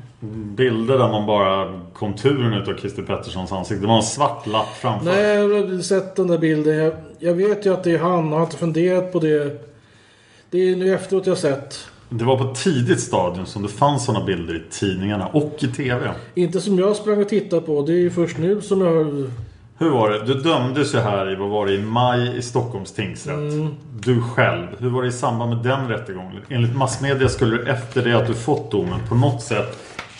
Bilder 0.56 0.98
där 0.98 1.08
man 1.08 1.26
bara 1.26 1.82
konturen 1.94 2.54
utav 2.54 2.78
Christer 2.78 3.04
Petterssons 3.04 3.52
ansikte. 3.52 3.82
Det 3.82 3.88
var 3.88 3.98
en 3.98 4.04
svart 4.04 4.48
lapp 4.48 4.76
framför. 4.82 5.06
Nej, 5.06 5.36
jag 5.36 5.50
har 5.50 5.82
sett 5.82 6.16
den 6.16 6.28
där 6.28 6.38
bilden. 6.38 6.78
Jag, 6.78 6.94
jag 7.20 7.34
vet 7.34 7.66
ju 7.66 7.74
att 7.74 7.84
det 7.84 7.92
är 7.92 8.00
han 8.00 8.34
och 8.34 8.40
har 8.40 8.46
inte 8.46 8.58
funderat 8.58 9.12
på 9.12 9.20
det. 9.20 9.66
Det 10.50 10.58
är 10.72 10.76
nu 10.76 10.94
efteråt 10.94 11.26
jag 11.26 11.32
har 11.32 11.40
sett. 11.40 11.90
Det 12.10 12.26
var 12.26 12.38
på 12.38 12.56
tidigt 12.56 13.00
stadium 13.00 13.46
som 13.46 13.62
det 13.62 13.70
fanns 13.70 14.06
sådana 14.06 14.26
bilder 14.26 14.56
i 14.56 14.62
tidningarna 14.70 15.28
och 15.28 15.56
i 15.60 15.68
TV. 15.68 16.12
Inte 16.36 16.62
som 16.62 16.80
jag 16.80 16.96
sprang 16.96 17.22
och 17.22 17.30
tittade 17.30 17.62
på. 17.62 17.82
Det 17.82 17.94
är 17.94 17.98
ju 17.98 18.10
först 18.10 18.38
nu 18.38 18.62
som 18.62 18.82
jag 18.82 18.88
har... 18.88 19.30
Hur 19.78 19.90
var 19.90 20.10
det? 20.10 20.26
Du 20.26 20.34
dömdes 20.34 20.94
ju 20.94 20.98
här 21.00 21.32
i, 21.32 21.36
vad 21.36 21.50
var 21.50 21.66
det, 21.66 21.74
i 21.74 21.82
maj 21.82 22.38
i 22.38 22.42
Stockholms 22.42 22.92
tingsrätt. 22.92 23.54
Du 24.00 24.22
själv. 24.22 24.68
Hur 24.80 24.90
var 24.90 25.02
det 25.02 25.08
i 25.08 25.12
samband 25.12 25.56
med 25.56 25.64
den 25.64 25.88
rättegången? 25.88 26.42
Enligt 26.50 26.76
massmedia 26.76 27.30
skulle 27.30 27.58
du 27.58 27.70
efter 27.70 28.04
det 28.04 28.18
att 28.18 28.28
du 28.28 28.34
fått 28.34 28.72
domen 28.72 29.00
på 29.10 29.16
något 29.16 29.42
sätt 29.42 29.78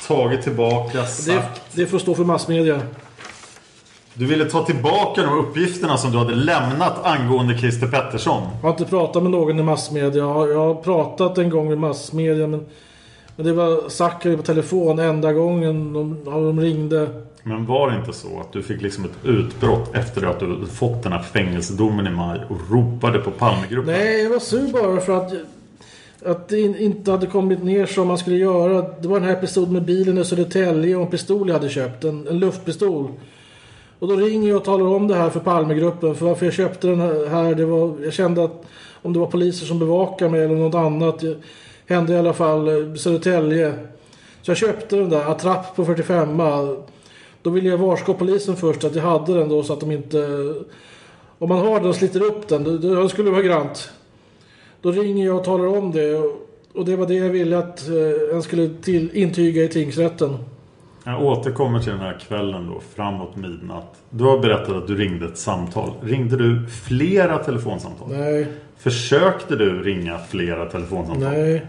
tagit 0.08 0.42
tillbaka, 0.42 0.98
Det, 1.02 1.08
sagt... 1.08 1.62
det 1.74 1.86
får 1.86 2.00
stå 2.00 2.16
för 2.16 2.24
massmedia. 2.24 2.82
Du 4.20 4.26
ville 4.26 4.46
ta 4.46 4.66
tillbaka 4.66 5.22
de 5.22 5.40
uppgifterna 5.40 5.98
som 5.98 6.12
du 6.12 6.18
hade 6.18 6.36
lämnat 6.36 7.06
angående 7.06 7.58
Christer 7.58 7.88
Pettersson. 7.88 8.42
Jag 8.62 8.62
har 8.62 8.70
inte 8.70 8.86
pratat 8.86 9.24
med 9.24 9.32
någon 9.32 9.60
i 9.60 9.64
massmedia. 9.64 10.18
Jag 10.24 10.34
har, 10.34 10.48
jag 10.48 10.60
har 10.60 10.76
pratat 10.76 11.38
en 11.38 11.50
gång 11.50 11.68
med 11.70 11.78
massmedia 11.78 12.48
men, 12.48 12.66
men 13.36 13.46
det 13.46 13.54
var 13.54 13.90
Zackari 13.90 14.38
på 14.38 14.44
telefon 14.44 15.00
enda 15.00 15.34
gången 15.34 15.94
de, 15.94 16.18
de 16.26 16.60
ringde. 16.60 17.08
Men 17.44 17.66
var 17.66 17.92
det 17.92 17.98
inte 17.98 18.14
så 18.14 18.28
att 18.40 18.54
du 18.54 18.64
fick 18.64 18.82
liksom 18.82 19.06
ett 19.06 19.12
utbrott 19.24 19.96
efter 19.96 20.26
att 20.26 20.40
du 20.40 20.66
fått 20.74 21.04
den 21.04 21.12
här 21.12 21.22
fängelsedomen 21.22 22.08
i 22.08 22.10
maj 22.12 22.40
och 22.50 22.72
ropade 22.72 23.20
på 23.20 23.32
Palmegruppen? 23.32 23.94
Nej, 23.94 24.24
jag 24.24 24.30
var 24.30 24.40
sur 24.40 24.72
bara 24.72 25.02
för 25.02 25.18
att, 25.18 25.34
att 26.26 26.48
det 26.48 26.60
in- 26.60 26.78
inte 26.78 27.12
hade 27.12 27.28
kommit 27.28 27.64
ner 27.64 27.86
som 27.86 28.08
man 28.08 28.18
skulle 28.18 28.38
göra. 28.38 28.86
Det 29.02 29.08
var 29.08 29.20
den 29.20 29.30
här 29.30 29.36
episoden 29.36 29.74
med 29.74 29.86
bilen 29.86 30.18
i 30.18 30.26
Södertälje 30.26 30.96
och 30.96 31.02
en 31.02 31.08
pistol 31.12 31.48
jag 31.48 31.56
hade 31.56 31.70
köpt. 31.70 32.04
En, 32.04 32.28
en 32.28 32.40
luftpistol. 32.40 33.08
Och 34.00 34.08
då 34.08 34.16
ringer 34.16 34.50
jag 34.50 34.58
och 34.58 34.64
talar 34.64 34.86
om 34.86 35.08
det 35.08 35.16
här 35.16 35.30
för 35.30 35.40
Palmegruppen. 35.40 36.16
För 36.16 36.26
varför 36.26 36.46
jag 36.46 36.54
köpte 36.54 36.88
den 36.88 37.00
här. 37.30 37.56
Det 37.56 37.66
var, 37.66 37.96
jag 38.04 38.14
kände 38.14 38.44
att 38.44 38.66
om 39.02 39.14
det 39.14 39.20
var 39.20 39.28
poliser 39.28 39.66
som 39.66 39.80
bevakade 39.80 40.32
mig 40.32 40.44
eller 40.44 40.56
något 40.56 40.76
annat. 40.76 41.20
Det 41.20 41.38
hände 41.86 42.14
i 42.14 42.18
alla 42.18 42.34
fall 42.34 42.70
i 42.70 42.98
Södertälje. 42.98 43.74
Så 44.42 44.52
jag 44.52 44.58
köpte 44.58 44.96
den 44.96 45.10
där 45.10 45.32
Attrapp 45.32 45.76
på 45.76 45.86
45 45.86 46.38
Då 47.42 47.50
ville 47.50 47.70
jag 47.70 47.78
varska 47.78 48.14
polisen 48.14 48.56
först 48.56 48.84
att 48.84 48.96
jag 48.96 49.04
hade 49.04 49.34
den 49.34 49.50
då 49.50 49.64
så 49.64 49.74
att 49.74 49.80
de 49.80 49.92
inte... 49.92 50.54
Om 51.40 51.50
man 51.50 51.60
har 51.60 51.80
den 51.80 51.90
och 51.90 51.96
sliter 51.96 52.24
upp 52.24 52.48
den, 52.48 52.64
då, 52.64 52.78
då 52.78 53.10
skulle 53.10 53.28
det 53.28 53.32
vara 53.32 53.42
grant. 53.42 53.92
Då 54.82 54.92
ringer 54.92 55.26
jag 55.26 55.36
och 55.38 55.44
talar 55.44 55.68
om 55.68 55.92
det. 55.92 56.16
Och, 56.74 56.86
det 56.86 56.96
var 56.96 57.08
det 57.08 57.14
jag 57.14 57.30
ville 57.30 57.58
att 57.58 57.88
eh, 57.90 58.36
en 58.36 58.44
skulle 58.44 58.70
till, 58.82 59.10
intyga 59.14 59.64
i 59.64 59.68
tingsrätten. 59.68 60.38
Jag 61.12 61.22
återkommer 61.24 61.80
till 61.80 61.92
den 61.92 62.00
här 62.02 62.20
kvällen 62.28 62.68
då, 62.68 62.82
framåt 62.96 63.36
midnatt. 63.36 63.96
Du 64.10 64.24
har 64.24 64.40
berättat 64.40 64.70
att 64.76 64.88
du 64.88 64.96
ringde 64.98 65.26
ett 65.26 65.38
samtal. 65.38 65.94
Ringde 66.04 66.38
du 66.38 66.68
flera 66.68 67.38
telefonsamtal? 67.38 68.08
Nej, 68.12 68.48
Försökte 68.78 69.56
du 69.56 69.84
ringa 69.84 70.20
flera 70.30 70.66
telefonsamtal? 70.66 71.32
nej. 71.34 71.66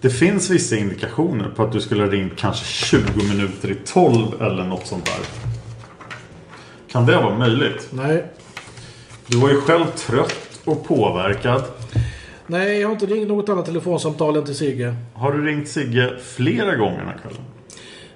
Det 0.00 0.10
finns 0.10 0.50
vissa 0.50 0.76
indikationer 0.76 1.48
på 1.56 1.62
att 1.62 1.72
du 1.72 1.80
skulle 1.80 2.02
ha 2.02 2.10
ringt 2.10 2.32
kanske 2.36 2.64
20 2.66 2.98
minuter 3.34 3.70
i 3.70 3.74
12 3.74 4.42
eller 4.42 4.64
något 4.64 4.86
sånt 4.86 5.04
där. 5.04 5.26
Kan 6.92 7.06
det 7.06 7.16
vara 7.16 7.38
möjligt? 7.38 7.88
Nej. 7.92 8.24
Du 9.26 9.38
var 9.38 9.48
ju 9.48 9.60
själv 9.60 9.84
trött 9.86 10.60
och 10.64 10.84
påverkad. 10.86 11.62
Nej, 12.46 12.80
jag 12.80 12.88
har 12.88 12.92
inte 12.92 13.06
ringt 13.06 13.28
något 13.28 13.48
annat 13.48 13.66
telefonsamtal 13.66 14.36
än 14.36 14.44
till 14.44 14.54
Sigge. 14.56 14.94
Har 15.14 15.32
du 15.32 15.44
ringt 15.46 15.68
Sigge 15.68 16.16
flera 16.22 16.76
gånger 16.76 16.98
den 16.98 17.06
här 17.08 17.18
kvällen? 17.22 17.42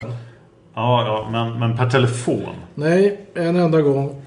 Ja, 0.00 1.06
ja 1.06 1.28
men, 1.30 1.58
men 1.58 1.76
per 1.76 1.90
telefon. 1.90 2.54
Nej, 2.74 3.26
en 3.34 3.56
enda 3.56 3.80
gång. 3.80 4.22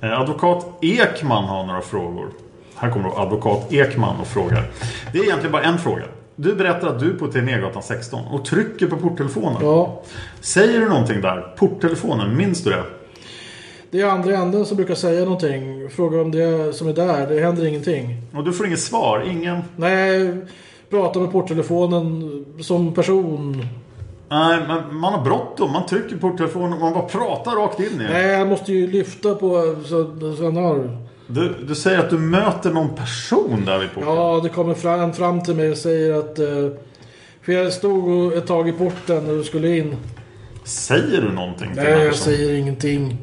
Eh, 0.00 0.20
Advokat 0.20 0.66
Ekman 0.82 1.44
har 1.44 1.66
några 1.66 1.80
frågor. 1.80 2.28
Här 2.76 2.90
kommer 2.90 3.08
då 3.08 3.16
advokat 3.16 3.72
Ekman 3.72 4.20
och 4.20 4.26
frågar. 4.26 4.70
Det 5.12 5.18
är 5.18 5.22
egentligen 5.22 5.52
bara 5.52 5.62
en 5.62 5.78
fråga. 5.78 6.02
Du 6.36 6.54
berättar 6.54 6.88
att 6.88 7.00
du 7.00 7.10
är 7.10 7.14
på 7.14 7.26
Tegnérgatan 7.26 7.82
16 7.82 8.24
och 8.26 8.44
trycker 8.44 8.86
på 8.86 8.96
porttelefonen. 8.96 9.58
Ja, 9.62 10.02
Säger 10.40 10.80
du 10.80 10.88
någonting 10.88 11.20
där? 11.20 11.54
Porttelefonen, 11.56 12.36
minns 12.36 12.64
du 12.64 12.70
det? 12.70 12.82
det 13.90 14.00
är 14.00 14.06
andra 14.06 14.34
änden 14.36 14.66
som 14.66 14.76
brukar 14.76 14.94
säga 14.94 15.24
någonting. 15.24 15.90
Fråga 15.90 16.20
om 16.20 16.30
det 16.30 16.72
som 16.76 16.88
är 16.88 16.92
där. 16.92 17.26
Det 17.26 17.40
händer 17.40 17.66
ingenting. 17.66 18.22
Och 18.34 18.44
du 18.44 18.52
får 18.52 18.66
inget 18.66 18.80
svar? 18.80 19.24
Ingen? 19.30 19.62
Nej, 19.76 20.36
prata 20.90 21.18
med 21.18 21.32
porttelefonen 21.32 22.44
som 22.60 22.94
person. 22.94 23.66
Nej, 24.28 24.58
men 24.68 24.96
man 24.96 25.12
har 25.12 25.24
bråttom. 25.24 25.72
Man 25.72 25.86
trycker 25.86 26.16
på 26.16 26.30
porttelefonen 26.30 26.72
och 26.72 26.80
man 26.80 26.92
bara 26.92 27.08
pratar 27.08 27.50
rakt 27.50 27.80
in 27.80 28.00
i. 28.00 28.04
Nej, 28.10 28.26
jag 28.26 28.48
måste 28.48 28.72
ju 28.72 28.90
lyfta 28.90 29.34
på 29.34 29.76
så, 29.84 30.34
så 30.36 30.44
han 30.44 30.56
har. 30.56 30.98
Du, 31.26 31.54
du 31.68 31.74
säger 31.74 31.98
att 31.98 32.10
du 32.10 32.18
möter 32.18 32.70
någon 32.70 32.94
person 32.94 33.64
där 33.66 33.78
vid 33.78 33.88
porten. 33.94 34.14
Ja, 34.14 34.40
det 34.42 34.48
kommer 34.48 34.74
fram, 34.74 35.12
fram 35.12 35.42
till 35.42 35.54
mig 35.54 35.70
och 35.70 35.76
säger 35.76 36.18
att... 36.18 36.38
Eh, 36.38 36.46
för 37.42 37.52
jag 37.52 37.72
stod 37.72 38.32
ett 38.32 38.46
tag 38.46 38.68
i 38.68 38.72
porten 38.72 39.38
och 39.38 39.44
skulle 39.44 39.76
in. 39.76 39.96
Säger 40.64 41.20
du 41.20 41.32
någonting 41.32 41.68
till 41.68 41.76
den 41.76 41.84
Nej, 41.84 41.94
här 41.94 42.04
jag 42.04 42.12
personen? 42.12 42.36
säger 42.36 42.54
ingenting. 42.54 43.16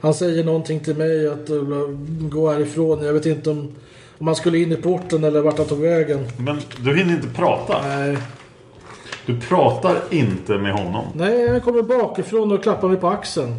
Han 0.00 0.14
säger 0.14 0.44
någonting 0.44 0.80
till 0.80 0.96
mig 0.96 1.28
att 1.28 1.50
uh, 1.50 1.88
gå 2.20 2.50
härifrån. 2.52 3.04
Jag 3.04 3.12
vet 3.12 3.26
inte 3.26 3.50
om, 3.50 3.72
om 4.18 4.26
han 4.26 4.36
skulle 4.36 4.58
in 4.58 4.72
i 4.72 4.76
porten 4.76 5.24
eller 5.24 5.40
vart 5.40 5.58
han 5.58 5.66
tog 5.66 5.80
vägen. 5.80 6.26
Men 6.36 6.60
du 6.80 6.96
hinner 6.96 7.14
inte 7.14 7.28
prata. 7.28 7.82
Nej, 7.88 8.16
Du 9.26 9.40
pratar 9.40 9.96
inte 10.10 10.58
med 10.58 10.72
honom. 10.72 11.04
Nej 11.14 11.48
han 11.48 11.60
kommer 11.60 11.82
bakifrån 11.82 12.52
och 12.52 12.62
klappar 12.62 12.88
mig 12.88 12.96
på 12.96 13.08
axeln. 13.08 13.54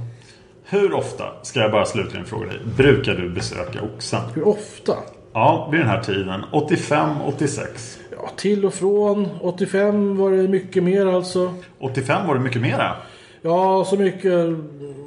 Hur 0.63 0.93
ofta, 0.93 1.23
ska 1.41 1.59
jag 1.59 1.71
bara 1.71 1.85
slutligen 1.85 2.25
fråga 2.25 2.45
dig, 2.45 2.59
brukar 2.77 3.15
du 3.15 3.29
besöka 3.29 3.81
Oxen? 3.81 4.21
Hur 4.33 4.47
ofta? 4.47 4.93
Ja, 5.33 5.69
vid 5.71 5.79
den 5.79 5.89
här 5.89 6.01
tiden. 6.01 6.43
85, 6.51 7.09
86. 7.25 7.99
Ja, 8.11 8.29
till 8.35 8.65
och 8.65 8.73
från. 8.73 9.27
85 9.41 10.17
var 10.17 10.31
det 10.31 10.47
mycket 10.47 10.83
mer 10.83 11.05
alltså. 11.05 11.53
85 11.79 12.27
var 12.27 12.35
det 12.35 12.41
mycket 12.41 12.61
mera. 12.61 12.91
Ja, 13.41 13.85
så 13.85 13.97
mycket. 13.97 14.57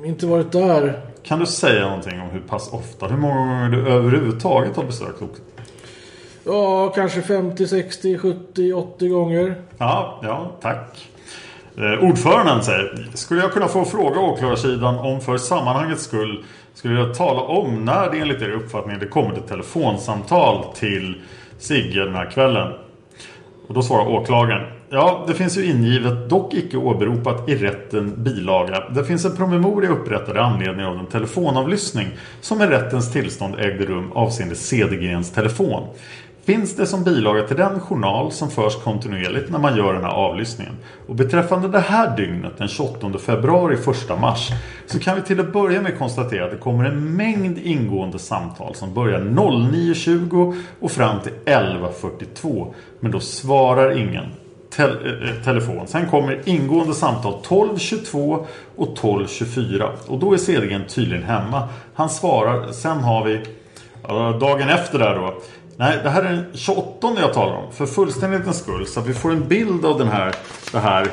Inte 0.05 0.27
varit 0.27 0.53
där. 0.53 1.01
Kan 1.23 1.39
du 1.39 1.47
säga 1.47 1.87
någonting 1.87 2.21
om 2.21 2.29
hur 2.31 2.41
pass 2.41 2.73
ofta, 2.73 3.07
hur 3.07 3.17
många 3.17 3.35
gånger 3.35 3.69
du 3.69 3.89
överhuvudtaget 3.89 4.77
har 4.77 4.85
besökt 4.85 5.23
Oxen? 5.23 5.45
Ja, 6.49 6.93
kanske 6.95 7.23
50, 7.23 7.67
60, 7.67 8.19
70, 8.19 8.73
80 8.73 9.09
gånger. 9.09 9.55
Ja, 9.79 10.21
ja, 10.23 10.51
tack. 10.61 11.09
Eh, 11.77 12.05
ordföranden 12.05 12.63
säger, 12.63 13.07
skulle 13.15 13.41
jag 13.41 13.53
kunna 13.53 13.69
få 13.69 13.85
fråga 13.85 14.21
åklagarsidan 14.21 14.99
om 14.99 15.21
för 15.21 15.37
sammanhangets 15.37 16.03
skull 16.05 16.45
skulle 16.75 17.01
jag 17.01 17.15
tala 17.15 17.41
om 17.41 17.85
när 17.85 18.11
det 18.11 18.19
enligt 18.19 18.43
er 18.43 18.51
uppfattning 18.51 18.99
det 18.99 19.07
kommer 19.07 19.33
ett 19.33 19.49
telefonsamtal 19.49 20.65
till 20.75 21.21
Sigge 21.59 22.05
den 22.05 22.15
här 22.15 22.31
kvällen? 22.31 22.73
Och 23.69 23.75
då 23.75 23.83
svarar 23.83 24.09
åklagaren. 24.09 24.67
Ja, 24.91 25.25
det 25.29 25.35
finns 25.35 25.59
ju 25.59 25.65
ingivet, 25.65 26.29
dock 26.29 26.55
icke 26.55 26.77
åberopat 26.77 27.49
i 27.49 27.57
rätten 27.57 28.25
bilaga. 28.25 28.89
Det 28.91 29.05
finns 29.05 29.25
en 29.25 29.37
promemoria 29.37 29.91
upprättad 29.91 30.37
i 30.37 30.39
anledning 30.39 30.87
av 30.87 30.99
en 30.99 31.07
telefonavlyssning 31.07 32.09
som 32.41 32.59
med 32.59 32.69
rättens 32.69 33.13
tillstånd 33.13 33.55
ägde 33.59 33.87
rum 33.87 34.13
avseende 34.13 34.55
Cedergrens 34.55 35.33
telefon. 35.33 35.89
Finns 36.49 36.77
det 36.77 36.87
som 36.87 37.05
bilaga 37.05 37.43
till 37.43 37.57
den 37.57 37.81
journal 37.81 38.33
som 38.33 38.51
förs 38.51 38.77
kontinuerligt 38.77 39.51
när 39.51 39.59
man 39.59 39.77
gör 39.77 39.95
den 39.95 40.05
här 40.05 40.11
avlyssningen. 40.11 40.75
Och 41.07 41.15
beträffande 41.15 41.69
det 41.69 41.81
här 41.81 42.17
dygnet, 42.17 42.59
den 42.59 42.69
28 42.69 43.19
februari 43.19 43.75
1 43.75 44.21
mars, 44.21 44.51
så 44.87 44.99
kan 44.99 45.17
vi 45.17 45.23
till 45.23 45.41
att 45.41 45.53
börja 45.53 45.83
med 45.83 45.99
konstatera 45.99 46.45
att 46.45 46.51
det 46.51 46.57
kommer 46.57 46.85
en 46.85 47.17
mängd 47.17 47.59
ingående 47.59 48.19
samtal 48.19 48.75
som 48.75 48.95
börjar 48.95 49.21
09.20 49.21 50.63
och 50.81 50.91
fram 50.91 51.21
till 51.21 51.33
11.42. 51.45 52.75
Men 53.01 53.11
då 53.11 53.21
svarar 53.21 53.99
ingen 53.99 54.25
tel- 54.77 55.23
eh, 55.23 55.45
telefon. 55.45 55.87
Sen 55.87 56.07
kommer 56.07 56.49
ingående 56.49 56.95
samtal 56.95 57.35
12.22 57.43 58.47
och 58.77 58.99
12.24. 58.99 59.89
Och 60.07 60.19
då 60.19 60.33
är 60.33 60.37
Cedergren 60.37 60.85
tydligen 60.89 61.25
hemma. 61.25 61.69
Han 61.95 62.11
svarar, 62.11 62.73
sen 62.73 62.99
har 62.99 63.25
vi 63.25 63.41
dagen 64.41 64.69
efter 64.69 64.99
där 64.99 65.15
då. 65.15 65.35
Nej, 65.81 65.99
det 66.03 66.11
här 66.11 66.23
är 66.23 66.33
den 66.33 66.45
28 66.55 67.13
jag 67.21 67.35
talar 67.35 67.57
om. 67.57 67.73
För 67.73 67.87
fullständighetens 67.87 68.59
skull. 68.59 68.87
Så 68.87 69.01
att 69.01 69.07
vi 69.07 69.15
får 69.15 69.31
en 69.31 69.49
bild 69.49 69.85
av 69.85 69.99
den 69.99 70.09
här. 70.09 70.35
Det 70.73 70.79
här. 70.79 71.09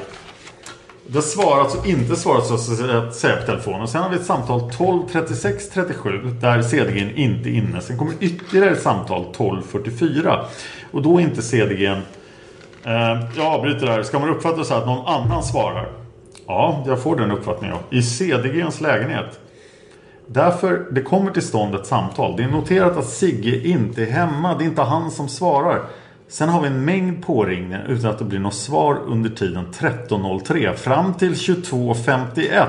Det 1.08 1.16
har 1.16 1.22
svarats 1.22 1.76
och 1.76 1.88
inte 1.88 2.16
svarats 2.16 2.48
så 2.48 2.54
att 2.98 3.16
säga 3.16 3.36
på 3.36 3.46
telefonen. 3.46 3.88
Sen 3.88 4.02
har 4.02 4.10
vi 4.10 4.16
ett 4.16 4.26
samtal 4.26 4.60
12.36.37 4.60 6.40
där 6.40 6.62
CDG'n 6.62 7.14
inte 7.16 7.50
är 7.50 7.54
inne. 7.54 7.82
Sen 7.82 7.98
kommer 7.98 8.14
ytterligare 8.20 8.70
ett 8.70 8.82
samtal 8.82 9.26
12.44. 9.38 10.46
Och 10.92 11.02
då 11.02 11.18
är 11.18 11.22
inte 11.22 11.42
CDG'n... 11.42 12.02
Eh, 12.84 13.28
jag 13.38 13.46
avbryter 13.46 13.86
där. 13.86 14.04
Ska 14.04 14.20
man 14.20 14.30
uppfatta 14.30 14.58
det 14.58 14.66
så 14.66 14.74
att 14.74 14.86
någon 14.86 15.08
annan 15.08 15.44
svarar? 15.44 15.90
Ja, 16.48 16.84
jag 16.88 17.04
får 17.04 17.16
den 17.16 17.32
uppfattningen. 17.32 17.78
I 17.90 18.00
CDG'ns 18.00 18.82
lägenhet. 18.84 19.40
Därför 20.28 20.88
det 20.92 21.02
kommer 21.02 21.32
till 21.32 21.42
stånd 21.42 21.76
ett 21.76 21.86
samtal. 21.86 22.38
Det 22.38 22.44
är 22.44 22.48
noterat 22.48 22.98
att 22.98 23.10
Sigge 23.10 23.68
inte 23.68 24.02
är 24.02 24.12
hemma. 24.12 24.58
Det 24.58 24.64
är 24.64 24.68
inte 24.68 24.82
han 24.82 25.12
som 25.12 25.30
svarar. 25.30 25.82
Sen 26.28 26.50
har 26.50 26.62
vi 26.62 26.68
en 26.68 26.86
mängd 26.86 27.26
påringningar 27.26 27.86
utan 27.90 28.12
att 28.12 28.20
det 28.20 28.26
blir 28.26 28.40
något 28.40 28.54
svar 28.54 29.00
under 29.06 29.30
tiden 29.30 29.66
13.03 29.74 30.74
fram 30.74 31.14
till 31.14 31.34
22.51. 31.34 32.68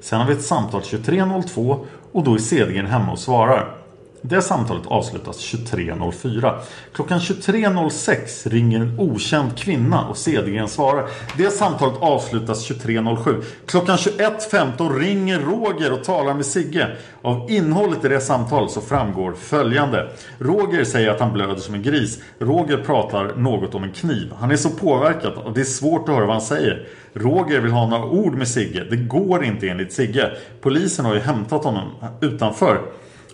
Sen 0.00 0.20
har 0.20 0.26
vi 0.26 0.32
ett 0.32 0.44
samtal 0.44 0.80
23.02 0.80 1.84
och 2.12 2.24
då 2.24 2.34
är 2.34 2.38
Cedergren 2.38 2.86
hemma 2.86 3.12
och 3.12 3.18
svarar. 3.18 3.77
Det 4.22 4.42
samtalet 4.42 4.86
avslutas 4.86 5.54
23.04. 5.54 6.58
Klockan 6.92 7.18
23.06 7.18 8.50
ringer 8.50 8.80
en 8.80 8.98
okänd 8.98 9.56
kvinna 9.56 10.08
och 10.08 10.16
Cedergren 10.16 10.68
svarar. 10.68 11.08
Det 11.36 11.50
samtalet 11.50 11.94
avslutas 12.00 12.70
23.07. 12.70 13.42
Klockan 13.66 13.96
21.15 13.96 14.98
ringer 14.98 15.40
Roger 15.40 15.92
och 15.92 16.04
talar 16.04 16.34
med 16.34 16.46
Sigge. 16.46 16.96
Av 17.22 17.50
innehållet 17.50 18.04
i 18.04 18.08
det 18.08 18.20
samtalet 18.20 18.70
så 18.70 18.80
framgår 18.80 19.32
följande. 19.32 20.10
Roger 20.38 20.84
säger 20.84 21.10
att 21.10 21.20
han 21.20 21.32
blöder 21.32 21.56
som 21.56 21.74
en 21.74 21.82
gris. 21.82 22.18
Roger 22.38 22.76
pratar 22.76 23.36
något 23.36 23.74
om 23.74 23.84
en 23.84 23.92
kniv. 23.92 24.32
Han 24.38 24.50
är 24.50 24.56
så 24.56 24.70
påverkad 24.70 25.32
och 25.32 25.52
det 25.52 25.60
är 25.60 25.64
svårt 25.64 26.08
att 26.08 26.14
höra 26.14 26.26
vad 26.26 26.34
han 26.34 26.42
säger. 26.42 26.86
Roger 27.12 27.60
vill 27.60 27.72
ha 27.72 27.88
några 27.88 28.04
ord 28.04 28.34
med 28.34 28.48
Sigge. 28.48 28.86
Det 28.90 28.96
går 28.96 29.44
inte 29.44 29.68
enligt 29.68 29.92
Sigge. 29.92 30.32
Polisen 30.60 31.04
har 31.04 31.14
ju 31.14 31.20
hämtat 31.20 31.64
honom 31.64 31.90
utanför. 32.20 32.80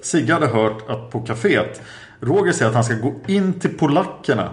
Sigge 0.05 0.33
hade 0.33 0.47
hört 0.47 0.91
att 0.91 1.11
på 1.11 1.27
kaféet 1.27 1.81
Roger 2.21 2.53
säger 2.53 2.69
att 2.69 2.75
han 2.75 2.85
ska 2.85 2.95
gå 2.95 3.15
in 3.27 3.61
till 3.61 3.79
polackerna. 3.79 4.51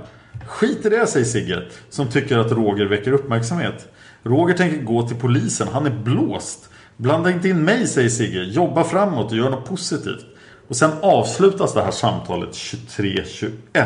Skit 0.48 0.86
i 0.86 0.90
det 0.90 1.08
säger 1.08 1.26
Sigge 1.26 1.64
som 1.90 2.08
tycker 2.08 2.38
att 2.38 2.52
Roger 2.52 2.86
väcker 2.86 3.12
uppmärksamhet. 3.12 3.88
Roger 4.24 4.58
tänker 4.58 4.84
gå 4.84 5.08
till 5.08 5.18
polisen. 5.18 5.68
Han 5.74 5.86
är 5.86 6.04
blåst. 6.04 6.70
Blanda 6.98 7.32
inte 7.32 7.50
in 7.50 7.64
mig 7.64 7.88
säger 7.88 8.10
Sigge. 8.10 8.44
Jobba 8.44 8.84
framåt 8.84 9.32
och 9.32 9.38
gör 9.38 9.50
något 9.50 9.70
positivt. 9.70 10.26
Och 10.68 10.76
sen 10.76 10.92
avslutas 11.02 11.74
det 11.74 11.82
här 11.82 11.92
samtalet 11.92 12.50
23.21. 12.50 13.86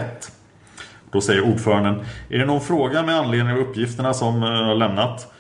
Då 1.12 1.22
säger 1.22 1.42
ordföranden 1.42 2.06
Är 2.30 2.40
det 2.40 2.46
någon 2.46 2.62
fråga 2.62 3.04
med 3.04 3.16
anledning 3.16 3.54
av 3.54 3.60
uppgifterna 3.60 4.14
som 4.14 4.42
jag 4.42 4.66
har 4.66 4.76
lämnat? 4.76 5.35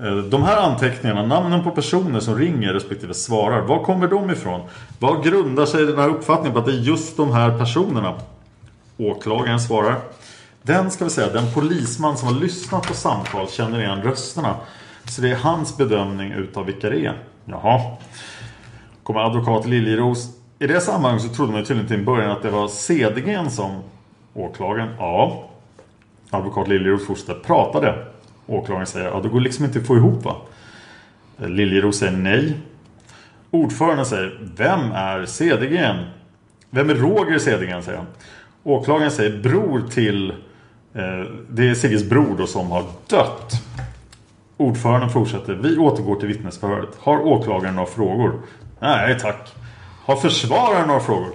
Eh, 0.00 0.16
de 0.16 0.42
här 0.42 0.56
anteckningarna, 0.56 1.26
namnen 1.26 1.64
på 1.64 1.70
personer 1.70 2.20
som 2.20 2.38
ringer 2.38 2.72
respektive 2.72 3.14
svarar, 3.14 3.60
var 3.60 3.84
kommer 3.84 4.08
de 4.08 4.30
ifrån? 4.30 4.60
Vad 4.98 5.24
grundar 5.24 5.66
sig 5.66 5.86
den 5.86 5.98
här 5.98 6.08
uppfattningen 6.08 6.52
på 6.52 6.58
att 6.58 6.66
det 6.66 6.72
är 6.72 6.80
just 6.80 7.16
de 7.16 7.32
här 7.32 7.58
personerna? 7.58 8.14
Åklagaren 8.96 9.60
svarar 9.60 9.96
Den 10.62 10.90
ska 10.90 11.04
vi 11.04 11.10
säga, 11.10 11.32
den 11.32 11.52
polisman 11.54 12.16
som 12.16 12.28
har 12.28 12.40
lyssnat 12.40 12.88
på 12.88 12.94
samtal 12.94 13.48
känner 13.48 13.80
igen 13.80 14.02
rösterna. 14.02 14.56
Så 15.04 15.22
det 15.22 15.30
är 15.30 15.36
hans 15.36 15.76
bedömning 15.76 16.32
utav 16.32 16.64
vilka 16.66 16.90
det 16.90 17.06
är. 17.06 17.18
Jaha. 17.44 17.80
Kommer 19.02 19.20
advokat 19.20 19.66
Liljeros. 19.66 20.28
I 20.58 20.66
det 20.66 20.80
sammanhanget 20.80 21.22
så 21.22 21.28
trodde 21.28 21.52
man 21.52 21.60
ju 21.60 21.66
tydligen 21.66 21.88
till 21.88 21.98
en 21.98 22.04
början 22.04 22.30
att 22.30 22.42
det 22.42 22.50
var 22.50 22.68
Cedergren 22.68 23.50
som 23.50 23.82
åklagaren. 24.34 24.88
Ja. 24.98 25.44
Advokat 26.30 26.68
Liljeros 26.68 27.06
fortsätter 27.06 27.34
pratade. 27.34 28.07
Åklagaren 28.48 28.86
säger, 28.86 29.06
ja 29.06 29.20
det 29.20 29.28
går 29.28 29.40
liksom 29.40 29.64
inte 29.64 29.78
att 29.78 29.86
få 29.86 29.96
ihop 29.96 30.24
va? 30.24 30.36
Liljeros 31.36 31.98
säger 31.98 32.12
nej. 32.12 32.56
Ordföranden 33.50 34.06
säger, 34.06 34.40
vem 34.56 34.92
är 34.92 35.26
Cedergren? 35.26 36.04
Vem 36.70 36.90
är 36.90 36.94
Roger 36.94 37.38
Cedergren 37.38 37.82
säger 37.82 37.98
han. 37.98 38.06
Åklagaren 38.62 39.10
säger 39.10 39.42
bror 39.42 39.82
till 39.90 40.30
eh, 40.94 41.24
Det 41.48 41.68
är 41.68 41.74
Sigges 41.74 42.04
bror 42.04 42.36
då 42.38 42.46
som 42.46 42.70
har 42.70 42.84
dött 43.06 43.52
Ordföranden 44.56 45.10
fortsätter 45.10 45.54
Vi 45.54 45.78
återgår 45.78 46.16
till 46.16 46.28
vittnesförhöret 46.28 46.88
Har 46.98 47.26
åklagaren 47.26 47.74
några 47.74 47.88
frågor? 47.88 48.40
Nej 48.80 49.18
tack 49.20 49.54
Har 50.04 50.16
försvararen 50.16 50.88
några 50.88 51.00
frågor? 51.00 51.32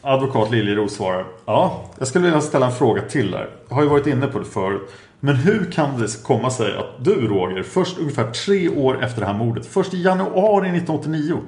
Advokat 0.00 0.50
Liljeros 0.50 0.94
svarar 0.94 1.24
Ja, 1.46 1.84
jag 1.98 2.08
skulle 2.08 2.24
vilja 2.24 2.40
ställa 2.40 2.66
en 2.66 2.72
fråga 2.72 3.02
till 3.02 3.30
där 3.30 3.48
Jag 3.68 3.74
har 3.74 3.82
ju 3.82 3.88
varit 3.88 4.06
inne 4.06 4.26
på 4.26 4.38
det 4.38 4.44
förut 4.44 4.90
men 5.20 5.36
hur 5.36 5.72
kan 5.72 6.00
det 6.00 6.22
komma 6.22 6.50
sig 6.50 6.76
att 6.76 7.04
du 7.04 7.28
Roger 7.28 7.62
Först 7.62 7.98
ungefär 7.98 8.30
tre 8.30 8.68
år 8.68 9.04
efter 9.04 9.20
det 9.20 9.26
här 9.26 9.34
mordet 9.34 9.66
Först 9.66 9.94
i 9.94 10.02
januari 10.02 10.68
1989 10.68 11.40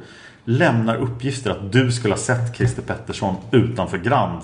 Lämnar 0.45 0.97
uppgifter 0.97 1.51
att 1.51 1.73
du 1.73 1.93
skulle 1.93 2.15
ha 2.15 2.19
sett 2.19 2.57
Christer 2.57 2.83
Pettersson 2.83 3.35
utanför 3.51 3.99
Grand 3.99 4.41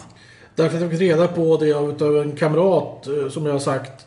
Därför 0.55 0.77
att 0.77 0.83
jag 0.83 0.91
fick 0.91 1.01
reda 1.01 1.29
på 1.29 1.57
det 1.57 1.73
av 1.73 2.17
en 2.23 2.33
kamrat 2.33 3.07
eh, 3.07 3.29
som 3.31 3.47
jag 3.47 3.53
har 3.53 3.59
sagt. 3.59 4.07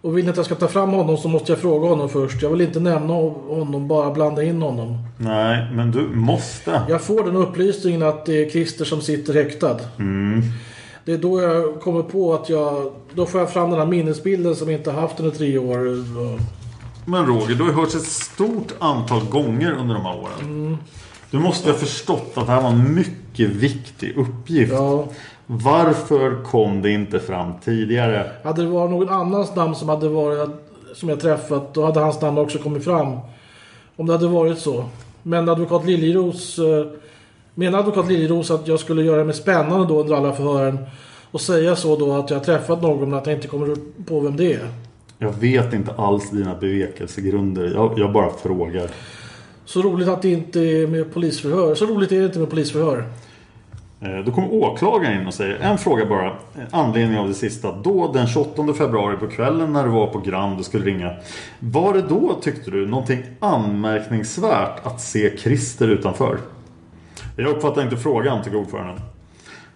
Och 0.00 0.16
vill 0.16 0.24
ni 0.24 0.30
att 0.30 0.36
jag 0.36 0.46
ska 0.46 0.54
ta 0.54 0.68
fram 0.68 0.90
honom 0.90 1.16
så 1.16 1.28
måste 1.28 1.52
jag 1.52 1.58
fråga 1.58 1.88
honom 1.88 2.08
först. 2.08 2.42
Jag 2.42 2.50
vill 2.50 2.60
inte 2.60 2.80
nämna 2.80 3.12
honom, 3.12 3.88
bara 3.88 4.10
blanda 4.10 4.42
in 4.42 4.62
honom. 4.62 4.98
Nej, 5.18 5.66
men 5.72 5.90
du 5.90 6.00
måste. 6.00 6.82
Jag 6.88 7.02
får 7.02 7.24
den 7.24 7.36
upplysningen 7.36 8.02
att 8.02 8.26
det 8.26 8.44
är 8.46 8.50
Christer 8.50 8.84
som 8.84 9.00
sitter 9.00 9.34
häktad. 9.34 9.80
Det 11.04 11.12
är 11.12 11.18
då 11.18 11.42
jag 11.42 11.80
kommer 11.80 12.02
på 12.02 12.34
att 12.34 12.48
jag... 12.48 12.92
Då 13.14 13.26
får 13.26 13.40
jag 13.40 13.52
fram 13.52 13.70
den 13.70 13.78
här 13.78 13.86
minnesbilden 13.86 14.56
som 14.56 14.70
jag 14.70 14.80
inte 14.80 14.90
haft 14.90 15.20
under 15.20 15.36
tre 15.36 15.58
år. 15.58 15.78
Men 17.04 17.26
Roger, 17.26 17.54
du 17.54 17.64
har 17.64 17.72
hört 17.72 17.94
ett 17.94 18.02
stort 18.02 18.74
antal 18.78 19.24
gånger 19.24 19.72
under 19.72 19.94
de 19.94 20.04
här 20.04 20.16
åren. 20.18 20.76
Du 21.30 21.38
måste 21.38 21.70
ha 21.70 21.78
förstått 21.78 22.32
att 22.34 22.46
det 22.46 22.52
här 22.52 22.62
var 22.62 22.70
en 22.70 22.94
mycket 22.94 23.48
viktig 23.48 24.16
uppgift. 24.16 24.72
Ja. 24.72 25.06
Varför 25.46 26.44
kom 26.44 26.82
det 26.82 26.90
inte 26.90 27.20
fram 27.20 27.52
tidigare? 27.64 28.30
Hade 28.44 28.62
det 28.62 28.68
varit 28.68 28.90
någon 28.90 29.08
annans 29.08 29.54
namn 29.54 29.74
som 29.74 29.88
hade 29.88 30.08
varit... 30.08 30.50
Som 30.94 31.08
jag 31.08 31.20
träffat, 31.20 31.74
då 31.74 31.84
hade 31.84 32.00
hans 32.00 32.20
namn 32.20 32.38
också 32.38 32.58
kommit 32.58 32.84
fram. 32.84 33.18
Om 33.96 34.06
det 34.06 34.12
hade 34.12 34.28
varit 34.28 34.58
så. 34.58 34.84
Men 35.22 35.48
advokat 35.48 35.86
Liljeros... 35.86 36.58
eh, 36.58 36.86
Menar 37.54 37.78
advokat 37.78 38.08
Liljeros 38.08 38.50
att 38.50 38.68
jag 38.68 38.80
skulle 38.80 39.02
göra 39.02 39.24
mig 39.24 39.34
spännande 39.34 39.86
då 39.86 40.00
under 40.00 40.14
alla 40.14 40.32
förhören? 40.32 40.78
Och 41.30 41.40
säga 41.40 41.76
så 41.76 41.96
då 41.96 42.12
att 42.12 42.30
jag 42.30 42.38
har 42.38 42.44
träffat 42.44 42.82
någon 42.82 43.10
men 43.10 43.18
att 43.18 43.26
jag 43.26 43.36
inte 43.36 43.48
kommer 43.48 43.76
på 44.06 44.20
vem 44.20 44.36
det 44.36 44.52
är? 44.52 44.68
Jag 45.18 45.32
vet 45.40 45.72
inte 45.72 45.92
alls 45.96 46.30
dina 46.30 46.54
bevekelsegrunder. 46.54 47.72
Jag, 47.74 47.98
jag 47.98 48.12
bara 48.12 48.30
frågar. 48.30 48.90
Så 49.64 49.82
roligt 49.82 50.08
att 50.08 50.22
det 50.22 50.30
inte 50.30 50.60
är 50.60 50.86
med 50.86 51.14
polisförhör. 51.14 51.74
Så 51.74 51.86
roligt 51.86 52.12
är 52.12 52.18
det 52.18 52.24
inte 52.24 52.38
med 52.38 52.50
polisförhör. 52.50 53.04
Eh, 54.00 54.24
Då 54.26 54.32
kommer 54.32 54.52
åklagaren 54.54 55.20
in 55.20 55.26
och 55.26 55.34
säger 55.34 55.54
en 55.58 55.78
fråga 55.78 56.06
bara. 56.06 56.32
Anledning 56.70 57.18
av 57.18 57.28
det 57.28 57.34
sista. 57.34 57.72
Då 57.72 58.12
den 58.12 58.26
28 58.26 58.74
februari 58.74 59.16
på 59.16 59.26
kvällen 59.26 59.72
när 59.72 59.84
du 59.84 59.90
var 59.90 60.06
på 60.06 60.18
Grand 60.18 60.58
och 60.58 60.64
skulle 60.64 60.84
ringa. 60.84 61.10
Var 61.58 61.94
det 61.94 62.02
då 62.02 62.38
tyckte 62.42 62.70
du 62.70 62.86
någonting 62.86 63.22
anmärkningsvärt 63.40 64.86
att 64.86 65.00
se 65.00 65.36
Christer 65.38 65.88
utanför? 65.88 66.38
Jag 67.36 67.46
uppfattar 67.46 67.82
inte 67.82 67.96
frågan 67.96 68.44
tycker 68.44 68.56
ordföranden. 68.56 69.00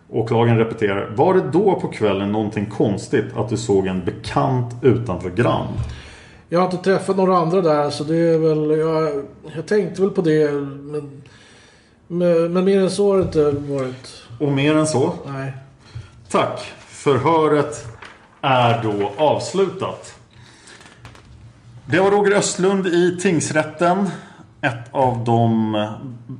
Åklagaren 0.08 0.58
repeterar. 0.58 1.10
Var 1.14 1.34
det 1.34 1.50
då 1.52 1.80
på 1.80 1.88
kvällen 1.88 2.32
någonting 2.32 2.66
konstigt 2.66 3.24
att 3.36 3.48
du 3.48 3.56
såg 3.56 3.86
en 3.86 4.04
bekant 4.04 4.74
utanför 4.82 5.30
Grand? 5.30 5.68
Jag 6.48 6.60
har 6.60 6.66
inte 6.66 6.84
träffat 6.84 7.16
några 7.16 7.36
andra 7.36 7.60
där 7.60 7.90
så 7.90 8.04
det 8.04 8.16
är 8.16 8.38
väl... 8.38 8.78
Jag, 8.78 9.24
jag 9.56 9.66
tänkte 9.66 10.02
väl 10.02 10.10
på 10.10 10.22
det 10.22 10.52
men... 10.52 11.22
Men, 12.08 12.52
men 12.52 12.64
mer 12.64 12.80
än 12.80 12.90
så 12.90 13.10
har 13.10 13.18
det 13.18 13.22
inte 13.22 13.50
varit. 13.50 14.22
Och 14.40 14.52
mer 14.52 14.76
än 14.76 14.86
så? 14.86 15.12
Nej. 15.26 15.52
Tack. 16.28 16.60
Förhöret 16.78 17.86
är 18.40 18.82
då 18.82 19.12
avslutat. 19.16 20.14
Det 21.86 22.00
var 22.00 22.10
Roger 22.10 22.36
Östlund 22.36 22.86
i 22.86 23.18
tingsrätten. 23.20 24.10
Ett 24.60 24.88
av 24.90 25.24
de, 25.24 25.72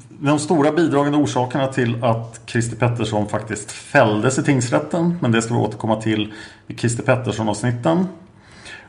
de 0.09 0.39
stora 0.39 0.73
bidragande 0.73 1.19
orsakerna 1.19 1.67
till 1.67 2.05
att 2.05 2.41
Christer 2.47 2.77
Pettersson 2.77 3.29
faktiskt 3.29 3.73
fälldes 3.73 4.39
i 4.39 4.43
tingsrätten. 4.43 5.19
Men 5.21 5.33
det 5.33 5.43
ska 5.43 5.55
vi 5.55 5.61
återkomma 5.61 6.01
till 6.01 6.33
i 6.67 6.75
Christer 6.75 7.03
Pettersson-avsnitten. 7.03 8.07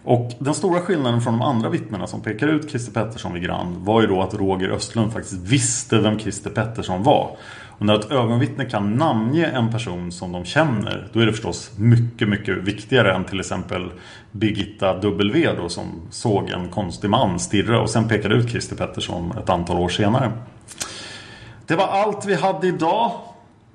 Och 0.03 0.31
den 0.39 0.53
stora 0.53 0.81
skillnaden 0.81 1.21
från 1.21 1.33
de 1.33 1.41
andra 1.41 1.69
vittnena 1.69 2.07
som 2.07 2.21
pekar 2.21 2.47
ut 2.47 2.69
Christer 2.69 2.91
Pettersson 2.91 3.33
vid 3.33 3.43
Grand 3.43 3.77
var 3.77 4.01
ju 4.01 4.07
då 4.07 4.21
att 4.21 4.33
Roger 4.33 4.69
Östlund 4.69 5.13
faktiskt 5.13 5.41
visste 5.41 5.99
vem 5.99 6.19
Christer 6.19 6.49
Pettersson 6.49 7.03
var. 7.03 7.37
Och 7.77 7.85
när 7.85 7.95
ett 7.99 8.11
ögonvittne 8.11 8.65
kan 8.65 8.95
namnge 8.95 9.45
en 9.45 9.71
person 9.71 10.11
som 10.11 10.31
de 10.31 10.45
känner 10.45 11.07
då 11.13 11.19
är 11.19 11.25
det 11.25 11.31
förstås 11.31 11.71
mycket, 11.77 12.29
mycket 12.29 12.57
viktigare 12.57 13.13
än 13.15 13.25
till 13.25 13.39
exempel 13.39 13.91
Birgitta 14.31 14.93
W 14.93 15.49
då 15.57 15.69
som 15.69 16.01
såg 16.09 16.49
en 16.49 16.69
konstig 16.69 17.09
man 17.09 17.39
stirra 17.39 17.81
och 17.81 17.89
sen 17.89 18.07
pekade 18.07 18.35
ut 18.35 18.49
Christer 18.49 18.75
Pettersson 18.75 19.33
ett 19.43 19.49
antal 19.49 19.77
år 19.77 19.89
senare. 19.89 20.31
Det 21.65 21.75
var 21.75 21.87
allt 21.87 22.25
vi 22.25 22.35
hade 22.35 22.67
idag. 22.67 23.11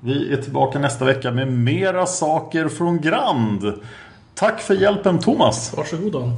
Vi 0.00 0.32
är 0.32 0.36
tillbaka 0.36 0.78
nästa 0.78 1.04
vecka 1.04 1.30
med 1.30 1.52
mera 1.52 2.06
saker 2.06 2.68
från 2.68 3.00
Grand. 3.00 3.72
Tack 4.34 4.60
för 4.60 4.74
hjälpen 4.74 5.18
Thomas. 5.18 5.74
Varsågod 5.76 6.12
då. 6.12 6.32